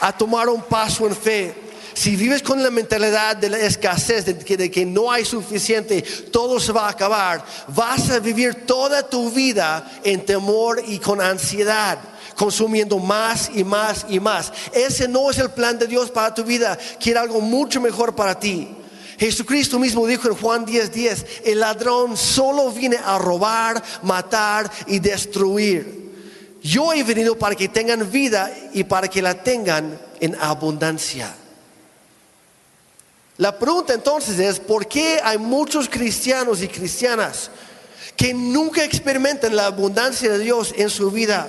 a 0.00 0.16
tomar 0.16 0.48
un 0.48 0.62
paso 0.62 1.06
en 1.06 1.16
fe. 1.16 1.54
Si 1.94 2.14
vives 2.14 2.42
con 2.42 2.62
la 2.62 2.70
mentalidad 2.70 3.36
de 3.36 3.50
la 3.50 3.58
escasez, 3.58 4.24
de 4.24 4.38
que, 4.38 4.56
de 4.56 4.70
que, 4.70 4.86
no 4.86 5.10
hay 5.10 5.24
suficiente, 5.24 6.02
todo 6.30 6.60
se 6.60 6.70
va 6.70 6.86
a 6.86 6.90
acabar, 6.90 7.44
vas 7.68 8.08
a 8.10 8.20
vivir 8.20 8.66
toda 8.66 9.08
tu 9.08 9.32
vida 9.32 10.00
en 10.04 10.24
temor 10.24 10.80
y 10.86 11.00
con 11.00 11.20
ansiedad, 11.20 11.98
consumiendo 12.38 13.00
más 13.00 13.50
y 13.52 13.64
más 13.64 14.06
y 14.08 14.20
más. 14.20 14.52
Ese 14.72 15.08
no 15.08 15.28
es 15.28 15.38
el 15.38 15.50
plan 15.50 15.76
de 15.76 15.88
Dios 15.88 16.08
para 16.12 16.32
tu 16.32 16.44
vida, 16.44 16.78
quiere 17.00 17.18
algo 17.18 17.40
mucho 17.40 17.80
mejor 17.80 18.14
para 18.14 18.38
ti. 18.38 18.68
Jesucristo 19.18 19.80
mismo 19.80 20.06
dijo 20.06 20.28
en 20.28 20.36
Juan 20.36 20.64
10:10, 20.64 20.90
10, 20.92 21.26
el 21.46 21.58
ladrón 21.58 22.16
solo 22.16 22.70
viene 22.70 22.96
a 23.04 23.18
robar, 23.18 23.82
matar 24.02 24.70
y 24.86 25.00
destruir. 25.00 26.12
Yo 26.62 26.92
he 26.92 27.02
venido 27.02 27.36
para 27.36 27.56
que 27.56 27.68
tengan 27.68 28.08
vida 28.08 28.52
y 28.72 28.84
para 28.84 29.08
que 29.08 29.20
la 29.20 29.42
tengan 29.42 29.98
en 30.20 30.36
abundancia. 30.40 31.34
La 33.36 33.58
pregunta 33.58 33.94
entonces 33.94 34.38
es, 34.38 34.60
¿por 34.60 34.86
qué 34.86 35.20
hay 35.24 35.38
muchos 35.38 35.88
cristianos 35.88 36.62
y 36.62 36.68
cristianas 36.68 37.50
que 38.16 38.32
nunca 38.32 38.84
experimentan 38.84 39.56
la 39.56 39.66
abundancia 39.66 40.30
de 40.30 40.38
Dios 40.38 40.72
en 40.76 40.88
su 40.88 41.10
vida? 41.10 41.48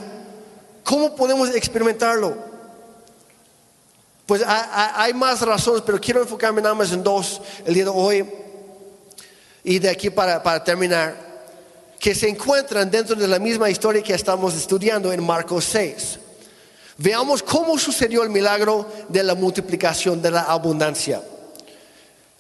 ¿Cómo 0.83 1.15
podemos 1.15 1.53
experimentarlo? 1.55 2.35
Pues 4.25 4.43
hay 4.45 5.13
más 5.13 5.41
razones, 5.41 5.81
pero 5.85 5.99
quiero 5.99 6.21
enfocarme 6.21 6.61
nada 6.61 6.75
más 6.75 6.91
en 6.91 7.03
dos 7.03 7.41
el 7.65 7.73
día 7.73 7.85
de 7.85 7.89
hoy 7.89 8.29
y 9.63 9.79
de 9.79 9.89
aquí 9.89 10.09
para, 10.09 10.41
para 10.41 10.63
terminar, 10.63 11.15
que 11.99 12.15
se 12.15 12.29
encuentran 12.29 12.89
dentro 12.89 13.15
de 13.15 13.27
la 13.27 13.39
misma 13.39 13.69
historia 13.69 14.01
que 14.01 14.13
estamos 14.13 14.55
estudiando 14.55 15.11
en 15.11 15.23
Marcos 15.25 15.65
6. 15.65 16.19
Veamos 16.97 17.41
cómo 17.41 17.77
sucedió 17.79 18.23
el 18.23 18.29
milagro 18.29 18.87
de 19.07 19.23
la 19.23 19.33
multiplicación, 19.33 20.21
de 20.21 20.31
la 20.31 20.41
abundancia. 20.43 21.21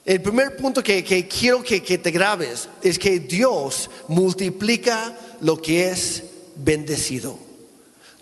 El 0.05 0.21
primer 0.21 0.57
punto 0.57 0.83
que, 0.83 1.03
quiero 1.27 1.63
que, 1.63 1.79
te 1.79 2.11
grabes 2.11 2.67
es 2.81 2.97
que 2.97 3.19
Dios 3.19 3.89
multiplica 4.07 5.13
lo 5.41 5.61
que 5.61 5.89
es 5.89 6.23
bendecido. 6.55 7.48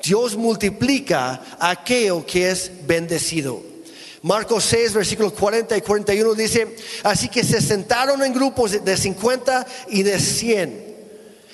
Dios 0.04 0.36
multiplica 0.36 1.42
aquello 1.60 2.26
que 2.26 2.50
es 2.50 2.72
bendecido. 2.86 3.62
Marcos 4.22 4.66
6, 4.66 4.94
versículos 4.94 5.34
40 5.34 5.78
y 5.78 5.82
41 5.82 6.34
dice, 6.34 6.76
así 7.04 7.30
que 7.30 7.44
se 7.44 7.62
sentaron 7.62 8.24
en 8.24 8.34
grupos 8.34 8.84
de 8.84 8.98
50 8.98 9.66
y 9.90 10.04
de 10.04 10.20
100. 10.20 10.88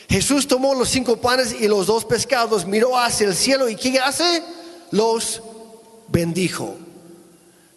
Jesús 0.10 0.48
tomó 0.48 0.76
los 0.76 0.90
cinco 0.90 1.18
panes 1.18 1.56
y 1.60 1.68
los 1.68 1.88
dos 1.88 2.06
pescados, 2.06 2.66
miró 2.66 2.98
hacia 2.98 3.28
el 3.28 3.36
cielo 3.36 3.68
y 3.70 3.76
¿qué 3.76 4.00
hace? 4.00 4.44
Los 4.92 5.42
bendijo. 6.08 6.76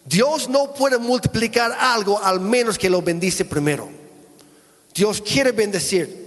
Dios 0.05 0.47
no 0.47 0.73
puede 0.73 0.97
multiplicar 0.97 1.75
algo 1.79 2.23
al 2.23 2.39
menos 2.39 2.77
que 2.77 2.89
lo 2.89 3.01
bendice 3.01 3.43
primero. 3.43 3.89
Dios 4.93 5.21
quiere 5.21 5.51
bendecir. 5.51 6.26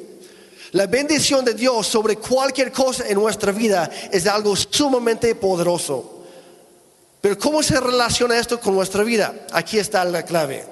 La 0.73 0.87
bendición 0.87 1.45
de 1.45 1.55
Dios 1.55 1.87
sobre 1.87 2.17
cualquier 2.17 2.71
cosa 2.71 3.09
en 3.09 3.15
nuestra 3.15 3.51
vida 3.51 3.91
es 4.13 4.27
algo 4.27 4.55
sumamente 4.55 5.35
poderoso. 5.35 6.19
Pero 7.21 7.39
¿cómo 7.39 7.63
se 7.63 7.79
relaciona 7.81 8.39
esto 8.39 8.61
con 8.61 8.75
nuestra 8.75 9.03
vida? 9.03 9.35
Aquí 9.53 9.79
está 9.79 10.05
la 10.05 10.25
clave. 10.25 10.65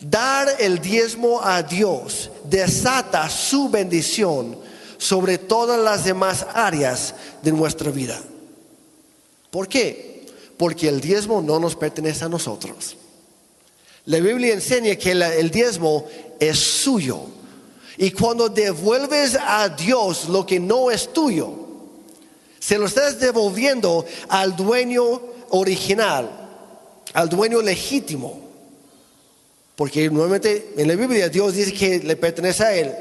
Dar 0.00 0.56
el 0.58 0.80
diezmo 0.80 1.40
a 1.42 1.62
Dios 1.62 2.30
desata 2.44 3.30
su 3.30 3.68
bendición 3.68 4.58
sobre 4.98 5.38
todas 5.38 5.78
las 5.78 6.04
demás 6.04 6.44
áreas 6.52 7.14
de 7.42 7.52
nuestra 7.52 7.90
vida. 7.90 8.20
¿Por 9.50 9.68
qué? 9.68 10.26
Porque 10.56 10.88
el 10.88 11.00
diezmo 11.00 11.40
no 11.40 11.60
nos 11.60 11.76
pertenece 11.76 12.24
a 12.24 12.28
nosotros. 12.28 12.96
La 14.06 14.18
Biblia 14.18 14.52
enseña 14.52 14.96
que 14.96 15.12
el 15.12 15.50
diezmo 15.50 16.06
es 16.40 16.58
suyo 16.58 17.20
y 17.96 18.10
cuando 18.10 18.48
devuelves 18.48 19.36
a 19.40 19.68
Dios 19.68 20.28
lo 20.28 20.44
que 20.44 20.58
no 20.58 20.90
es 20.90 21.12
tuyo, 21.12 21.52
se 22.58 22.78
lo 22.78 22.86
estás 22.86 23.20
devolviendo 23.20 24.04
al 24.28 24.56
dueño 24.56 25.20
original, 25.50 26.30
al 27.12 27.28
dueño 27.28 27.62
legítimo. 27.62 28.40
Porque 29.76 30.08
nuevamente 30.08 30.72
en 30.76 30.88
la 30.88 30.94
Biblia 30.94 31.28
Dios 31.28 31.54
dice 31.54 31.72
que 31.72 31.98
le 31.98 32.16
pertenece 32.16 32.64
a 32.64 32.74
Él. 32.74 32.94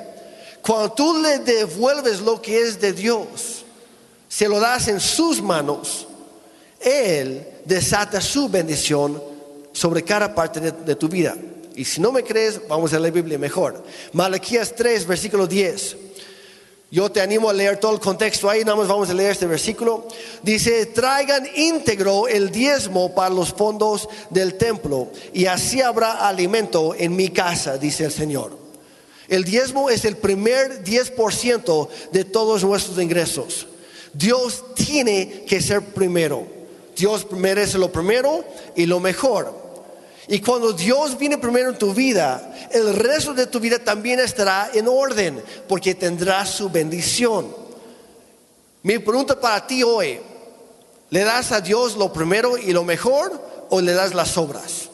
Cuando 0.62 0.92
tú 0.92 1.18
le 1.22 1.40
devuelves 1.40 2.20
lo 2.22 2.42
que 2.42 2.62
es 2.62 2.80
de 2.80 2.94
Dios, 2.94 3.64
se 4.28 4.48
lo 4.48 4.60
das 4.60 4.88
en 4.88 5.00
sus 5.00 5.42
manos, 5.42 6.08
Él 6.80 7.48
desata 7.66 8.22
su 8.22 8.50
bendición 8.50 9.22
sobre 9.72 10.04
cada 10.04 10.34
parte 10.34 10.60
de, 10.60 10.72
de 10.72 10.96
tu 10.96 11.08
vida. 11.08 11.36
Y 11.76 11.86
si 11.86 12.02
no 12.02 12.12
me 12.12 12.24
crees, 12.24 12.68
vamos 12.68 12.94
a 12.94 13.00
la 13.00 13.10
Biblia 13.10 13.38
mejor. 13.38 13.84
Malaquías 14.12 14.76
3, 14.76 15.08
versículo 15.08 15.48
10. 15.48 15.98
Yo 16.94 17.12
te 17.12 17.22
animo 17.22 17.50
a 17.50 17.54
leer 17.54 17.78
todo 17.78 17.94
el 17.94 18.00
contexto 18.00 18.48
ahí, 18.48 18.64
nada 18.64 18.76
más 18.76 18.88
vamos 18.88 19.10
a 19.10 19.16
leer 19.16 19.32
este 19.32 19.48
versículo. 19.48 20.08
Dice, 20.44 20.86
traigan 20.86 21.48
íntegro 21.56 22.28
el 22.28 22.52
diezmo 22.52 23.16
para 23.16 23.34
los 23.34 23.52
fondos 23.52 24.08
del 24.30 24.60
templo 24.60 25.10
y 25.34 25.48
así 25.48 25.82
habrá 25.82 26.28
alimento 26.28 26.94
en 26.96 27.16
mi 27.16 27.30
casa, 27.30 27.80
dice 27.80 28.06
el 28.06 28.12
Señor. 28.12 28.56
El 29.28 29.44
diezmo 29.44 29.90
es 29.90 30.06
el 30.06 30.18
primer 30.18 30.84
10% 30.84 31.88
de 32.12 32.26
todos 32.26 32.64
nuestros 32.64 33.02
ingresos. 33.02 33.66
Dios 34.14 34.64
tiene 34.76 35.46
que 35.48 35.62
ser 35.64 35.82
primero. 35.82 36.46
Dios 36.96 37.26
merece 37.32 37.80
lo 37.80 37.92
primero 37.92 38.46
y 38.76 38.86
lo 38.86 39.00
mejor. 39.00 39.63
Y 40.28 40.40
cuando 40.40 40.72
Dios 40.72 41.18
viene 41.18 41.38
primero 41.38 41.70
en 41.70 41.78
tu 41.78 41.94
vida, 41.94 42.68
el 42.72 42.96
resto 42.96 43.34
de 43.34 43.48
tu 43.48 43.60
vida 43.60 43.80
también 43.80 44.20
estará 44.20 44.70
en 44.74 44.88
orden, 44.88 45.44
porque 45.68 45.96
tendrás 45.96 46.50
su 46.50 46.70
bendición. 46.70 47.54
Mi 48.84 49.00
pregunta 49.00 49.40
para 49.40 49.66
ti 49.68 49.84
hoy, 49.84 50.20
¿le 51.10 51.24
das 51.24 51.52
a 51.52 51.62
Dios 51.62 51.98
lo 51.98 52.12
primero 52.14 52.58
y 52.58 52.72
lo 52.72 52.84
mejor 52.84 53.40
o 53.70 53.82
le 53.82 53.94
das 53.94 54.14
las 54.14 54.38
obras? 54.38 54.90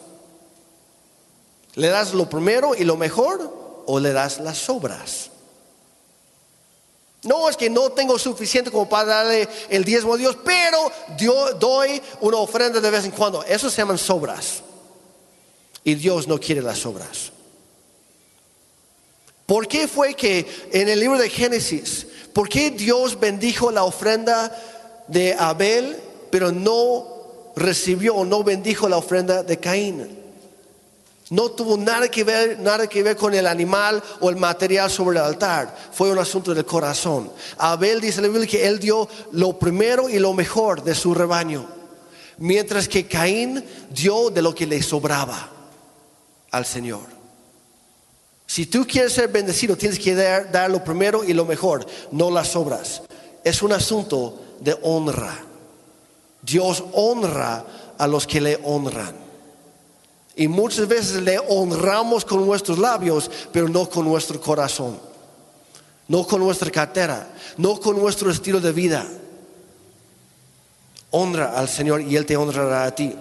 ¿Le 1.76 1.90
das 1.90 2.14
lo 2.14 2.30
primero 2.30 2.74
y 2.76 2.84
lo 2.84 2.98
mejor 2.98 3.84
o 3.86 4.00
le 4.00 4.12
das 4.12 4.40
las 4.40 4.68
obras? 4.70 5.30
No 7.24 7.50
es 7.50 7.58
que 7.58 7.70
no 7.70 7.92
tengo 7.92 8.18
suficiente 8.18 8.72
como 8.72 8.88
para 8.88 9.06
darle 9.06 9.48
el 9.70 9.84
diezmo 9.84 10.14
a 10.14 10.18
Dios, 10.18 10.38
pero 10.44 10.92
doy 11.60 12.02
una 12.22 12.38
ofrenda 12.38 12.80
de 12.80 12.90
vez 12.90 13.06
en 13.06 13.12
cuando. 13.12 13.44
Eso 13.44 13.70
se 13.70 13.78
llaman 13.78 13.98
sobras. 13.98 14.64
Y 15.84 15.96
Dios 15.96 16.28
no 16.28 16.40
quiere 16.40 16.62
las 16.62 16.86
obras. 16.86 17.32
¿Por 19.50 19.68
qué 19.68 19.88
fue 19.88 20.14
que 20.14 20.46
en 20.72 20.90
el 20.90 21.00
libro 21.00 21.18
de 21.18 21.28
Génesis, 21.28 22.06
por 22.34 22.48
qué 22.48 22.70
Dios 22.70 23.20
bendijo 23.20 23.72
la 23.72 23.84
ofrenda 23.84 24.56
de 25.08 25.34
Abel, 25.34 25.98
pero 26.30 26.52
no 26.52 27.52
recibió 27.56 28.14
o 28.14 28.26
no 28.26 28.44
bendijo 28.44 28.88
la 28.88 28.98
ofrenda 28.98 29.42
de 29.42 29.58
Caín? 29.58 30.20
No 31.32 31.50
tuvo 31.50 31.78
nada 31.78 32.10
que 32.10 32.24
ver, 32.24 32.60
nada 32.60 32.86
que 32.86 33.02
ver 33.02 33.16
con 33.16 33.34
el 33.34 33.48
animal 33.48 34.04
o 34.20 34.30
el 34.30 34.36
material 34.36 34.92
sobre 34.92 35.18
el 35.18 35.26
altar. 35.26 35.76
Fue 35.94 36.12
un 36.12 36.20
asunto 36.20 36.54
del 36.54 36.66
corazón. 36.66 37.32
Abel 37.58 38.02
dice 38.02 38.22
la 38.22 38.28
Biblia 38.28 38.46
que 38.46 38.68
él 38.68 38.78
dio 38.78 39.10
lo 39.32 39.58
primero 39.58 40.10
y 40.10 40.20
lo 40.20 40.32
mejor 40.34 40.84
de 40.84 40.94
su 40.94 41.16
rebaño, 41.16 41.66
mientras 42.38 42.88
que 42.88 43.08
Caín 43.08 43.64
dio 43.90 44.30
de 44.30 44.44
lo 44.44 44.54
que 44.54 44.68
le 44.68 44.84
sobraba 44.84 45.54
al 46.52 46.66
Señor. 46.66 47.20
Si 48.46 48.66
tú 48.66 48.86
quieres 48.88 49.14
ser 49.14 49.28
bendecido, 49.28 49.78
tienes 49.78 50.00
que 50.00 50.16
dar, 50.16 50.52
dar, 50.52 50.72
lo 50.72 50.84
primero 50.84 51.24
y 51.24 51.34
lo 51.34 51.46
mejor, 51.46 51.86
no 52.12 52.32
las 52.32 52.56
obras. 52.56 53.04
Es 53.44 53.62
un 53.62 53.72
asunto 53.72 54.42
de 54.60 54.76
honra. 54.82 55.38
Dios 56.42 56.84
honra 56.94 57.66
a 57.98 58.08
los 58.08 58.26
que 58.26 58.42
le 58.42 58.60
honran. 58.64 59.14
Y 60.36 60.48
muchas 60.48 60.88
veces 60.88 61.22
le 61.22 61.38
honramos 61.38 62.24
con 62.24 62.46
nuestros 62.46 62.80
labios, 62.80 63.30
pero 63.52 63.68
no 63.68 63.90
con 63.90 64.06
nuestro 64.06 64.40
corazón, 64.40 64.98
no 66.08 66.26
con 66.26 66.40
nuestra 66.40 66.72
cartera, 66.72 67.28
no 67.58 67.80
con 67.80 68.00
nuestro 68.00 68.32
estilo 68.32 68.62
de 68.62 68.72
vida. 68.72 69.06
Honra 71.12 71.58
al 71.58 71.68
Señor 71.68 72.02
y 72.02 72.16
Él 72.16 72.26
te 72.26 72.38
honrará 72.38 72.86
a 72.86 72.96
ti. 72.96 73.14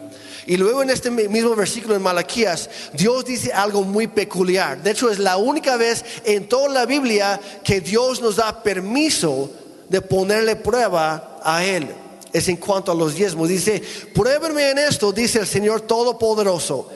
Y 0.48 0.56
luego 0.56 0.82
en 0.82 0.88
este 0.88 1.10
mismo 1.10 1.54
versículo 1.54 1.92
de 1.92 2.00
Malaquías, 2.00 2.70
Dios 2.94 3.22
dice 3.26 3.52
algo 3.52 3.82
muy 3.82 4.06
peculiar. 4.06 4.82
De 4.82 4.92
hecho, 4.92 5.10
es 5.10 5.18
la 5.18 5.36
única 5.36 5.76
vez 5.76 6.02
en 6.24 6.48
toda 6.48 6.70
la 6.70 6.86
Biblia 6.86 7.38
que 7.62 7.82
Dios 7.82 8.22
nos 8.22 8.36
da 8.36 8.62
permiso 8.62 9.50
de 9.90 10.00
ponerle 10.00 10.56
prueba 10.56 11.38
a 11.44 11.62
Él. 11.62 11.88
Es 12.32 12.48
en 12.48 12.56
cuanto 12.56 12.90
a 12.90 12.94
los 12.94 13.14
diezmos. 13.14 13.50
Dice, 13.50 13.82
pruébenme 14.14 14.70
en 14.70 14.78
esto, 14.78 15.12
dice 15.12 15.40
el 15.40 15.46
Señor 15.46 15.82
Todopoderoso. 15.82 16.88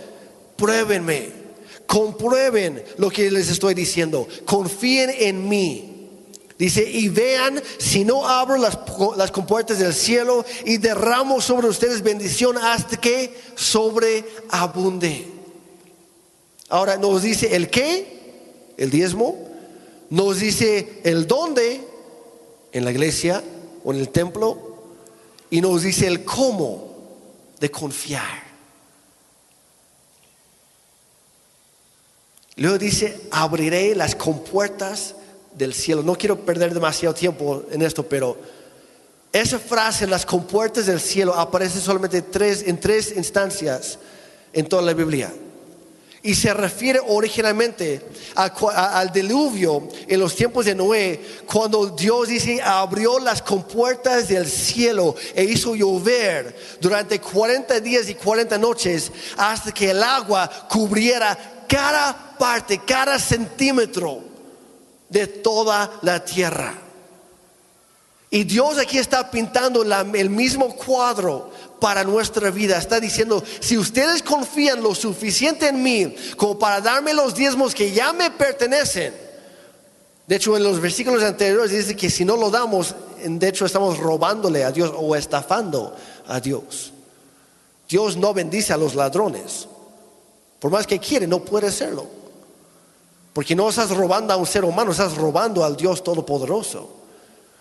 Pruébenme, 0.56 1.28
comprueben 1.86 2.82
lo 2.96 3.10
que 3.10 3.30
les 3.30 3.50
estoy 3.50 3.74
diciendo. 3.74 4.26
Confíen 4.46 5.10
en 5.18 5.46
mí. 5.46 5.91
Dice, 6.62 6.88
y 6.88 7.08
vean 7.08 7.60
si 7.76 8.04
no 8.04 8.24
abro 8.24 8.56
las, 8.56 8.78
las, 9.16 9.32
compuertas 9.32 9.80
del 9.80 9.92
cielo 9.92 10.44
y 10.64 10.76
derramo 10.76 11.40
sobre 11.40 11.66
ustedes 11.66 12.02
bendición 12.02 12.56
hasta 12.56 13.00
que 13.00 13.36
sobreabunde. 13.56 15.26
Ahora 16.68 16.96
nos 16.98 17.22
dice 17.22 17.56
el 17.56 17.68
qué, 17.68 18.74
el 18.76 18.90
diezmo, 18.90 19.36
nos 20.08 20.38
dice 20.38 21.00
el 21.02 21.26
dónde, 21.26 21.80
en 22.70 22.84
la 22.84 22.92
iglesia 22.92 23.42
o 23.82 23.92
en 23.92 23.98
el 23.98 24.10
templo, 24.10 24.84
y 25.50 25.60
nos 25.60 25.82
dice 25.82 26.06
el 26.06 26.24
cómo 26.24 26.94
de 27.58 27.72
confiar. 27.72 28.40
Luego 32.54 32.78
dice, 32.78 33.20
abriré 33.32 33.96
las 33.96 34.14
compuertas 34.14 35.16
del 35.54 35.74
cielo. 35.74 36.02
No 36.02 36.14
quiero 36.14 36.38
perder 36.38 36.72
demasiado 36.72 37.14
tiempo 37.14 37.64
en 37.70 37.82
esto, 37.82 38.02
pero 38.02 38.36
esa 39.32 39.58
frase, 39.58 40.06
las 40.06 40.26
compuertas 40.26 40.86
del 40.86 41.00
cielo, 41.00 41.34
aparece 41.34 41.80
solamente 41.80 42.20
tres, 42.20 42.64
en 42.66 42.78
tres 42.78 43.14
instancias 43.16 43.98
en 44.52 44.68
toda 44.68 44.82
la 44.82 44.92
Biblia. 44.92 45.32
Y 46.24 46.34
se 46.34 46.54
refiere 46.54 47.00
originalmente 47.04 48.00
al 48.36 49.10
diluvio 49.10 49.88
en 50.06 50.20
los 50.20 50.36
tiempos 50.36 50.66
de 50.66 50.74
Noé, 50.74 51.20
cuando 51.50 51.86
Dios 51.86 52.28
dice, 52.28 52.62
abrió 52.62 53.18
las 53.18 53.42
compuertas 53.42 54.28
del 54.28 54.46
cielo 54.46 55.16
e 55.34 55.42
hizo 55.42 55.74
llover 55.74 56.54
durante 56.80 57.18
40 57.18 57.80
días 57.80 58.08
y 58.08 58.14
40 58.14 58.56
noches 58.58 59.10
hasta 59.36 59.72
que 59.72 59.90
el 59.90 60.02
agua 60.02 60.48
cubriera 60.70 61.64
cada 61.66 62.36
parte, 62.38 62.80
cada 62.86 63.18
centímetro 63.18 64.31
de 65.12 65.26
toda 65.26 65.98
la 66.02 66.24
tierra. 66.24 66.74
Y 68.30 68.44
Dios 68.44 68.78
aquí 68.78 68.96
está 68.96 69.30
pintando 69.30 69.82
el 69.82 70.30
mismo 70.30 70.74
cuadro 70.74 71.50
para 71.78 72.02
nuestra 72.02 72.50
vida. 72.50 72.78
Está 72.78 72.98
diciendo, 72.98 73.44
si 73.60 73.76
ustedes 73.76 74.22
confían 74.22 74.82
lo 74.82 74.94
suficiente 74.94 75.68
en 75.68 75.82
mí 75.82 76.16
como 76.36 76.58
para 76.58 76.80
darme 76.80 77.12
los 77.12 77.34
diezmos 77.34 77.74
que 77.74 77.92
ya 77.92 78.14
me 78.14 78.30
pertenecen, 78.30 79.12
de 80.26 80.36
hecho 80.36 80.56
en 80.56 80.62
los 80.62 80.80
versículos 80.80 81.22
anteriores 81.22 81.72
dice 81.72 81.94
que 81.94 82.08
si 82.08 82.24
no 82.24 82.36
lo 82.36 82.50
damos, 82.50 82.94
de 83.22 83.48
hecho 83.48 83.66
estamos 83.66 83.98
robándole 83.98 84.64
a 84.64 84.72
Dios 84.72 84.90
o 84.96 85.14
estafando 85.14 85.94
a 86.26 86.40
Dios. 86.40 86.90
Dios 87.86 88.16
no 88.16 88.32
bendice 88.32 88.72
a 88.72 88.78
los 88.78 88.94
ladrones. 88.94 89.68
Por 90.58 90.70
más 90.70 90.86
que 90.86 90.98
quiere, 90.98 91.26
no 91.26 91.44
puede 91.44 91.66
hacerlo. 91.66 92.21
Porque 93.32 93.54
no 93.54 93.68
estás 93.68 93.90
robando 93.90 94.32
a 94.32 94.36
un 94.36 94.46
ser 94.46 94.64
humano, 94.64 94.90
estás 94.90 95.16
robando 95.16 95.64
al 95.64 95.76
Dios 95.76 96.04
Todopoderoso. 96.04 97.02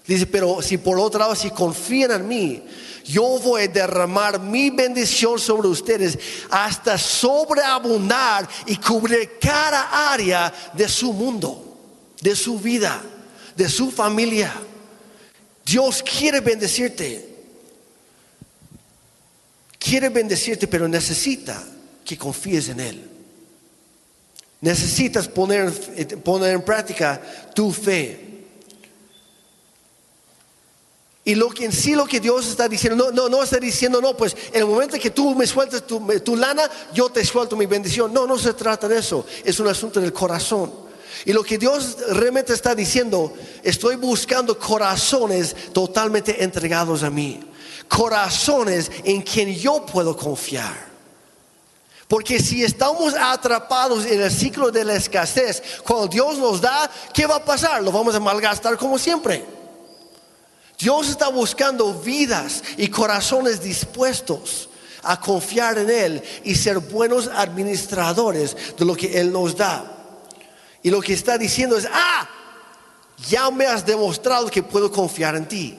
Dice, 0.05 0.25
pero 0.25 0.61
si 0.61 0.77
por 0.77 0.99
otro 0.99 1.19
lado, 1.19 1.35
si 1.35 1.51
confían 1.51 2.11
en 2.11 2.27
mí, 2.27 2.63
yo 3.05 3.39
voy 3.39 3.63
a 3.63 3.67
derramar 3.67 4.39
mi 4.39 4.69
bendición 4.69 5.39
sobre 5.39 5.67
ustedes 5.67 6.17
hasta 6.49 6.97
sobreabundar 6.97 8.47
y 8.65 8.75
cubrir 8.77 9.37
cada 9.39 10.11
área 10.11 10.51
de 10.73 10.89
su 10.89 11.13
mundo, 11.13 11.77
de 12.19 12.35
su 12.35 12.59
vida, 12.59 13.01
de 13.55 13.69
su 13.69 13.91
familia. 13.91 14.53
Dios 15.65 16.03
quiere 16.03 16.41
bendecirte. 16.41 17.29
Quiere 19.79 20.09
bendecirte, 20.09 20.67
pero 20.67 20.87
necesita 20.87 21.63
que 22.03 22.17
confíes 22.17 22.69
en 22.69 22.79
Él. 22.79 23.10
Necesitas 24.61 25.27
poner, 25.27 25.71
poner 26.21 26.53
en 26.53 26.61
práctica 26.61 27.19
tu 27.55 27.71
fe. 27.71 28.29
Y 31.23 31.35
lo 31.35 31.49
que 31.49 31.65
en 31.65 31.71
sí 31.71 31.95
lo 31.95 32.05
que 32.05 32.19
Dios 32.19 32.47
está 32.47 32.67
diciendo, 32.67 33.05
no, 33.05 33.11
no, 33.11 33.29
no 33.29 33.43
está 33.43 33.57
diciendo, 33.57 34.01
no, 34.01 34.15
pues 34.15 34.35
en 34.53 34.61
el 34.61 34.65
momento 34.65 34.99
que 34.99 35.09
tú 35.09 35.35
me 35.35 35.47
sueltas 35.47 35.85
tu, 35.85 35.99
tu, 36.19 36.35
lana, 36.35 36.63
yo 36.93 37.09
te 37.09 37.25
suelto 37.25 37.55
mi 37.55 37.65
bendición. 37.65 38.13
No, 38.13 38.27
no 38.27 38.37
se 38.37 38.53
trata 38.53 38.87
de 38.87 38.99
eso. 38.99 39.25
Es 39.43 39.59
un 39.59 39.67
asunto 39.67 39.99
del 39.99 40.13
corazón. 40.13 40.71
Y 41.25 41.33
lo 41.33 41.43
que 41.43 41.57
Dios 41.57 41.97
realmente 42.09 42.53
está 42.53 42.75
diciendo, 42.75 43.33
estoy 43.63 43.95
buscando 43.95 44.57
corazones 44.57 45.55
totalmente 45.73 46.43
entregados 46.43 47.03
a 47.03 47.09
mí. 47.09 47.39
Corazones 47.87 48.91
en 49.03 49.21
quien 49.21 49.53
yo 49.53 49.85
puedo 49.85 50.15
confiar. 50.15 50.90
Porque 52.11 52.41
si 52.41 52.61
estamos 52.61 53.13
atrapados 53.13 54.05
en 54.05 54.21
el 54.21 54.29
ciclo 54.29 54.69
de 54.69 54.83
la 54.83 54.95
escasez, 54.95 55.63
cuando 55.87 56.07
Dios 56.07 56.37
nos 56.37 56.59
da, 56.59 56.91
¿qué 57.13 57.25
va 57.25 57.37
a 57.37 57.45
pasar? 57.45 57.81
Lo 57.81 57.89
vamos 57.89 58.13
a 58.13 58.19
malgastar 58.19 58.75
como 58.75 58.99
siempre. 58.99 59.45
Dios 60.77 61.07
está 61.07 61.29
buscando 61.29 61.93
vidas 61.93 62.63
y 62.75 62.89
corazones 62.89 63.63
dispuestos 63.63 64.67
a 65.03 65.21
confiar 65.21 65.77
en 65.77 65.89
Él 65.89 66.23
y 66.43 66.53
ser 66.55 66.79
buenos 66.79 67.29
administradores 67.33 68.57
de 68.77 68.83
lo 68.83 68.93
que 68.93 69.17
Él 69.17 69.31
nos 69.31 69.55
da. 69.55 70.19
Y 70.83 70.89
lo 70.89 70.99
que 70.99 71.13
está 71.13 71.37
diciendo 71.37 71.77
es, 71.77 71.87
ah, 71.89 72.29
ya 73.29 73.49
me 73.51 73.67
has 73.67 73.85
demostrado 73.85 74.49
que 74.49 74.61
puedo 74.61 74.91
confiar 74.91 75.37
en 75.37 75.47
ti. 75.47 75.77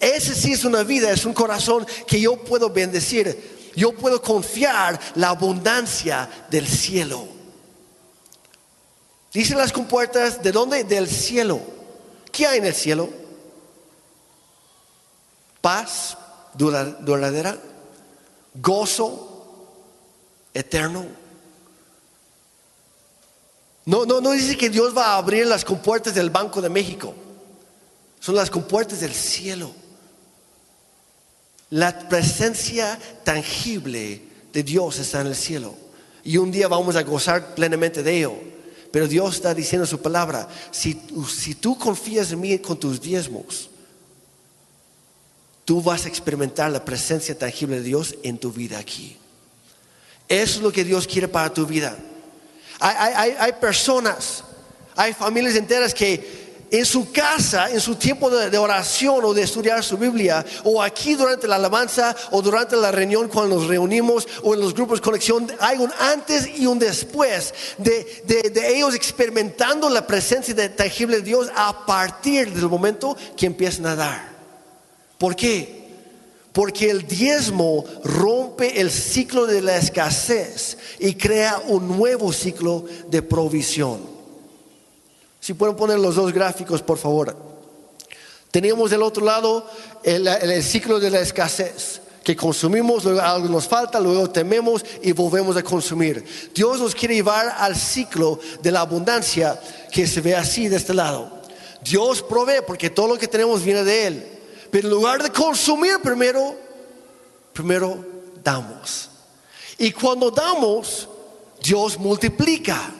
Ese 0.00 0.34
sí 0.34 0.54
es 0.54 0.64
una 0.64 0.82
vida, 0.82 1.12
es 1.12 1.24
un 1.24 1.34
corazón 1.34 1.86
que 2.04 2.20
yo 2.20 2.36
puedo 2.36 2.68
bendecir 2.68 3.57
yo 3.78 3.92
puedo 3.92 4.20
confiar 4.20 4.98
la 5.14 5.28
abundancia 5.28 6.28
del 6.50 6.66
cielo. 6.66 7.28
Dicen 9.32 9.56
las 9.56 9.72
compuertas, 9.72 10.42
¿de 10.42 10.50
dónde? 10.50 10.82
Del 10.82 11.08
cielo. 11.08 11.60
¿Qué 12.32 12.44
hay 12.44 12.58
en 12.58 12.66
el 12.66 12.74
cielo? 12.74 13.08
Paz 15.60 16.18
duradera, 16.54 17.56
gozo 18.54 19.46
eterno. 20.52 21.06
No, 23.84 24.04
no, 24.04 24.20
no 24.20 24.32
dice 24.32 24.56
que 24.56 24.70
Dios 24.70 24.96
va 24.96 25.14
a 25.14 25.18
abrir 25.18 25.46
las 25.46 25.64
compuertas 25.64 26.16
del 26.16 26.30
Banco 26.30 26.60
de 26.60 26.68
México. 26.68 27.14
Son 28.18 28.34
las 28.34 28.50
compuertas 28.50 28.98
del 28.98 29.14
cielo. 29.14 29.72
La 31.70 32.08
presencia 32.08 32.98
tangible 33.24 34.22
de 34.52 34.62
Dios 34.62 34.98
está 34.98 35.20
en 35.20 35.28
el 35.28 35.36
cielo. 35.36 35.74
Y 36.24 36.36
un 36.38 36.50
día 36.50 36.68
vamos 36.68 36.96
a 36.96 37.02
gozar 37.02 37.54
plenamente 37.54 38.02
de 38.02 38.18
ello. 38.18 38.34
Pero 38.90 39.06
Dios 39.06 39.36
está 39.36 39.54
diciendo 39.54 39.84
en 39.84 39.90
su 39.90 40.00
palabra, 40.00 40.48
si, 40.70 40.94
tú 41.54 41.78
confías 41.78 42.32
en 42.32 42.40
mí 42.40 42.58
con 42.58 42.78
tus 42.80 43.00
diezmos, 43.00 43.68
tú 45.64 45.82
vas 45.82 46.06
a 46.06 46.08
experimentar 46.08 46.70
la 46.70 46.84
presencia 46.84 47.36
tangible 47.36 47.76
de 47.76 47.82
Dios 47.82 48.14
en 48.22 48.38
tu 48.38 48.50
vida 48.50 48.78
aquí. 48.78 49.18
Eso 50.26 50.58
es 50.58 50.62
lo 50.62 50.72
que 50.72 50.84
Dios 50.84 51.06
quiere 51.06 51.28
para 51.28 51.52
tu 51.52 51.66
vida. 51.66 51.98
Hay 52.80 53.52
personas, 53.60 54.42
hay 54.96 55.12
familias 55.12 55.54
enteras 55.54 55.92
que 55.92 56.47
en 56.70 56.84
su 56.84 57.10
casa, 57.12 57.70
en 57.70 57.80
su 57.80 57.96
tiempo 57.96 58.30
de, 58.30 58.58
oración 58.58 59.24
o 59.24 59.34
de 59.34 59.42
estudiar 59.42 59.82
su 59.82 59.96
Biblia, 59.96 60.44
o 60.64 60.82
aquí 60.82 61.14
durante 61.14 61.48
la 61.48 61.56
alabanza 61.56 62.14
o 62.30 62.42
durante 62.42 62.76
la 62.76 62.90
reunión 62.90 63.28
cuando 63.28 63.56
nos 63.56 63.66
reunimos 63.66 64.26
o 64.42 64.54
en 64.54 64.60
los 64.60 64.74
grupos 64.74 65.00
de 65.00 65.04
conexión, 65.04 65.50
hay 65.60 65.78
un 65.78 65.92
antes 65.98 66.48
y 66.58 66.66
un 66.66 66.78
después 66.78 67.54
de, 67.78 68.22
de 68.26 68.76
ellos 68.76 68.94
experimentando 68.94 69.88
la 69.88 70.06
presencia 70.06 70.54
tangible 70.76 71.18
de 71.18 71.22
Dios 71.22 71.50
a 71.54 71.86
partir 71.86 72.52
del 72.52 72.68
momento 72.68 73.16
que 73.36 73.46
empiezan 73.46 73.86
a 73.86 73.96
dar. 73.96 74.28
¿Por 75.18 75.34
qué? 75.34 75.88
Porque 76.52 76.90
el 76.90 77.06
diezmo 77.06 77.84
rompe 78.04 78.80
el 78.80 78.90
ciclo 78.90 79.46
de 79.46 79.62
la 79.62 79.76
escasez 79.76 80.78
y 80.98 81.14
crea 81.14 81.60
un 81.66 81.88
nuevo 81.88 82.32
ciclo 82.32 82.84
de 83.08 83.22
provisión. 83.22 84.17
Si 85.48 85.54
pueden 85.54 85.76
poner 85.76 85.98
los 85.98 86.14
dos 86.14 86.30
gráficos, 86.30 86.82
por 86.82 86.98
favor. 86.98 87.34
Teníamos 88.50 88.90
del 88.90 89.00
otro 89.00 89.24
lado 89.24 89.66
el, 90.02 90.62
ciclo 90.62 91.00
de 91.00 91.08
la 91.08 91.20
escasez 91.20 92.02
que 92.22 92.36
consumimos, 92.36 93.02
luego 93.04 93.22
algo 93.22 93.48
nos 93.48 93.66
falta, 93.66 93.98
luego 93.98 94.28
tememos 94.28 94.84
y 95.00 95.12
volvemos 95.12 95.56
a 95.56 95.62
consumir. 95.62 96.22
Dios 96.54 96.78
nos 96.78 96.94
quiere 96.94 97.14
llevar 97.14 97.54
al 97.56 97.74
ciclo 97.76 98.38
de 98.60 98.70
la 98.70 98.80
abundancia 98.80 99.58
que 99.90 100.06
se 100.06 100.20
ve 100.20 100.36
así 100.36 100.68
de 100.68 100.76
este 100.76 100.92
lado. 100.92 101.40
Dios 101.80 102.20
provee 102.20 102.60
porque 102.66 102.90
todo 102.90 103.08
lo 103.08 103.16
que 103.16 103.26
tenemos 103.26 103.64
viene 103.64 103.84
de 103.84 104.06
Él. 104.06 104.28
Pero 104.70 104.88
en 104.88 104.94
lugar 104.94 105.22
de 105.22 105.30
consumir 105.30 105.98
primero, 106.02 106.56
primero 107.54 108.04
damos. 108.44 109.08
Y 109.78 109.92
cuando 109.92 110.30
damos, 110.30 111.08
Dios 111.62 111.98
multiplica. 111.98 112.96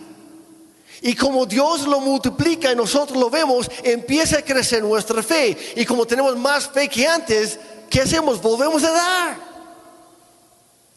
Y 1.02 1.14
como 1.14 1.46
Dios 1.46 1.86
lo 1.86 2.00
multiplica 2.00 2.72
y 2.72 2.76
nosotros 2.76 3.18
lo 3.18 3.30
vemos, 3.30 3.70
empieza 3.82 4.38
a 4.38 4.42
crecer 4.42 4.82
nuestra 4.82 5.22
fe. 5.22 5.56
Y 5.76 5.84
como 5.84 6.06
tenemos 6.06 6.36
más 6.36 6.68
fe 6.68 6.88
que 6.88 7.06
antes, 7.06 7.58
¿qué 7.88 8.02
hacemos? 8.02 8.40
Volvemos 8.42 8.82
a 8.84 8.90
dar. 8.90 9.38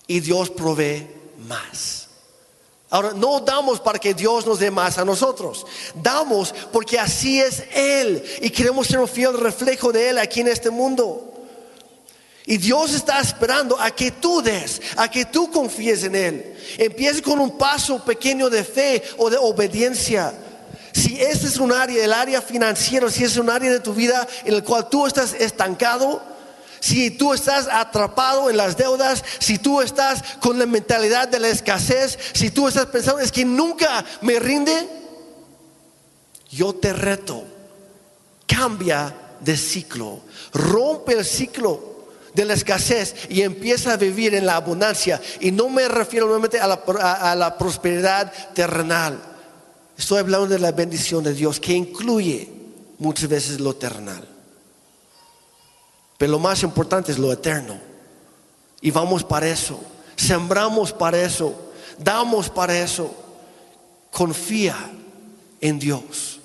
Y 0.07 0.19
Dios 0.19 0.49
provee 0.49 1.07
más. 1.47 2.07
Ahora, 2.89 3.13
no 3.13 3.39
damos 3.39 3.79
para 3.79 3.99
que 3.99 4.13
Dios 4.13 4.45
nos 4.45 4.59
dé 4.59 4.69
más 4.69 4.97
a 4.97 5.05
nosotros. 5.05 5.65
Damos 5.95 6.53
porque 6.73 6.99
así 6.99 7.39
es 7.39 7.63
Él. 7.73 8.23
Y 8.41 8.49
queremos 8.49 8.87
ser 8.87 8.99
un 8.99 9.07
fiel 9.07 9.37
reflejo 9.37 9.93
de 9.93 10.09
Él 10.09 10.17
aquí 10.17 10.41
en 10.41 10.49
este 10.49 10.69
mundo. 10.69 11.40
Y 12.45 12.57
Dios 12.57 12.93
está 12.93 13.19
esperando 13.19 13.79
a 13.79 13.91
que 13.91 14.11
tú 14.11 14.41
des, 14.41 14.81
a 14.97 15.09
que 15.09 15.25
tú 15.25 15.51
confíes 15.51 16.03
en 16.03 16.15
Él. 16.15 16.55
Empiece 16.77 17.21
con 17.21 17.39
un 17.39 17.57
paso 17.57 18.03
pequeño 18.03 18.49
de 18.49 18.63
fe 18.63 19.03
o 19.17 19.29
de 19.29 19.37
obediencia. 19.37 20.33
Si 20.91 21.21
este 21.21 21.47
es 21.47 21.57
un 21.57 21.71
área, 21.71 22.03
el 22.03 22.11
área 22.11 22.41
financiera, 22.41 23.09
si 23.09 23.23
es 23.23 23.37
un 23.37 23.49
área 23.49 23.71
de 23.71 23.79
tu 23.79 23.93
vida 23.93 24.27
en 24.43 24.55
el 24.55 24.63
cual 24.63 24.89
tú 24.89 25.05
estás 25.05 25.33
estancado, 25.33 26.21
si 26.79 27.11
tú 27.11 27.33
estás 27.33 27.67
atrapado 27.71 28.49
en 28.49 28.57
las 28.57 28.75
deudas, 28.75 29.23
si 29.37 29.59
tú 29.59 29.81
estás 29.81 30.23
con 30.39 30.57
la 30.57 30.65
mentalidad 30.65 31.27
de 31.27 31.39
la 31.39 31.49
escasez, 31.49 32.17
si 32.33 32.49
tú 32.49 32.67
estás 32.67 32.87
pensando 32.87 33.21
es 33.21 33.31
que 33.31 33.45
nunca 33.45 34.03
me 34.21 34.39
rinde, 34.39 34.89
yo 36.49 36.73
te 36.73 36.91
reto, 36.91 37.43
cambia 38.47 39.15
de 39.39 39.55
ciclo, 39.55 40.21
rompe 40.53 41.13
el 41.13 41.23
ciclo 41.23 41.90
de 42.33 42.45
la 42.45 42.53
escasez 42.53 43.15
y 43.29 43.41
empieza 43.41 43.93
a 43.93 43.97
vivir 43.97 44.35
en 44.35 44.45
la 44.45 44.55
abundancia. 44.55 45.21
Y 45.39 45.51
no 45.51 45.69
me 45.69 45.87
refiero 45.87 46.25
nuevamente 46.25 46.59
a 46.59 46.67
la, 47.35 47.57
prosperidad 47.57 48.31
terrenal. 48.53 49.19
Estoy 49.97 50.19
hablando 50.19 50.47
de 50.47 50.59
la 50.59 50.71
bendición 50.71 51.23
de 51.23 51.33
Dios 51.33 51.59
que 51.59 51.73
incluye 51.73 52.49
muchas 52.97 53.29
veces 53.29 53.59
lo 53.59 53.75
terrenal. 53.75 54.27
Pero 56.17 56.33
lo 56.33 56.39
más 56.39 56.63
importante 56.63 57.11
es 57.11 57.19
lo 57.19 57.31
eterno. 57.31 57.79
Y 58.79 58.91
vamos 58.91 59.23
para 59.23 59.47
eso. 59.47 59.79
Sembramos 60.15 60.93
para 60.93 61.21
eso. 61.21 61.71
Damos 61.97 62.49
para 62.49 62.77
eso. 62.77 63.13
Confía 64.11 64.75
en 65.59 65.79
Dios. 65.79 66.40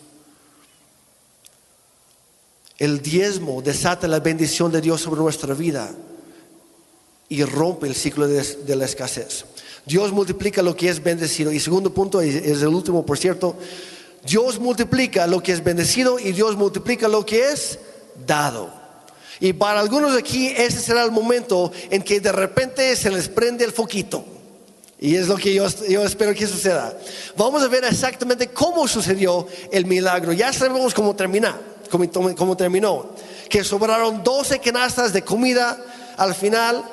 El 2.79 3.01
diezmo 3.01 3.62
desata 3.62 4.07
la 4.07 4.20
bendición 4.20 4.70
de 4.70 4.83
Dios 4.83 5.01
sobre 5.01 5.20
nuestra 5.20 5.55
vida 5.55 5.91
y 7.29 7.43
rompe 7.43 7.87
el 7.87 7.95
ciclo 7.95 8.29
de, 8.29 8.77
la 8.77 8.85
escasez. 8.85 9.47
Dios 9.87 10.12
multiplica 10.12 10.62
lo 10.62 10.77
que 10.77 10.91
es 10.91 11.03
bendecido. 11.03 11.53
Y 11.53 11.61
segundo 11.61 11.93
punto, 11.93 12.20
es 12.20 12.61
el 12.62 12.68
último, 12.68 13.07
por 13.07 13.16
cierto, 13.16 13.57
Dios 14.27 14.59
multiplica 14.59 15.27
lo 15.27 15.43
que 15.43 15.53
es 15.53 15.64
bendecido 15.64 16.18
y 16.18 16.33
Dios 16.33 16.57
multiplica 16.57 17.09
lo 17.09 17.24
que 17.24 17.51
es 17.51 17.79
dado. 18.27 18.70
Y 19.41 19.53
para 19.55 19.81
algunos 19.81 20.16
aquí 20.16 20.49
ese 20.49 20.81
será 20.81 21.03
el 21.05 21.12
momento 21.12 21.72
en 21.91 22.03
que 22.03 22.20
de 22.20 22.33
repente 22.33 22.95
se 22.97 23.11
les 23.11 23.29
prende 23.29 23.64
el 23.64 23.72
foquito. 23.72 24.24
Y 24.99 25.16
es 25.16 25.29
lo 25.29 25.37
que 25.37 25.53
yo, 25.53 25.66
yo, 25.89 26.05
espero 26.05 26.35
que 26.35 26.47
suceda. 26.47 26.99
Vamos 27.37 27.62
a 27.62 27.68
ver 27.68 27.85
exactamente 27.85 28.49
cómo 28.49 28.89
sucedió 28.89 29.47
el 29.70 29.85
milagro. 29.87 30.33
Ya 30.33 30.53
sabemos 30.53 30.95
cómo 30.95 31.14
termina 31.14 31.59
como, 31.89 32.57
terminó. 32.57 33.07
Que 33.49 33.64
sobraron 33.64 34.22
12 34.22 34.59
canastas 34.61 35.12
de 35.12 35.22
comida 35.22 35.78
al 36.16 36.34
final, 36.34 36.84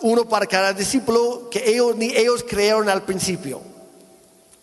uno 0.00 0.28
para 0.28 0.46
cada 0.46 0.72
discípulo, 0.72 1.48
que 1.50 1.70
ellos 1.70 1.96
ni 1.96 2.06
ellos 2.06 2.44
creyeron 2.48 2.88
al 2.88 3.02
principio. 3.02 3.71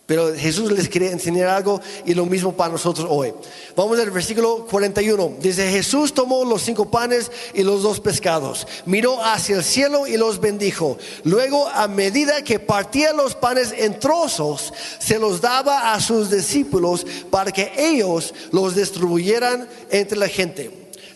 Pero 0.10 0.34
Jesús 0.36 0.72
les 0.72 0.90
quería 0.90 1.12
enseñar 1.12 1.50
algo 1.50 1.80
y 2.04 2.16
lo 2.16 2.26
mismo 2.26 2.52
para 2.52 2.72
nosotros 2.72 3.06
hoy. 3.08 3.32
Vamos 3.76 4.00
al 4.00 4.10
versículo 4.10 4.66
41. 4.66 5.34
Dice, 5.40 5.70
Jesús 5.70 6.16
tomó 6.16 6.44
los 6.44 6.64
cinco 6.64 6.90
panes 6.90 7.32
y 7.54 7.62
los 7.62 7.84
dos 7.84 8.00
pescados, 8.00 8.66
miró 8.88 9.24
hacia 9.24 9.58
el 9.58 9.64
cielo 9.64 10.08
y 10.08 10.18
los 10.18 10.42
bendijo. 10.42 10.98
Luego, 11.26 11.70
a 11.70 11.88
medida 11.88 12.44
que 12.44 12.58
partía 12.58 13.14
los 13.14 13.36
panes 13.36 13.72
en 13.72 14.00
trozos, 14.00 14.74
se 14.98 15.20
los 15.20 15.42
daba 15.42 15.94
a 15.94 16.02
sus 16.02 16.32
discípulos 16.32 17.06
para 17.30 17.52
que 17.52 17.72
ellos 17.78 18.34
los 18.52 18.76
distribuyeran 18.76 19.70
entre 19.92 20.18
la 20.18 20.28
gente. 20.28 20.72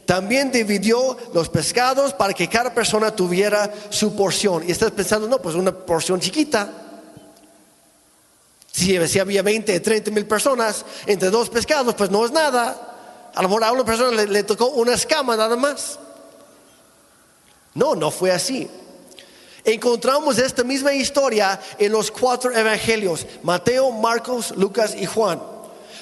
También 0.05 0.51
dividió 0.51 1.17
los 1.33 1.49
pescados 1.49 2.13
para 2.13 2.35
que 2.35 2.47
cada 2.47 2.71
persona 2.71 3.09
tuviera 3.15 3.73
su 3.89 4.15
porción. 4.15 4.63
Y 4.67 4.71
estás 4.71 4.91
pensando, 4.91 5.27
no, 5.27 5.41
pues 5.41 5.55
una 5.55 5.71
porción 5.71 6.19
chiquita. 6.19 6.82
Si, 8.73 9.19
había 9.19 9.43
20, 9.43 9.79
30 9.79 10.09
mil 10.09 10.25
personas 10.25 10.83
entre 11.05 11.29
dos 11.29 11.47
pescados, 11.47 11.93
pues 11.93 12.09
no 12.09 12.25
es 12.25 12.31
nada. 12.31 13.29
A 13.35 13.41
lo 13.43 13.47
mejor 13.47 13.63
a 13.65 13.71
una 13.71 13.85
persona 13.85 14.23
le, 14.23 14.43
tocó 14.43 14.69
una 14.69 14.95
escama 14.95 15.37
nada 15.37 15.55
más. 15.55 15.99
No, 17.75 17.95
no 17.95 18.09
fue 18.09 18.31
así. 18.31 18.67
Encontramos 19.63 20.39
esta 20.39 20.63
misma 20.63 20.91
historia 20.91 21.59
en 21.77 21.91
los 21.91 22.09
cuatro 22.09 22.51
evangelios, 22.51 23.27
Mateo, 23.43 23.91
Marcos, 23.91 24.51
Lucas 24.57 24.95
y 24.97 25.05
Juan. 25.05 25.39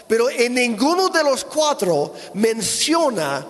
Pero 0.08 0.30
en 0.30 0.54
ninguno 0.54 1.10
de 1.10 1.26
los 1.26 1.44
cuatro 1.44 2.14
menciona 2.36 3.46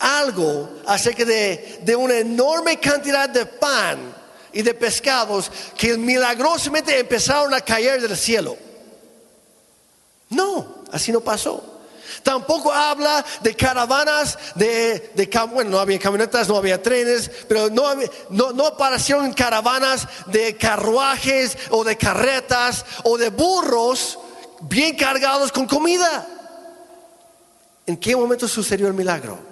algo 0.00 0.70
acerca 0.86 1.24
de, 1.24 1.78
de 1.82 1.94
una 1.94 2.18
enorme 2.18 2.80
cantidad 2.80 3.28
de 3.28 3.46
pan 3.46 4.09
y 4.52 4.62
de 4.62 4.74
pescados 4.74 5.50
que 5.76 5.96
milagrosamente 5.96 6.98
empezaron 6.98 7.54
a 7.54 7.60
caer 7.60 8.00
del 8.00 8.16
cielo. 8.16 8.56
No, 10.30 10.84
así 10.92 11.12
no 11.12 11.20
pasó. 11.20 11.80
Tampoco 12.22 12.72
habla 12.72 13.24
de 13.40 13.54
caravanas, 13.54 14.38
de, 14.54 15.12
de 15.14 15.30
bueno, 15.52 15.70
no 15.70 15.78
había 15.78 15.98
camionetas, 15.98 16.48
no 16.48 16.56
había 16.56 16.82
trenes, 16.82 17.30
pero 17.48 17.70
no, 17.70 17.94
no, 18.30 18.52
no 18.52 18.66
aparecieron 18.66 19.32
caravanas 19.32 20.06
de 20.26 20.56
carruajes 20.56 21.56
o 21.70 21.84
de 21.84 21.96
carretas 21.96 22.84
o 23.04 23.16
de 23.16 23.30
burros 23.30 24.18
bien 24.62 24.96
cargados 24.96 25.52
con 25.52 25.66
comida. 25.66 26.26
¿En 27.86 27.96
qué 27.96 28.14
momento 28.14 28.46
sucedió 28.46 28.86
el 28.86 28.94
milagro? 28.94 29.49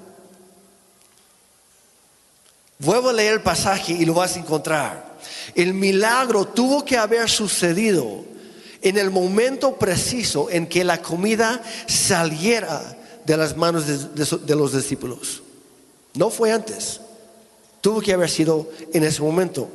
Vuelvo 2.79 3.09
a 3.09 3.13
leer 3.13 3.35
el 3.35 3.43
pasaje 3.43 3.93
y 3.93 4.05
lo 4.05 4.15
vas 4.15 4.37
a 4.37 4.39
encontrar. 4.39 5.19
El 5.55 5.75
milagro 5.75 6.47
tuvo 6.47 6.85
que 6.85 6.97
haber 6.97 7.29
sucedido 7.29 8.25
en 8.81 8.97
el 8.97 9.11
momento 9.11 9.77
preciso 9.77 10.49
en 10.51 10.69
que 10.69 10.85
la 10.85 11.03
comida 11.03 11.61
saliera 11.87 12.97
de 13.25 13.37
las 13.37 13.57
manos 13.57 13.85
de, 13.87 14.55
los 14.55 14.73
discípulos. 14.73 15.43
No 16.15 16.31
fue 16.31 16.53
antes. 16.53 17.01
Tuvo 17.81 18.01
que 18.01 18.13
haber 18.13 18.31
sido 18.31 18.71
en 18.93 19.03
ese 19.03 19.23
momento. 19.23 19.69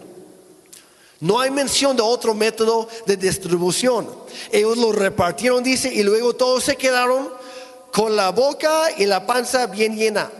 No 1.19 1.39
hay 1.39 1.51
mención 1.51 1.95
de 1.95 2.01
otro 2.01 2.33
método 2.33 2.87
de 3.05 3.17
distribución. 3.17 4.09
Ellos 4.51 4.77
lo 4.77 4.91
repartieron, 4.91 5.63
dice, 5.63 5.93
y 5.93 6.03
luego 6.03 6.33
todos 6.33 6.63
se 6.63 6.75
quedaron 6.75 7.29
con 7.91 8.15
la 8.15 8.31
boca 8.31 8.87
y 8.97 9.05
la 9.05 9.25
panza 9.25 9.67
bien 9.67 9.95
llena. 9.95 10.31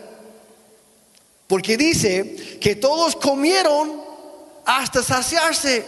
Porque 1.54 1.78
dice 1.78 2.58
que 2.60 2.78
todos 2.78 3.16
comieron 3.16 4.02
hasta 4.66 5.04
saciarse. 5.04 5.86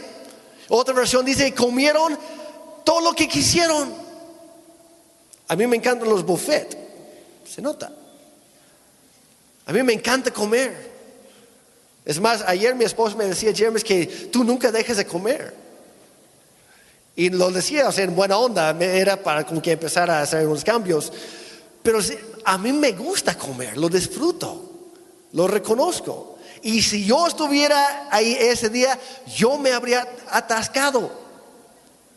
Otra 0.69 0.93
versión 0.93 1.25
dice, 1.25 1.55
comieron 1.55 2.15
todo 2.83 3.01
lo 3.01 3.13
que 3.13 3.27
quisieron. 3.27 3.91
A 5.47 5.55
mí 5.55 5.65
me 5.65 5.77
encantan 5.77 6.07
los 6.07 6.23
buffets, 6.23 6.77
se 7.51 7.63
nota. 7.63 7.91
A 9.65 9.73
mí 9.73 9.81
me 9.81 9.93
encanta 9.93 10.29
comer. 10.29 10.91
Es 12.05 12.19
más, 12.19 12.43
ayer 12.45 12.75
mi 12.75 12.85
esposo 12.85 13.17
me 13.17 13.25
decía, 13.25 13.51
James, 13.57 13.83
que 13.83 14.05
tú 14.31 14.43
nunca 14.43 14.71
dejes 14.71 14.97
de 14.97 15.07
comer. 15.07 15.51
Y 17.15 17.31
lo 17.31 17.49
decía, 17.49 17.89
o 17.89 17.91
sea, 17.91 18.03
en 18.03 18.15
buena 18.15 18.37
onda, 18.37 18.69
era 18.79 19.17
para 19.17 19.43
como 19.43 19.63
que 19.63 19.71
empezar 19.71 20.11
a 20.11 20.21
hacer 20.21 20.45
unos 20.45 20.63
cambios. 20.63 21.11
Pero 21.81 21.97
a 22.43 22.55
mí 22.59 22.71
me 22.71 22.91
gusta 22.91 23.35
comer, 23.35 23.75
lo 23.79 23.89
disfruto, 23.89 24.64
lo 25.35 25.47
reconozco. 25.47 26.37
Y 26.63 26.81
si 26.81 27.05
yo 27.05 27.27
estuviera 27.27 28.07
ahí 28.09 28.35
ese 28.39 28.69
día, 28.69 28.97
yo 29.35 29.57
me 29.57 29.71
habría 29.73 30.07
atascado. 30.31 31.11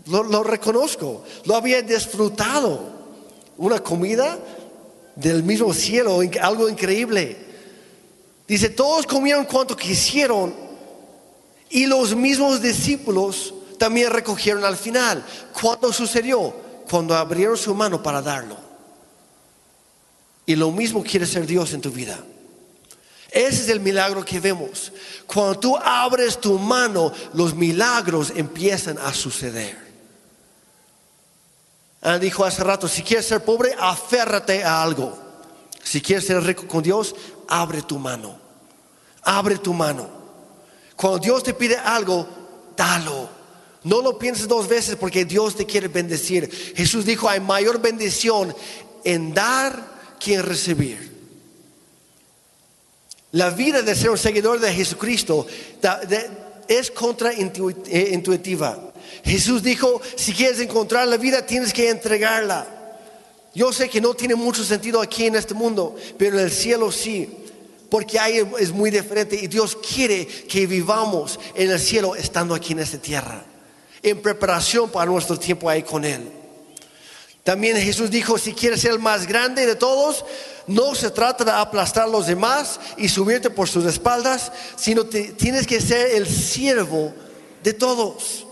Lo, 0.06 0.42
reconozco. 0.42 1.24
Lo 1.44 1.56
había 1.56 1.82
disfrutado. 1.82 2.96
Una 3.58 3.80
comida 3.80 4.38
del 5.16 5.42
mismo 5.42 5.74
cielo, 5.74 6.20
algo 6.40 6.68
increíble. 6.68 7.36
Dice, 8.46 8.70
todos 8.70 9.04
comieron 9.04 9.44
cuanto 9.44 9.76
quisieron 9.76 10.54
y 11.68 11.86
los 11.86 12.14
mismos 12.14 12.62
discípulos 12.62 13.52
también 13.78 14.10
recogieron 14.10 14.64
al 14.64 14.76
final. 14.76 15.24
¿Cuándo 15.60 15.92
sucedió? 15.92 16.54
Cuando 16.88 17.16
abrieron 17.16 17.56
su 17.56 17.74
mano 17.74 18.00
para 18.00 18.22
darlo. 18.22 18.56
Y 20.46 20.54
lo 20.54 20.70
mismo 20.70 21.02
quiere 21.02 21.26
ser 21.26 21.46
Dios 21.46 21.74
en 21.74 21.80
tu 21.80 21.90
vida. 21.90 22.18
Ese 23.30 23.62
es 23.62 23.68
el 23.68 23.80
milagro 23.80 24.24
que 24.24 24.40
vemos. 24.40 24.92
Cuando 25.26 25.58
tú 25.58 25.76
abres 25.76 26.40
tu 26.40 26.58
mano, 26.58 27.12
los 27.34 27.54
milagros 27.54 28.32
empiezan 28.34 28.98
a 28.98 29.12
suceder. 29.12 29.76
Ah, 32.00 32.18
dijo 32.18 32.44
hace 32.44 32.64
rato, 32.64 32.88
si 32.88 33.02
quieres 33.02 33.26
ser 33.26 33.44
pobre, 33.44 33.74
aférrate 33.78 34.64
a 34.64 34.82
algo. 34.82 35.18
Si 35.82 36.00
quieres 36.00 36.26
ser 36.26 36.42
rico 36.42 36.66
con 36.66 36.82
Dios, 36.82 37.14
abre 37.48 37.82
tu 37.82 37.98
mano. 37.98 38.38
Abre 39.22 39.58
tu 39.58 39.74
mano. 39.74 40.08
Cuando 40.96 41.18
Dios 41.18 41.42
te 41.42 41.54
pide 41.54 41.76
algo, 41.76 42.26
dalo. 42.76 43.28
No 43.84 44.00
lo 44.00 44.18
pienses 44.18 44.48
dos 44.48 44.68
veces 44.68 44.96
porque 44.96 45.24
Dios 45.24 45.54
te 45.54 45.66
quiere 45.66 45.88
bendecir. 45.88 46.50
Jesús 46.76 47.04
dijo, 47.04 47.28
hay 47.28 47.40
mayor 47.40 47.80
bendición 47.80 48.54
en 49.04 49.34
dar 49.34 50.16
que 50.18 50.34
en 50.34 50.42
recibir. 50.44 51.17
La 53.32 53.50
vida 53.50 53.82
de 53.82 53.94
ser 53.94 54.10
un 54.10 54.18
seguidor 54.18 54.58
de 54.58 54.72
Jesucristo 54.72 55.46
es 56.66 56.90
contraintuitiva. 56.90 58.92
Jesús 59.24 59.62
dijo, 59.62 60.00
si 60.16 60.32
quieres 60.32 60.60
encontrar 60.60 61.06
la 61.08 61.18
vida 61.18 61.44
tienes 61.44 61.72
que 61.72 61.90
entregarla. 61.90 62.66
Yo 63.54 63.72
sé 63.72 63.88
que 63.88 64.00
no 64.00 64.14
tiene 64.14 64.34
mucho 64.34 64.64
sentido 64.64 65.00
aquí 65.00 65.26
en 65.26 65.36
este 65.36 65.52
mundo, 65.52 65.96
pero 66.16 66.38
en 66.38 66.44
el 66.44 66.50
cielo 66.50 66.92
sí, 66.92 67.28
porque 67.90 68.18
ahí 68.18 68.46
es 68.58 68.70
muy 68.70 68.90
diferente 68.90 69.36
y 69.36 69.46
Dios 69.46 69.76
quiere 69.76 70.26
que 70.26 70.66
vivamos 70.66 71.38
en 71.54 71.70
el 71.70 71.80
cielo 71.80 72.14
estando 72.14 72.54
aquí 72.54 72.72
en 72.72 72.80
esta 72.80 72.98
tierra, 72.98 73.44
en 74.02 74.22
preparación 74.22 74.90
para 74.90 75.10
nuestro 75.10 75.38
tiempo 75.38 75.68
ahí 75.68 75.82
con 75.82 76.04
Él. 76.04 76.37
También 77.48 77.78
Jesús 77.78 78.10
dijo, 78.10 78.36
si 78.36 78.52
quieres 78.52 78.82
ser 78.82 78.90
el 78.90 78.98
más 78.98 79.26
grande 79.26 79.64
de 79.64 79.74
todos, 79.74 80.22
no 80.66 80.94
se 80.94 81.10
trata 81.10 81.44
de 81.44 81.50
aplastar 81.50 82.02
a 82.02 82.06
los 82.06 82.26
demás 82.26 82.78
y 82.98 83.08
subirte 83.08 83.48
por 83.48 83.66
sus 83.70 83.86
espaldas, 83.86 84.52
sino 84.76 85.06
tienes 85.06 85.66
que 85.66 85.80
ser 85.80 86.10
el 86.10 86.26
siervo 86.28 87.14
de 87.64 87.72
todos. 87.72 88.44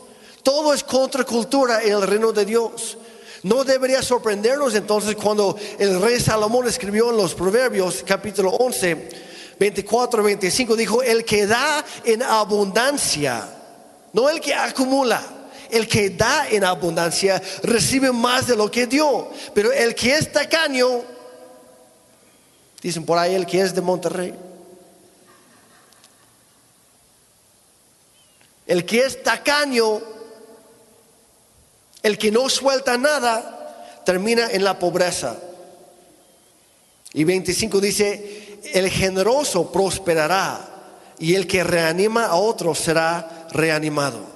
Todo 0.43 0.73
es 0.73 0.83
contracultura 0.83 1.83
en 1.83 1.93
el 1.93 2.07
reino 2.07 2.33
de 2.33 2.47
Dios. 2.47 2.97
No 3.43 3.65
debería 3.65 4.01
sorprendernos 4.01 4.75
entonces 4.75 5.15
cuando 5.15 5.59
el 5.79 6.01
rey 6.01 6.19
Salomón 6.19 6.67
escribió 6.67 7.11
en 7.11 7.19
los 7.19 7.35
Proverbios 7.35 8.03
capítulo 8.03 8.49
11, 8.49 9.11
24 9.61 10.23
25, 10.23 10.75
dijo, 10.75 11.03
el 11.03 11.23
que 11.23 11.47
da 11.47 11.85
en 12.03 12.23
abundancia, 12.23 13.47
no 14.15 14.31
el 14.31 14.41
que 14.41 14.55
acumula, 14.55 15.36
el 15.71 15.89
que 15.89 16.11
da 16.11 16.49
en 16.49 16.65
abundancia 16.65 17.43
recibe 17.63 18.13
más 18.13 18.47
de 18.47 18.57
lo 18.57 18.71
que 18.71 18.87
dio, 18.87 19.31
pero 19.55 19.73
el 19.73 19.95
que 19.95 20.17
es 20.17 20.33
tacaño, 20.33 21.03
dicen 22.83 23.05
por 23.05 23.19
ahí 23.19 23.35
el 23.35 23.47
que 23.47 23.61
es 23.61 23.75
de 23.75 23.81
Monterrey, 23.81 24.35
el 28.67 28.85
que 28.85 29.05
es 29.05 29.23
tacaño 29.23 30.17
el 32.07 32.19
que 32.19 32.31
no 32.31 32.49
suelta 32.49 32.97
nada 32.97 34.03
termina 34.05 34.49
en 34.53 34.63
la 34.63 34.79
pobreza. 34.79 35.37
Y 37.13 37.25
25 37.25 37.81
dice, 37.81 38.61
el 38.75 38.89
generoso 38.91 39.73
prosperará 39.73 41.15
y 41.19 41.35
el 41.35 41.49
que 41.49 41.65
reanima 41.65 42.27
a 42.27 42.37
otros 42.37 42.79
será 42.79 43.49
reanimado. 43.51 44.36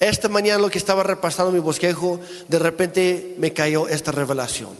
Esta 0.00 0.28
mañana 0.28 0.58
lo 0.58 0.70
que 0.70 0.78
estaba 0.78 1.02
repasando 1.02 1.52
mi 1.52 1.60
bosquejo, 1.60 2.20
de 2.48 2.58
repente 2.58 3.36
me 3.38 3.52
cayó 3.52 3.88
esta 3.88 4.12
revelación. 4.12 4.70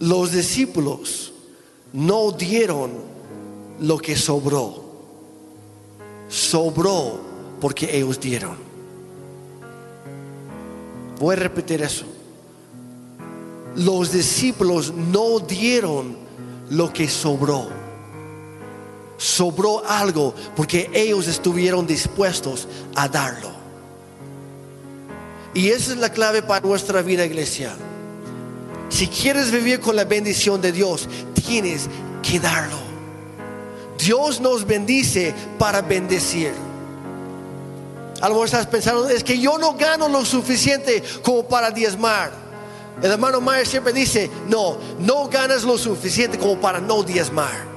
Los 0.00 0.32
discípulos 0.32 1.32
no 1.92 2.32
dieron 2.32 2.92
lo 3.80 3.98
que 3.98 4.16
sobró, 4.16 4.82
sobró 6.28 7.20
porque 7.60 7.96
ellos 7.96 8.18
dieron. 8.18 8.56
Voy 11.20 11.34
a 11.34 11.38
repetir 11.38 11.82
eso. 11.82 12.04
Los 13.76 14.10
discípulos 14.10 14.92
no 14.92 15.38
dieron 15.38 16.16
lo 16.70 16.92
que 16.92 17.08
sobró. 17.08 17.81
Sobró 19.22 19.84
algo 19.86 20.34
porque 20.56 20.90
ellos 20.92 21.28
estuvieron 21.28 21.86
dispuestos 21.86 22.66
a 22.96 23.06
darlo. 23.08 23.52
Y 25.54 25.68
esa 25.68 25.92
es 25.92 25.98
la 25.98 26.10
clave 26.10 26.42
para 26.42 26.66
nuestra 26.66 27.02
vida, 27.02 27.24
iglesia. 27.24 27.72
Si 28.88 29.06
quieres 29.06 29.52
vivir 29.52 29.78
con 29.78 29.94
la 29.94 30.04
bendición 30.04 30.60
de 30.60 30.72
Dios, 30.72 31.08
tienes 31.46 31.88
que 32.20 32.40
darlo. 32.40 32.78
Dios 33.96 34.40
nos 34.40 34.66
bendice 34.66 35.32
para 35.56 35.82
bendecir. 35.82 36.52
A 38.20 38.28
lo 38.28 38.34
mejor 38.34 38.46
estás 38.46 38.66
pensando, 38.66 39.08
es 39.08 39.22
que 39.22 39.38
yo 39.38 39.56
no 39.56 39.74
gano 39.74 40.08
lo 40.08 40.24
suficiente 40.24 41.00
como 41.22 41.46
para 41.46 41.70
diezmar. 41.70 42.32
El 43.00 43.12
hermano 43.12 43.40
Mayer 43.40 43.68
siempre 43.68 43.92
dice, 43.92 44.28
no, 44.48 44.78
no 44.98 45.28
ganas 45.28 45.62
lo 45.62 45.78
suficiente 45.78 46.38
como 46.38 46.60
para 46.60 46.80
no 46.80 47.04
diezmar. 47.04 47.71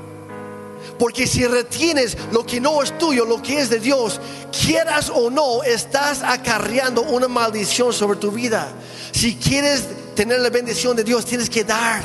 Porque 0.98 1.28
si 1.28 1.46
retienes 1.46 2.18
lo 2.32 2.46
que 2.46 2.62
no 2.62 2.82
es 2.82 2.98
tuyo, 2.98 3.26
lo 3.26 3.42
que 3.42 3.60
es 3.60 3.70
de 3.70 3.80
Dios, 3.80 4.22
quieras 4.52 5.12
o 5.14 5.30
no, 5.30 5.64
estás 5.64 6.24
acarreando 6.24 7.02
una 7.02 7.28
maldición 7.28 7.92
sobre 7.92 8.18
tu 8.18 8.32
vida. 8.32 8.70
Si 9.12 9.36
quieres 9.36 9.84
tener 10.16 10.40
la 10.40 10.50
bendición 10.50 10.96
de 10.96 11.04
Dios, 11.04 11.26
tienes 11.26 11.50
que 11.50 11.64
dar. 11.64 12.04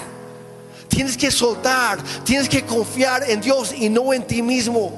Tienes 0.88 1.16
que 1.16 1.30
soltar, 1.30 2.03
tienes 2.24 2.49
que 2.49 2.64
confiar 2.66 3.22
en 3.30 3.41
Dios 3.41 3.72
y 3.72 3.88
no 3.88 4.12
en 4.12 4.26
ti 4.26 4.43
mismo. 4.43 4.93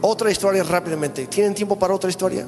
Otra 0.00 0.32
historia 0.32 0.64
rápidamente. 0.64 1.28
¿Tienen 1.28 1.54
tiempo 1.54 1.78
para 1.78 1.94
otra 1.94 2.10
historia? 2.10 2.44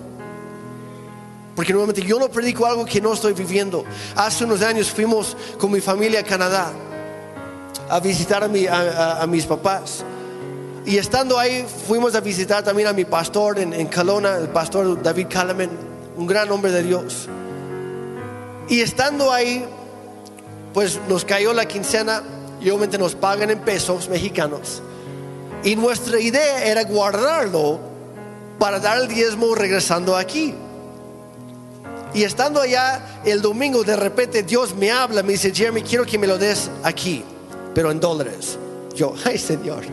Porque 1.54 1.72
nuevamente 1.72 2.02
yo 2.02 2.18
no 2.18 2.28
predico 2.28 2.66
algo 2.66 2.84
que 2.84 3.00
no 3.00 3.12
estoy 3.12 3.32
viviendo. 3.32 3.84
Hace 4.16 4.44
unos 4.44 4.62
años 4.62 4.90
fuimos 4.90 5.36
con 5.58 5.70
mi 5.70 5.80
familia 5.80 6.20
a 6.20 6.24
Canadá 6.24 6.72
a 7.88 8.00
visitar 8.00 8.42
a, 8.42 9.26
mis 9.26 9.46
papás. 9.46 10.04
Y 10.86 10.98
estando 10.98 11.38
ahí 11.38 11.64
fuimos 11.86 12.14
a 12.14 12.20
visitar 12.20 12.62
también 12.62 12.88
a 12.88 12.92
mi 12.92 13.04
pastor 13.04 13.58
en, 13.58 13.72
en 13.72 13.86
Calona, 13.86 14.36
el 14.36 14.48
pastor 14.48 15.00
David 15.02 15.28
Kalaman, 15.28 15.70
un 16.16 16.26
gran 16.26 16.50
hombre 16.50 16.72
de 16.72 16.82
Dios. 16.82 17.28
Y 18.68 18.80
estando 18.80 19.32
ahí, 19.32 19.64
pues 20.72 20.98
nos 21.08 21.24
cayó 21.24 21.52
la 21.52 21.66
quincena 21.66 22.22
y 22.60 22.70
obviamente 22.70 22.98
nos 22.98 23.14
pagan 23.14 23.50
en 23.50 23.60
pesos 23.60 24.08
mexicanos. 24.08 24.82
Y 25.62 25.76
nuestra 25.76 26.18
idea 26.18 26.64
era 26.64 26.84
guardarlo 26.84 27.78
para 28.58 28.80
dar 28.80 29.00
el 29.00 29.08
diezmo 29.08 29.54
regresando 29.54 30.16
aquí. 30.16 30.54
Y 32.14 32.22
estando 32.22 32.60
allá 32.60 33.20
el 33.24 33.42
domingo, 33.42 33.82
de 33.82 33.96
repente 33.96 34.44
Dios 34.44 34.74
me 34.74 34.92
habla, 34.92 35.22
me 35.24 35.32
dice, 35.32 35.52
Jeremy, 35.52 35.82
quiero 35.82 36.06
que 36.06 36.16
me 36.16 36.28
lo 36.28 36.38
des 36.38 36.70
aquí, 36.84 37.24
pero 37.74 37.90
en 37.90 37.98
dólares. 37.98 38.56
Yo, 38.94 39.14
ay 39.24 39.36
Señor. 39.36 39.84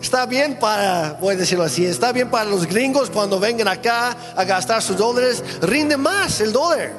Está 0.00 0.26
bien 0.26 0.58
para, 0.58 1.18
voy 1.20 1.34
a 1.34 1.38
decirlo 1.38 1.64
así, 1.64 1.84
está 1.84 2.12
bien 2.12 2.30
para 2.30 2.44
los 2.44 2.66
gringos 2.66 3.10
cuando 3.10 3.38
vengan 3.40 3.68
acá 3.68 4.16
a 4.36 4.44
gastar 4.44 4.82
sus 4.82 4.96
dólares, 4.96 5.42
rinde 5.62 5.96
más 5.96 6.40
el 6.40 6.52
dólar. 6.52 6.92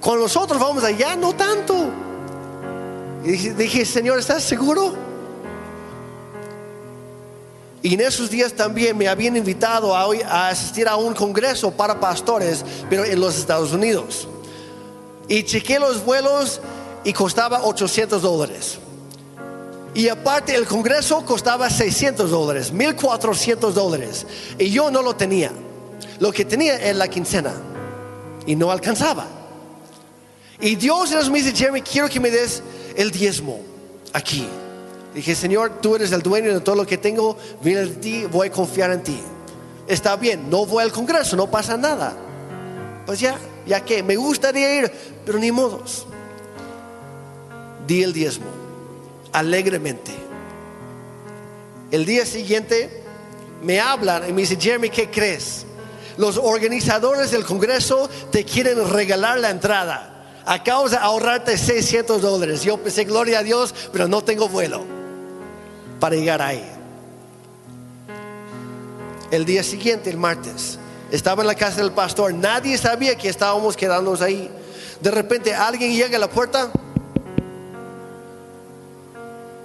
Cuando 0.00 0.24
nosotros 0.24 0.60
vamos 0.60 0.84
allá, 0.84 1.16
no 1.16 1.34
tanto. 1.34 1.74
Y 3.24 3.30
dije, 3.30 3.84
Señor, 3.84 4.18
¿estás 4.18 4.42
seguro? 4.42 4.94
Y 7.84 7.92
en 7.92 8.00
esos 8.00 8.30
días 8.30 8.54
también 8.54 8.96
me 8.96 9.08
habían 9.08 9.36
invitado 9.36 9.94
a, 9.94 10.48
asistir 10.48 10.88
a 10.88 10.96
un 10.96 11.12
congreso 11.12 11.70
para 11.70 12.00
pastores, 12.00 12.64
pero 12.88 13.04
en 13.04 13.20
los 13.20 13.36
Estados 13.36 13.72
Unidos. 13.74 14.26
Y 15.28 15.42
chequé 15.42 15.78
los 15.78 16.02
vuelos 16.02 16.62
y 17.04 17.12
costaba 17.12 17.62
800 17.64 18.22
dólares. 18.22 18.78
Y 19.92 20.08
aparte 20.08 20.54
el 20.54 20.66
congreso 20.66 21.26
costaba 21.26 21.68
600 21.68 22.30
dólares, 22.30 22.72
1400 22.72 23.74
dólares. 23.74 24.26
Y 24.58 24.70
yo 24.70 24.90
no 24.90 25.02
lo 25.02 25.14
tenía. 25.14 25.52
Lo 26.20 26.32
que 26.32 26.46
tenía 26.46 26.76
era 26.78 26.94
la 26.94 27.08
quincena. 27.08 27.52
Y 28.46 28.56
no 28.56 28.70
alcanzaba. 28.72 29.26
Y 30.58 30.76
Dios 30.76 31.10
me 31.30 31.42
dice, 31.42 31.54
Jeremy, 31.54 31.82
quiero 31.82 32.08
que 32.08 32.18
me 32.18 32.30
des 32.30 32.62
el 32.96 33.10
diezmo 33.10 33.60
aquí. 34.14 34.48
Dije, 35.14 35.36
Señor, 35.36 35.80
tú 35.80 35.94
eres 35.94 36.10
el 36.10 36.22
dueño 36.22 36.52
de 36.52 36.60
todo 36.60 36.74
lo 36.74 36.84
que 36.84 36.98
tengo, 36.98 37.36
viene 37.62 37.82
de 37.82 37.94
ti, 37.94 38.24
voy 38.24 38.48
a 38.48 38.50
confiar 38.50 38.90
en 38.90 39.02
ti. 39.04 39.20
Está 39.86 40.16
bien, 40.16 40.50
no 40.50 40.66
voy 40.66 40.82
al 40.82 40.90
Congreso, 40.90 41.36
no 41.36 41.48
pasa 41.48 41.76
nada. 41.76 42.16
Pues 43.06 43.20
ya, 43.20 43.38
ya 43.64 43.84
que 43.84 44.02
me 44.02 44.16
gustaría 44.16 44.80
ir, 44.80 44.92
pero 45.24 45.38
ni 45.38 45.52
modos. 45.52 46.04
Di 47.86 48.02
el 48.02 48.12
diezmo, 48.12 48.46
alegremente. 49.32 50.10
El 51.92 52.04
día 52.04 52.26
siguiente 52.26 53.04
me 53.62 53.78
hablan 53.78 54.28
y 54.28 54.32
me 54.32 54.40
dicen, 54.40 54.60
Jeremy, 54.60 54.90
¿qué 54.90 55.10
crees? 55.10 55.64
Los 56.16 56.38
organizadores 56.38 57.30
del 57.30 57.44
Congreso 57.44 58.10
te 58.32 58.44
quieren 58.44 58.90
regalar 58.90 59.38
la 59.38 59.50
entrada. 59.50 60.42
Acabas 60.44 60.90
de 60.90 60.96
ahorrarte 60.96 61.56
600 61.56 62.20
dólares. 62.20 62.62
Yo 62.62 62.78
pensé, 62.78 63.04
gloria 63.04 63.38
a 63.38 63.42
Dios, 63.44 63.72
pero 63.92 64.08
no 64.08 64.24
tengo 64.24 64.48
vuelo 64.48 64.93
para 66.00 66.16
llegar 66.16 66.42
ahí. 66.42 66.64
El 69.30 69.44
día 69.44 69.62
siguiente, 69.62 70.10
el 70.10 70.16
martes, 70.16 70.78
estaba 71.10 71.42
en 71.42 71.48
la 71.48 71.54
casa 71.54 71.80
del 71.80 71.92
pastor. 71.92 72.32
Nadie 72.32 72.78
sabía 72.78 73.16
que 73.16 73.28
estábamos 73.28 73.76
quedándonos 73.76 74.20
ahí. 74.20 74.50
De 75.00 75.10
repente 75.10 75.54
alguien 75.54 75.92
llega 75.92 76.16
a 76.16 76.20
la 76.20 76.28
puerta. 76.28 76.70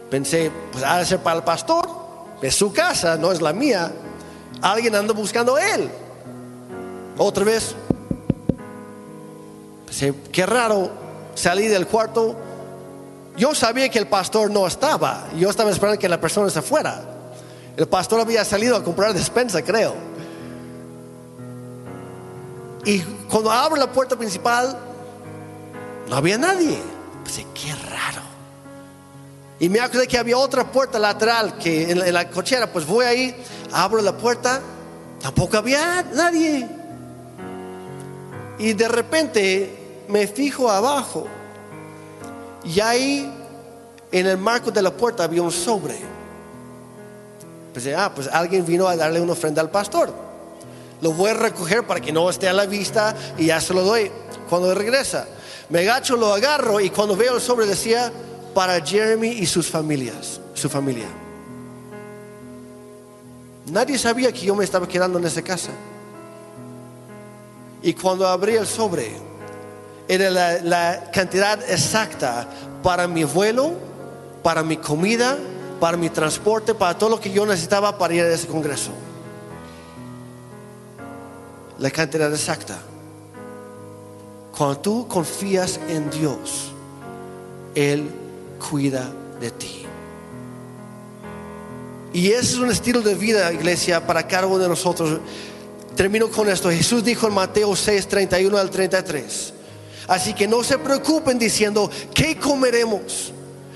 Pensé, 0.10 0.52
pues 0.72 0.84
ha 0.84 0.98
de 0.98 1.06
ser 1.06 1.20
para 1.20 1.38
el 1.38 1.44
pastor. 1.44 1.88
Es 2.42 2.56
su 2.56 2.74
casa, 2.74 3.18
no 3.18 3.32
es 3.32 3.42
la 3.42 3.54
mía. 3.54 3.92
Alguien 4.62 4.96
anda 4.96 5.14
buscando 5.14 5.56
a 5.56 5.76
él. 5.76 5.90
Otra 7.18 7.44
vez. 7.44 7.76
Pensé, 9.86 10.14
qué 10.32 10.46
raro. 10.46 10.90
Salí 11.36 11.68
del 11.68 11.86
cuarto 11.86 12.36
yo 13.38 13.56
sabía 13.56 13.90
que 13.90 14.00
el 14.00 14.08
pastor 14.08 14.52
no 14.52 14.68
estaba. 14.68 15.28
Yo 15.38 15.50
estaba 15.50 15.72
esperando 15.72 16.00
que 16.00 16.10
la 16.10 16.20
persona 16.20 16.50
se 16.50 16.62
fuera. 16.62 17.02
El 17.78 17.88
pastor 17.88 18.20
había 18.20 18.44
salido 18.44 18.76
a 18.76 18.84
comprar 18.84 19.14
despensa, 19.14 19.62
creo. 19.62 19.96
Y 22.86 23.00
cuando 23.30 23.52
abro 23.52 23.78
la 23.78 23.92
puerta 23.92 24.16
principal, 24.18 24.78
no 26.08 26.16
había 26.16 26.38
nadie. 26.38 26.78
Pensé, 27.24 27.46
qué 27.54 27.74
raro. 27.90 28.22
Y 29.60 29.70
me 29.70 29.80
acordé 29.80 30.08
que 30.08 30.18
había 30.18 30.38
otra 30.38 30.72
puerta 30.72 31.00
lateral 31.00 31.58
que 31.58 31.92
en 31.92 32.14
la, 32.14 32.30
cochera, 32.30 32.72
pues 32.72 32.86
voy 32.86 33.06
ahí, 33.06 33.36
abro 33.72 34.02
la 34.02 34.18
puerta, 34.18 34.62
tampoco 35.22 35.58
había 35.58 36.04
nadie. 36.14 36.68
Y 38.58 38.74
de 38.74 38.88
repente 38.88 40.06
me 40.08 40.28
fijo 40.28 40.70
abajo 40.70 41.28
y 42.64 42.80
ahí, 42.80 43.32
en 44.12 44.28
el 44.28 44.38
marco 44.38 44.72
de 44.72 44.82
la 44.82 44.92
puerta, 44.92 45.24
había 45.24 45.42
un 45.42 45.52
sobre. 45.52 45.98
Pensé, 47.74 47.96
ah, 47.96 48.12
pues 48.14 48.28
alguien 48.32 48.66
vino 48.66 48.88
a 48.88 48.96
darle 48.96 49.22
una 49.22 49.34
ofrenda 49.34 49.62
al 49.62 49.70
pastor. 49.70 50.14
Lo 51.02 51.14
voy 51.14 51.32
a 51.32 51.34
recoger 51.36 51.86
para 51.86 52.02
que 52.02 52.12
no 52.12 52.30
esté 52.30 52.50
a 52.50 52.54
la 52.54 52.66
vista 52.66 53.16
y 53.38 53.48
ya 53.48 53.62
se 53.62 53.74
lo 53.74 53.84
doy 53.84 54.12
cuando 54.50 54.74
regresa. 54.74 55.28
Me 55.70 55.80
agacho, 55.80 56.18
lo 56.18 56.34
agarro 56.34 56.80
y 56.80 56.90
cuando 56.90 57.16
veo 57.16 57.36
el 57.36 57.42
sobre 57.42 57.66
decía 57.66 58.12
para 58.54 58.84
Jeremy 58.86 59.30
y 59.30 59.46
sus 59.46 59.70
familias, 59.70 60.42
su 60.54 60.68
familia. 60.68 61.08
Nadie 63.68 63.98
sabía 63.98 64.32
que 64.32 64.42
yo 64.42 64.56
me 64.56 64.64
estaba 64.64 64.88
quedando 64.88 65.20
en 65.20 65.26
esa 65.26 65.44
casa. 65.44 65.70
Y 67.82 67.94
cuando 67.94 68.28
abrí 68.28 68.56
el 68.56 68.68
sobre, 68.68 69.16
era 70.10 70.32
la, 70.64 71.12
cantidad 71.12 71.62
exacta 71.70 72.48
para 72.82 73.08
mi 73.08 73.24
vuelo, 73.24 73.74
para 74.42 74.64
mi 74.64 74.76
comida, 74.78 75.38
para 75.80 75.98
mi 75.98 76.10
transporte, 76.10 76.74
para 76.74 76.98
todo 76.98 77.12
lo 77.12 77.20
que 77.20 77.32
yo 77.32 77.46
necesitaba 77.46 77.96
para 77.96 78.16
ir 78.16 78.24
a 78.24 78.34
ese 78.34 78.48
congreso. 78.48 78.90
La 81.78 81.92
cantidad 81.92 82.34
exacta. 82.34 82.80
Cuando 84.58 84.80
tú 84.80 85.08
confías 85.08 85.80
en 85.88 86.10
Dios, 86.10 86.72
Él 87.76 88.10
cuida 88.68 89.12
de 89.40 89.52
ti. 89.52 89.86
Y 92.14 92.32
ese 92.32 92.54
es 92.54 92.58
un 92.58 92.72
estilo 92.72 93.02
de 93.02 93.14
vida, 93.14 93.54
iglesia, 93.54 94.06
para 94.08 94.26
cada 94.26 94.48
uno 94.48 94.58
de 94.58 94.68
nosotros. 94.68 95.20
Termino 95.96 96.30
con 96.32 96.50
esto. 96.50 96.72
Jesús 96.72 97.04
dijo 97.04 97.28
en 97.28 97.36
Mateo 97.36 97.76
6, 97.76 98.08
31 98.08 98.58
al 98.58 98.72
33. 98.72 99.54
Así 100.10 100.34
que 100.34 100.48
no 100.48 100.64
se 100.64 100.78
preocupen 100.78 101.38
diciendo, 101.38 101.90
¿qué 102.14 102.38
comeremos? 102.38 103.32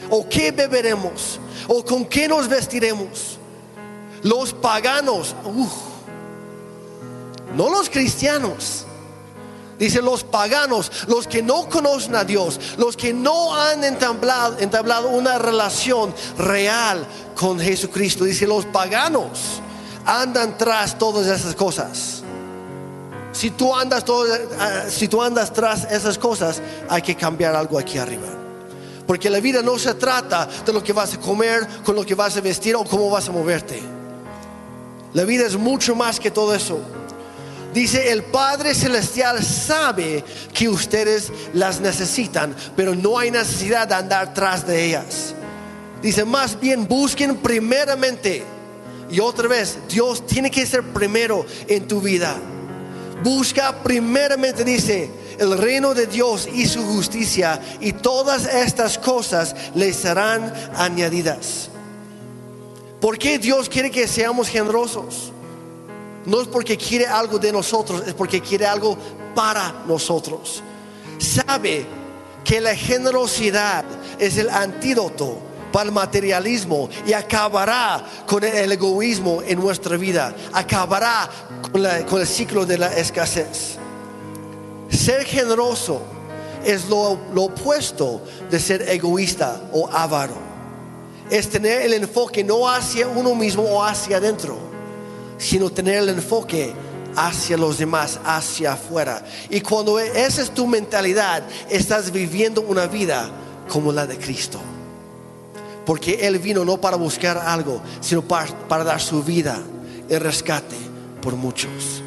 ¿O 0.09 0.27
qué 0.27 0.51
beberemos? 0.51 1.39
¿O 1.67 1.85
con 1.85 2.05
qué 2.05 2.27
nos 2.27 2.49
vestiremos? 2.49 3.37
Los 4.23 4.53
paganos, 4.53 5.35
no 7.55 7.69
los 7.69 7.89
cristianos. 7.89 8.85
Dice 9.77 10.01
los 10.01 10.23
paganos, 10.23 10.91
los 11.07 11.27
que 11.27 11.43
no 11.43 11.67
conocen 11.69 12.15
a 12.15 12.23
Dios, 12.23 12.59
los 12.77 12.95
que 12.95 13.13
no 13.13 13.55
han 13.55 13.83
entablado, 13.83 14.57
entablado 14.59 15.09
una 15.09 15.37
relación 15.37 16.13
real 16.37 17.05
con 17.35 17.59
Jesucristo. 17.59 18.23
Dice 18.23 18.47
los 18.47 18.65
paganos 18.65 19.61
andan 20.05 20.57
tras 20.57 20.97
todas 20.97 21.27
esas 21.27 21.55
cosas. 21.55 22.22
Si 23.33 23.49
tú 23.49 23.75
andas 23.75 24.05
todo, 24.05 24.33
eh, 24.33 24.47
si 24.89 25.07
tú 25.07 25.21
andas 25.21 25.51
tras 25.51 25.91
esas 25.91 26.17
cosas, 26.17 26.61
hay 26.87 27.01
que 27.01 27.15
cambiar 27.15 27.55
algo 27.55 27.77
aquí 27.77 27.97
arriba. 27.97 28.27
Porque 29.07 29.29
la 29.29 29.39
vida 29.39 29.61
no 29.61 29.77
se 29.77 29.95
trata 29.95 30.47
de 30.65 30.71
lo 30.71 30.83
que 30.83 30.93
vas 30.93 31.15
a 31.15 31.19
comer, 31.19 31.67
con 31.83 31.95
lo 31.95 32.05
que 32.05 32.15
vas 32.15 32.37
a 32.37 32.41
vestir 32.41 32.75
o 32.75 32.85
cómo 32.85 33.09
vas 33.09 33.27
a 33.27 33.31
moverte. 33.31 33.81
La 35.13 35.23
vida 35.23 35.45
es 35.45 35.57
mucho 35.57 35.95
más 35.95 36.19
que 36.19 36.31
todo 36.31 36.53
eso. 36.53 36.79
Dice, 37.73 38.11
el 38.11 38.23
Padre 38.23 38.75
Celestial 38.75 39.43
sabe 39.43 40.23
que 40.53 40.69
ustedes 40.69 41.31
las 41.53 41.81
necesitan, 41.81 42.55
pero 42.75 42.93
no 42.93 43.17
hay 43.17 43.31
necesidad 43.31 43.87
de 43.87 43.95
andar 43.95 44.33
tras 44.35 44.65
de 44.67 44.85
ellas. 44.85 45.33
Dice, 46.01 46.23
más 46.23 46.59
bien 46.59 46.87
busquen 46.87 47.37
primeramente. 47.37 48.43
Y 49.09 49.19
otra 49.19 49.47
vez, 49.47 49.79
Dios 49.89 50.25
tiene 50.27 50.51
que 50.51 50.65
ser 50.67 50.83
primero 50.83 51.45
en 51.67 51.87
tu 51.87 51.99
vida. 51.99 52.35
Busca 53.23 53.81
primeramente, 53.81 54.65
dice, 54.65 55.09
el 55.39 55.57
reino 55.57 55.93
de 55.93 56.07
Dios 56.07 56.47
y 56.51 56.65
su 56.65 56.83
justicia, 56.83 57.59
y 57.79 57.93
todas 57.93 58.45
estas 58.45 58.97
cosas 58.97 59.55
les 59.75 59.95
serán 59.95 60.53
añadidas. 60.75 61.69
¿Por 62.99 63.17
qué 63.17 63.39
Dios 63.39 63.69
quiere 63.69 63.89
que 63.89 64.07
seamos 64.07 64.47
generosos? 64.47 65.31
No 66.25 66.41
es 66.41 66.47
porque 66.47 66.77
quiere 66.77 67.05
algo 67.07 67.39
de 67.39 67.51
nosotros, 67.51 68.03
es 68.05 68.13
porque 68.13 68.41
quiere 68.41 68.65
algo 68.65 68.97
para 69.33 69.83
nosotros. 69.87 70.61
Sabe 71.17 71.85
que 72.43 72.61
la 72.61 72.75
generosidad 72.75 73.85
es 74.19 74.37
el 74.37 74.49
antídoto 74.49 75.37
para 75.71 75.85
el 75.85 75.91
materialismo 75.91 76.89
y 77.05 77.13
acabará 77.13 78.05
con 78.27 78.43
el 78.43 78.71
egoísmo 78.71 79.41
en 79.41 79.59
nuestra 79.59 79.97
vida, 79.97 80.35
acabará 80.53 81.29
con, 81.71 82.21
el 82.21 82.27
ciclo 82.27 82.65
de 82.65 82.77
la 82.77 82.87
escasez. 82.95 83.77
Ser 84.89 85.25
generoso 85.25 86.01
es 86.63 86.87
lo, 86.87 87.19
opuesto 87.35 88.21
de 88.49 88.59
ser 88.59 88.87
egoísta 88.89 89.61
o 89.71 89.87
avaro. 89.87 90.35
Es 91.29 91.49
tener 91.49 91.81
el 91.81 91.93
enfoque 91.93 92.43
no 92.43 92.69
hacia 92.69 93.07
uno 93.07 93.33
mismo 93.33 93.63
o 93.63 93.83
hacia 93.83 94.17
adentro, 94.17 94.57
sino 95.37 95.69
tener 95.71 95.95
el 95.95 96.09
enfoque 96.09 96.73
hacia 97.15 97.57
los 97.57 97.77
demás, 97.77 98.19
hacia 98.23 98.73
afuera. 98.73 99.23
Y 99.49 99.61
cuando 99.61 99.99
esa 99.99 100.41
es 100.41 100.51
tu 100.51 100.67
mentalidad, 100.67 101.43
estás 101.69 102.11
viviendo 102.11 102.61
una 102.61 102.87
vida 102.87 103.29
como 103.69 103.91
la 103.91 104.05
de 104.05 104.17
Cristo. 104.17 104.59
Porque 105.85 106.27
Él 106.27 106.39
vino 106.39 106.63
no 106.63 106.79
para 106.79 106.97
buscar 106.97 107.37
algo, 107.37 107.81
sino 107.99 108.21
para, 108.21 108.83
dar 108.83 109.01
su 109.01 109.23
vida, 109.23 109.59
el 110.09 110.19
rescate 110.19 110.92
por 111.23 111.35
muchos. 111.35 112.03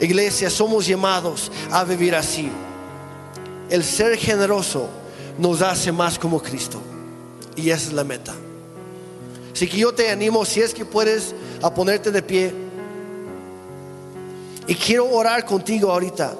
Iglesia, 0.00 0.50
somos 0.50 0.86
llamados 0.86 1.50
a 1.70 1.84
vivir 1.84 2.14
así. 2.14 2.50
El 3.70 3.84
ser 3.84 4.18
generoso 4.18 4.88
nos 5.38 5.62
hace 5.62 5.92
más 5.92 6.18
como 6.18 6.42
Cristo. 6.42 6.80
Y 7.56 7.70
esa 7.70 7.88
es 7.88 7.92
la 7.92 8.02
meta. 8.02 8.34
Así 9.52 9.68
que 9.68 9.78
yo 9.78 9.94
te 9.94 10.10
animo, 10.10 10.44
si 10.44 10.60
es 10.60 10.74
que 10.74 10.84
puedes, 10.84 11.34
a 11.62 11.72
ponerte 11.72 12.10
de 12.10 12.20
pie. 12.20 12.52
Y 14.66 14.74
quiero 14.74 15.08
orar 15.10 15.44
contigo 15.44 15.92
ahorita. 15.92 16.34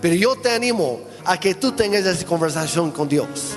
Pero 0.00 0.14
yo 0.16 0.34
te 0.34 0.50
animo 0.50 1.00
a 1.24 1.38
que 1.38 1.54
tú 1.54 1.70
tengas 1.70 2.04
esa 2.04 2.26
conversación 2.26 2.90
con 2.90 3.08
Dios. 3.08 3.56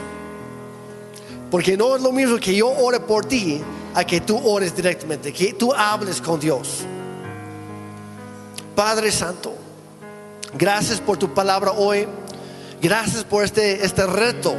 Porque 1.49 1.75
no 1.75 1.95
es 1.95 2.03
lo 2.03 2.11
mismo 2.11 2.37
que 2.37 2.55
yo 2.55 2.69
ore 2.69 2.99
por 2.99 3.25
ti 3.25 3.61
a 3.95 4.03
que 4.03 4.21
tú 4.21 4.39
ores 4.43 4.75
directamente, 4.75 5.33
que 5.33 5.53
tú 5.53 5.73
hables 5.73 6.21
con 6.21 6.39
Dios. 6.39 6.85
Padre 8.75 9.11
Santo, 9.11 9.53
gracias 10.57 10.99
por 10.99 11.17
tu 11.17 11.33
palabra 11.33 11.71
hoy. 11.71 12.07
Gracias 12.81 13.23
por 13.23 13.43
este, 13.43 13.83
este 13.85 14.05
reto 14.05 14.53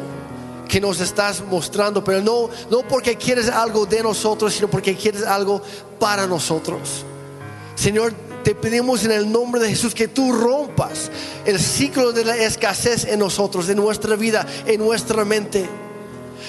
que 0.69 0.81
nos 0.81 1.01
estás 1.01 1.43
mostrando, 1.43 2.03
pero 2.03 2.21
no, 2.23 2.49
no 2.71 2.83
porque 2.89 3.17
quieres 3.17 3.49
algo 3.49 3.87
de 3.87 4.03
nosotros, 4.03 4.55
sino 4.55 4.69
porque 4.69 4.97
quieres 4.97 5.23
algo 5.23 5.63
para 6.01 6.27
nosotros. 6.27 7.05
Señor, 7.77 8.15
te 8.43 8.55
pedimos 8.55 9.05
en 9.05 9.13
el 9.13 9.31
nombre 9.31 9.61
de 9.61 9.69
Jesús 9.69 9.95
que 9.95 10.09
tú 10.09 10.33
rompas 10.33 11.11
el 11.45 11.61
ciclo 11.61 12.13
de 12.13 12.25
la 12.25 12.37
escasez 12.37 13.05
en 13.05 13.21
nosotros, 13.21 13.69
en 13.69 13.77
nuestra 13.77 14.17
vida, 14.17 14.47
en 14.67 14.81
nuestra 14.81 15.25
mente 15.25 15.69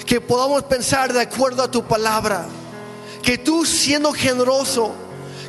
que 0.06 0.20
podamos 0.20 0.62
pensar 0.64 1.12
de 1.12 1.20
acuerdo 1.20 1.62
a 1.62 1.70
tu 1.70 1.84
palabra, 1.84 2.46
que 3.22 3.36
tú 3.36 3.64
siendo 3.66 4.12
generoso, 4.12 4.92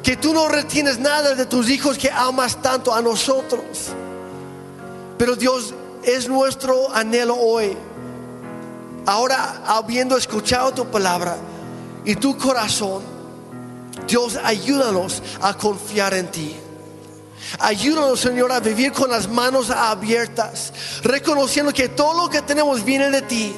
que 0.03 0.17
tú 0.17 0.33
no 0.33 0.47
retienes 0.47 0.99
nada 0.99 1.35
de 1.35 1.45
tus 1.45 1.69
hijos 1.69 1.97
que 1.97 2.09
amas 2.09 2.61
tanto 2.61 2.93
a 2.93 3.01
nosotros. 3.01 3.63
Pero 5.17 5.35
Dios 5.35 5.73
es 6.03 6.27
nuestro 6.27 6.93
anhelo 6.93 7.35
hoy. 7.35 7.77
Ahora, 9.05 9.63
habiendo 9.65 10.17
escuchado 10.17 10.73
tu 10.73 10.85
palabra 10.85 11.37
y 12.05 12.15
tu 12.15 12.37
corazón, 12.37 13.01
Dios, 14.07 14.37
ayúdanos 14.43 15.21
a 15.41 15.55
confiar 15.55 16.13
en 16.13 16.31
ti. 16.31 16.55
Ayúdanos, 17.59 18.19
Señor, 18.19 18.51
a 18.51 18.59
vivir 18.59 18.91
con 18.91 19.09
las 19.09 19.27
manos 19.27 19.69
abiertas, 19.71 20.71
reconociendo 21.03 21.73
que 21.73 21.89
todo 21.89 22.25
lo 22.25 22.29
que 22.29 22.41
tenemos 22.41 22.83
viene 22.83 23.09
de 23.09 23.21
ti 23.23 23.55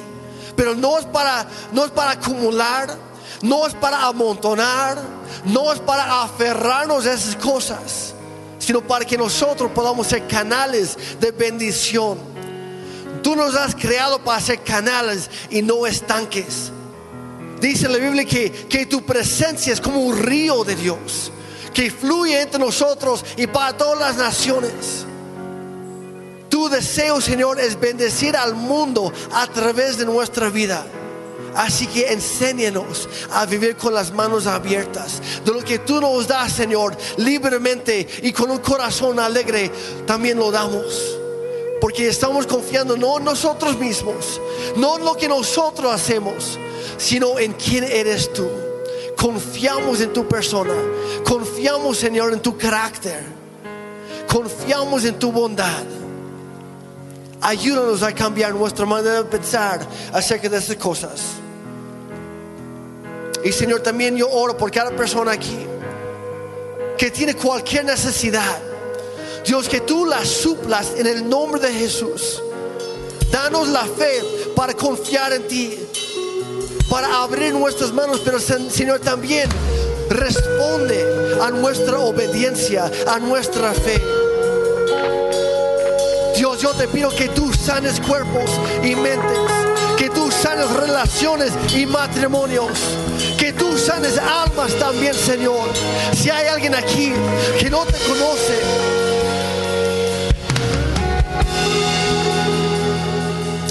pero 0.56 0.74
no 0.74 0.98
es 0.98 1.04
para, 1.06 1.46
no 1.72 1.84
es 1.84 1.90
para 1.90 2.12
acumular, 2.12 2.96
no 3.42 3.66
es 3.66 3.74
para 3.74 4.06
amontonar, 4.06 4.98
no 5.44 5.72
es 5.72 5.80
para 5.80 6.22
aferrarnos 6.22 7.04
a 7.06 7.12
esas 7.12 7.36
cosas, 7.36 8.14
sino 8.58 8.80
para 8.80 9.04
que 9.04 9.18
nosotros 9.18 9.70
podamos 9.72 10.06
ser 10.06 10.26
canales 10.26 10.96
de 11.20 11.32
bendición. 11.32 12.18
Tú 13.22 13.36
nos 13.36 13.54
has 13.54 13.74
creado 13.74 14.18
para 14.20 14.40
ser 14.40 14.62
canales 14.62 15.28
y 15.50 15.62
no 15.62 15.86
estanques. 15.86 16.72
Dice 17.60 17.88
la 17.88 17.98
Biblia 17.98 18.24
que, 18.24 18.50
que 18.50 18.86
tu 18.86 19.04
presencia 19.04 19.72
es 19.72 19.80
como 19.80 20.00
un 20.00 20.18
río 20.18 20.64
de 20.64 20.74
Dios 20.74 21.30
que 21.72 21.90
fluye 21.90 22.40
entre 22.40 22.58
nosotros 22.58 23.24
y 23.36 23.46
para 23.46 23.76
todas 23.76 23.98
las 23.98 24.16
naciones. 24.16 25.06
Tu 26.48 26.68
deseo, 26.68 27.20
Señor, 27.20 27.58
es 27.58 27.80
bendecir 27.80 28.36
al 28.36 28.54
mundo 28.54 29.12
a 29.32 29.46
través 29.46 29.96
de 29.96 30.04
nuestra 30.04 30.50
vida. 30.50 30.84
Así 31.54 31.86
que 31.86 32.12
enséñanos 32.12 33.08
a 33.30 33.44
vivir 33.46 33.76
con 33.76 33.94
las 33.94 34.12
manos 34.12 34.46
abiertas. 34.46 35.20
De 35.44 35.52
lo 35.52 35.62
que 35.62 35.80
tú 35.80 36.00
nos 36.00 36.26
das, 36.26 36.52
Señor, 36.52 36.96
libremente 37.18 38.06
y 38.22 38.32
con 38.32 38.50
un 38.50 38.58
corazón 38.58 39.18
alegre, 39.18 39.70
también 40.06 40.38
lo 40.38 40.50
damos. 40.50 41.18
Porque 41.80 42.08
estamos 42.08 42.46
confiando 42.46 42.96
no 42.96 43.18
en 43.18 43.24
nosotros 43.24 43.76
mismos, 43.76 44.40
no 44.76 44.98
en 44.98 45.04
lo 45.04 45.16
que 45.16 45.28
nosotros 45.28 45.92
hacemos, 45.92 46.58
sino 46.96 47.38
en 47.38 47.52
quién 47.54 47.84
eres 47.84 48.32
tú. 48.32 48.48
Confiamos 49.16 50.00
en 50.00 50.12
tu 50.12 50.26
persona, 50.26 50.74
confiamos, 51.24 51.98
Señor, 51.98 52.32
en 52.32 52.40
tu 52.40 52.56
carácter, 52.56 53.22
confiamos 54.26 55.04
en 55.04 55.18
tu 55.18 55.30
bondad. 55.30 55.84
Ayúdanos 57.40 58.02
a 58.04 58.12
cambiar 58.12 58.54
nuestra 58.54 58.86
manera 58.86 59.22
de 59.22 59.24
pensar 59.24 59.80
acerca 60.12 60.48
de 60.48 60.58
estas 60.58 60.76
cosas. 60.76 61.41
Y 63.44 63.52
Señor, 63.52 63.80
también 63.80 64.16
yo 64.16 64.28
oro 64.30 64.56
por 64.56 64.70
cada 64.70 64.90
persona 64.90 65.32
aquí 65.32 65.66
que 66.96 67.10
tiene 67.10 67.34
cualquier 67.34 67.84
necesidad. 67.84 68.58
Dios, 69.44 69.68
que 69.68 69.80
tú 69.80 70.06
la 70.06 70.24
suplas 70.24 70.92
en 70.96 71.06
el 71.06 71.28
nombre 71.28 71.60
de 71.60 71.72
Jesús. 71.72 72.40
Danos 73.30 73.68
la 73.68 73.84
fe 73.86 74.22
para 74.54 74.74
confiar 74.74 75.32
en 75.32 75.48
ti, 75.48 75.78
para 76.88 77.22
abrir 77.22 77.52
nuestras 77.54 77.92
manos, 77.92 78.20
pero 78.24 78.38
Señor 78.38 79.00
también 79.00 79.48
responde 80.10 81.38
a 81.40 81.50
nuestra 81.50 81.98
obediencia, 81.98 82.90
a 83.08 83.18
nuestra 83.18 83.72
fe. 83.72 84.00
Dios, 86.36 86.60
yo 86.60 86.70
te 86.74 86.86
pido 86.88 87.10
que 87.10 87.28
tú 87.30 87.52
sanes 87.52 88.00
cuerpos 88.00 88.50
y 88.82 88.94
mentes, 88.94 89.38
que 89.96 90.10
tú 90.10 90.30
sanes 90.30 90.70
relaciones 90.70 91.52
y 91.74 91.86
matrimonios, 91.86 92.78
que 93.42 93.52
tú 93.52 93.76
sanes 93.76 94.18
almas 94.18 94.72
también, 94.78 95.12
Señor. 95.14 95.68
Si 96.14 96.30
hay 96.30 96.46
alguien 96.46 96.76
aquí 96.76 97.12
que 97.58 97.68
no 97.68 97.84
te 97.84 97.98
conoce, 97.98 98.60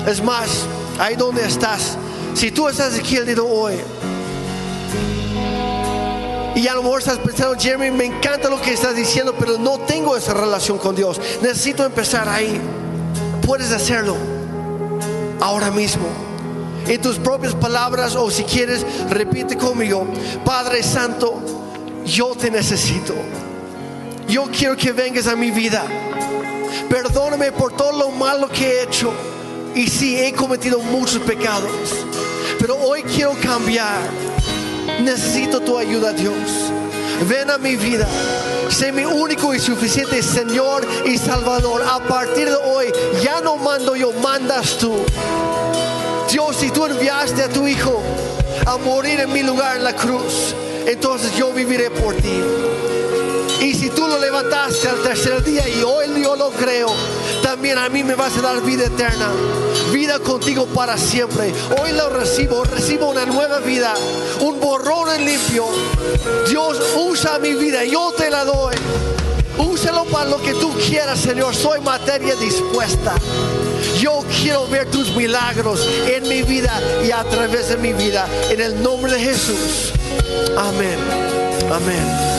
es 0.06 0.22
más, 0.22 0.66
ahí 1.00 1.16
donde 1.16 1.46
estás, 1.46 1.98
si 2.34 2.52
tú 2.52 2.68
estás 2.68 3.00
aquí 3.00 3.16
el 3.16 3.26
día 3.26 3.36
de 3.36 3.42
hoy, 3.42 3.76
y 6.54 6.68
a 6.68 6.74
lo 6.74 6.84
mejor 6.84 7.00
estás 7.00 7.20
pensando, 7.20 7.58
Jeremy, 7.58 7.92
me 7.92 8.04
encanta 8.08 8.50
lo 8.50 8.60
que 8.60 8.74
estás 8.74 8.94
diciendo, 8.94 9.34
pero 9.40 9.58
no 9.58 9.80
tengo 9.80 10.18
esa 10.18 10.34
relación 10.34 10.80
con 10.80 10.98
Dios. 10.98 11.18
Necesito 11.42 11.86
empezar 11.86 12.28
ahí. 12.28 12.60
Puedes 13.48 13.72
hacerlo 13.72 14.18
ahora 15.40 15.72
mismo. 15.72 16.31
En 16.88 17.02
tus 17.02 17.18
propias 17.18 17.54
palabras 17.56 18.16
o 18.16 18.30
si 18.30 18.44
quieres, 18.44 18.86
repite 19.10 19.58
conmigo. 19.58 20.08
Padre 20.46 20.84
Santo, 20.84 21.42
yo 22.06 22.36
te 22.36 22.52
necesito. 22.52 23.14
Yo 24.28 24.46
quiero 24.46 24.76
que 24.76 24.92
vengas 24.92 25.28
a 25.28 25.36
mi 25.36 25.52
vida. 25.52 25.84
Perdóname 26.90 27.52
por 27.52 27.74
todo 27.74 27.98
lo 27.98 28.12
malo 28.12 28.48
que 28.50 28.66
he 28.66 28.84
hecho. 28.84 29.12
Y 29.76 29.88
sí, 29.88 30.18
he 30.18 30.34
cometido 30.34 30.80
muchos 30.80 31.20
pecados. 31.20 31.72
Pero 32.60 32.76
hoy 32.78 33.04
quiero 33.04 33.34
cambiar 33.42 34.02
Necesito 35.00 35.62
tu 35.62 35.78
ayuda, 35.78 36.14
Dios. 36.14 36.34
ven 37.28 37.50
a 37.50 37.58
mi 37.58 37.76
vida. 37.76 38.08
Sé 38.70 38.92
mi 38.92 39.04
único 39.04 39.54
y 39.54 39.60
suficiente 39.60 40.22
Señor 40.22 40.88
y 41.06 41.18
Salvador. 41.18 41.84
A 41.84 42.00
partir 42.00 42.50
de 42.50 42.56
hoy 42.56 42.88
ya 43.24 43.42
no 43.42 43.58
mando 43.58 43.96
yo, 43.96 44.12
mandas 44.14 44.78
tú. 44.78 44.96
Dios, 46.32 46.56
si 46.56 46.72
tú 46.72 46.86
enviaste 46.86 47.44
a 47.44 47.50
tu 47.50 47.68
Hijo 47.68 48.02
a 48.66 48.78
morir 48.78 49.20
en 49.20 49.34
mi 49.34 49.44
lugar 49.44 49.76
en 49.76 49.84
la 49.84 49.94
cruz, 49.94 50.56
entonces 50.88 51.36
yo 51.36 51.52
viviré 51.52 51.92
por 51.92 52.16
ti. 52.16 52.42
Y 53.62 53.74
si 53.74 53.90
tú 53.90 54.08
lo 54.08 54.18
levantaste 54.18 54.88
al 54.88 55.02
tercer 55.02 55.44
día 55.44 55.68
y 55.68 55.84
hoy 55.84 56.24
yo 56.24 56.38
lo 56.38 56.52
creo, 56.52 56.90
también 57.44 57.78
a 57.78 57.90
mí 57.90 58.04
me 58.04 58.16
vas 58.16 58.38
a 58.38 58.42
dar 58.42 58.62
vida 58.62 58.86
eterna, 58.86 59.30
vida 59.92 60.20
contigo 60.20 60.66
para 60.68 60.98
siempre. 60.98 61.54
Hoy 61.82 61.92
lo 61.92 62.10
recibo, 62.10 62.64
recibo 62.64 63.10
una 63.10 63.26
nueva 63.26 63.60
vida, 63.60 63.94
un 64.40 64.60
borrón 64.60 65.10
en 65.14 65.26
limpio. 65.26 65.66
Dios 66.50 66.78
usa 66.98 67.40
mi 67.40 67.54
vida, 67.56 67.84
yo 67.84 68.14
te 68.18 68.30
la 68.30 68.46
doy. 68.46 68.76
Úsalo 69.58 70.06
para 70.06 70.30
lo 70.30 70.42
que 70.42 70.54
tú 70.54 70.72
quieras, 70.88 71.20
Señor. 71.20 71.54
Soy 71.54 71.82
materia 71.82 72.36
dispuesta. 72.36 73.14
Yo 74.00 74.24
quiero 74.42 74.68
ver 74.68 74.90
tus 74.90 75.16
milagros 75.16 75.88
en 76.08 76.28
mi 76.28 76.44
vida 76.44 76.80
y 77.06 77.12
a 77.12 77.24
través 77.24 77.70
de 77.70 77.78
mi 77.78 77.94
vida. 77.94 78.28
En 78.50 78.62
el 78.62 78.82
nombre 78.82 79.12
de 79.12 79.20
Jesús. 79.20 79.92
Amén. 80.58 80.98
Amén. 81.72 82.32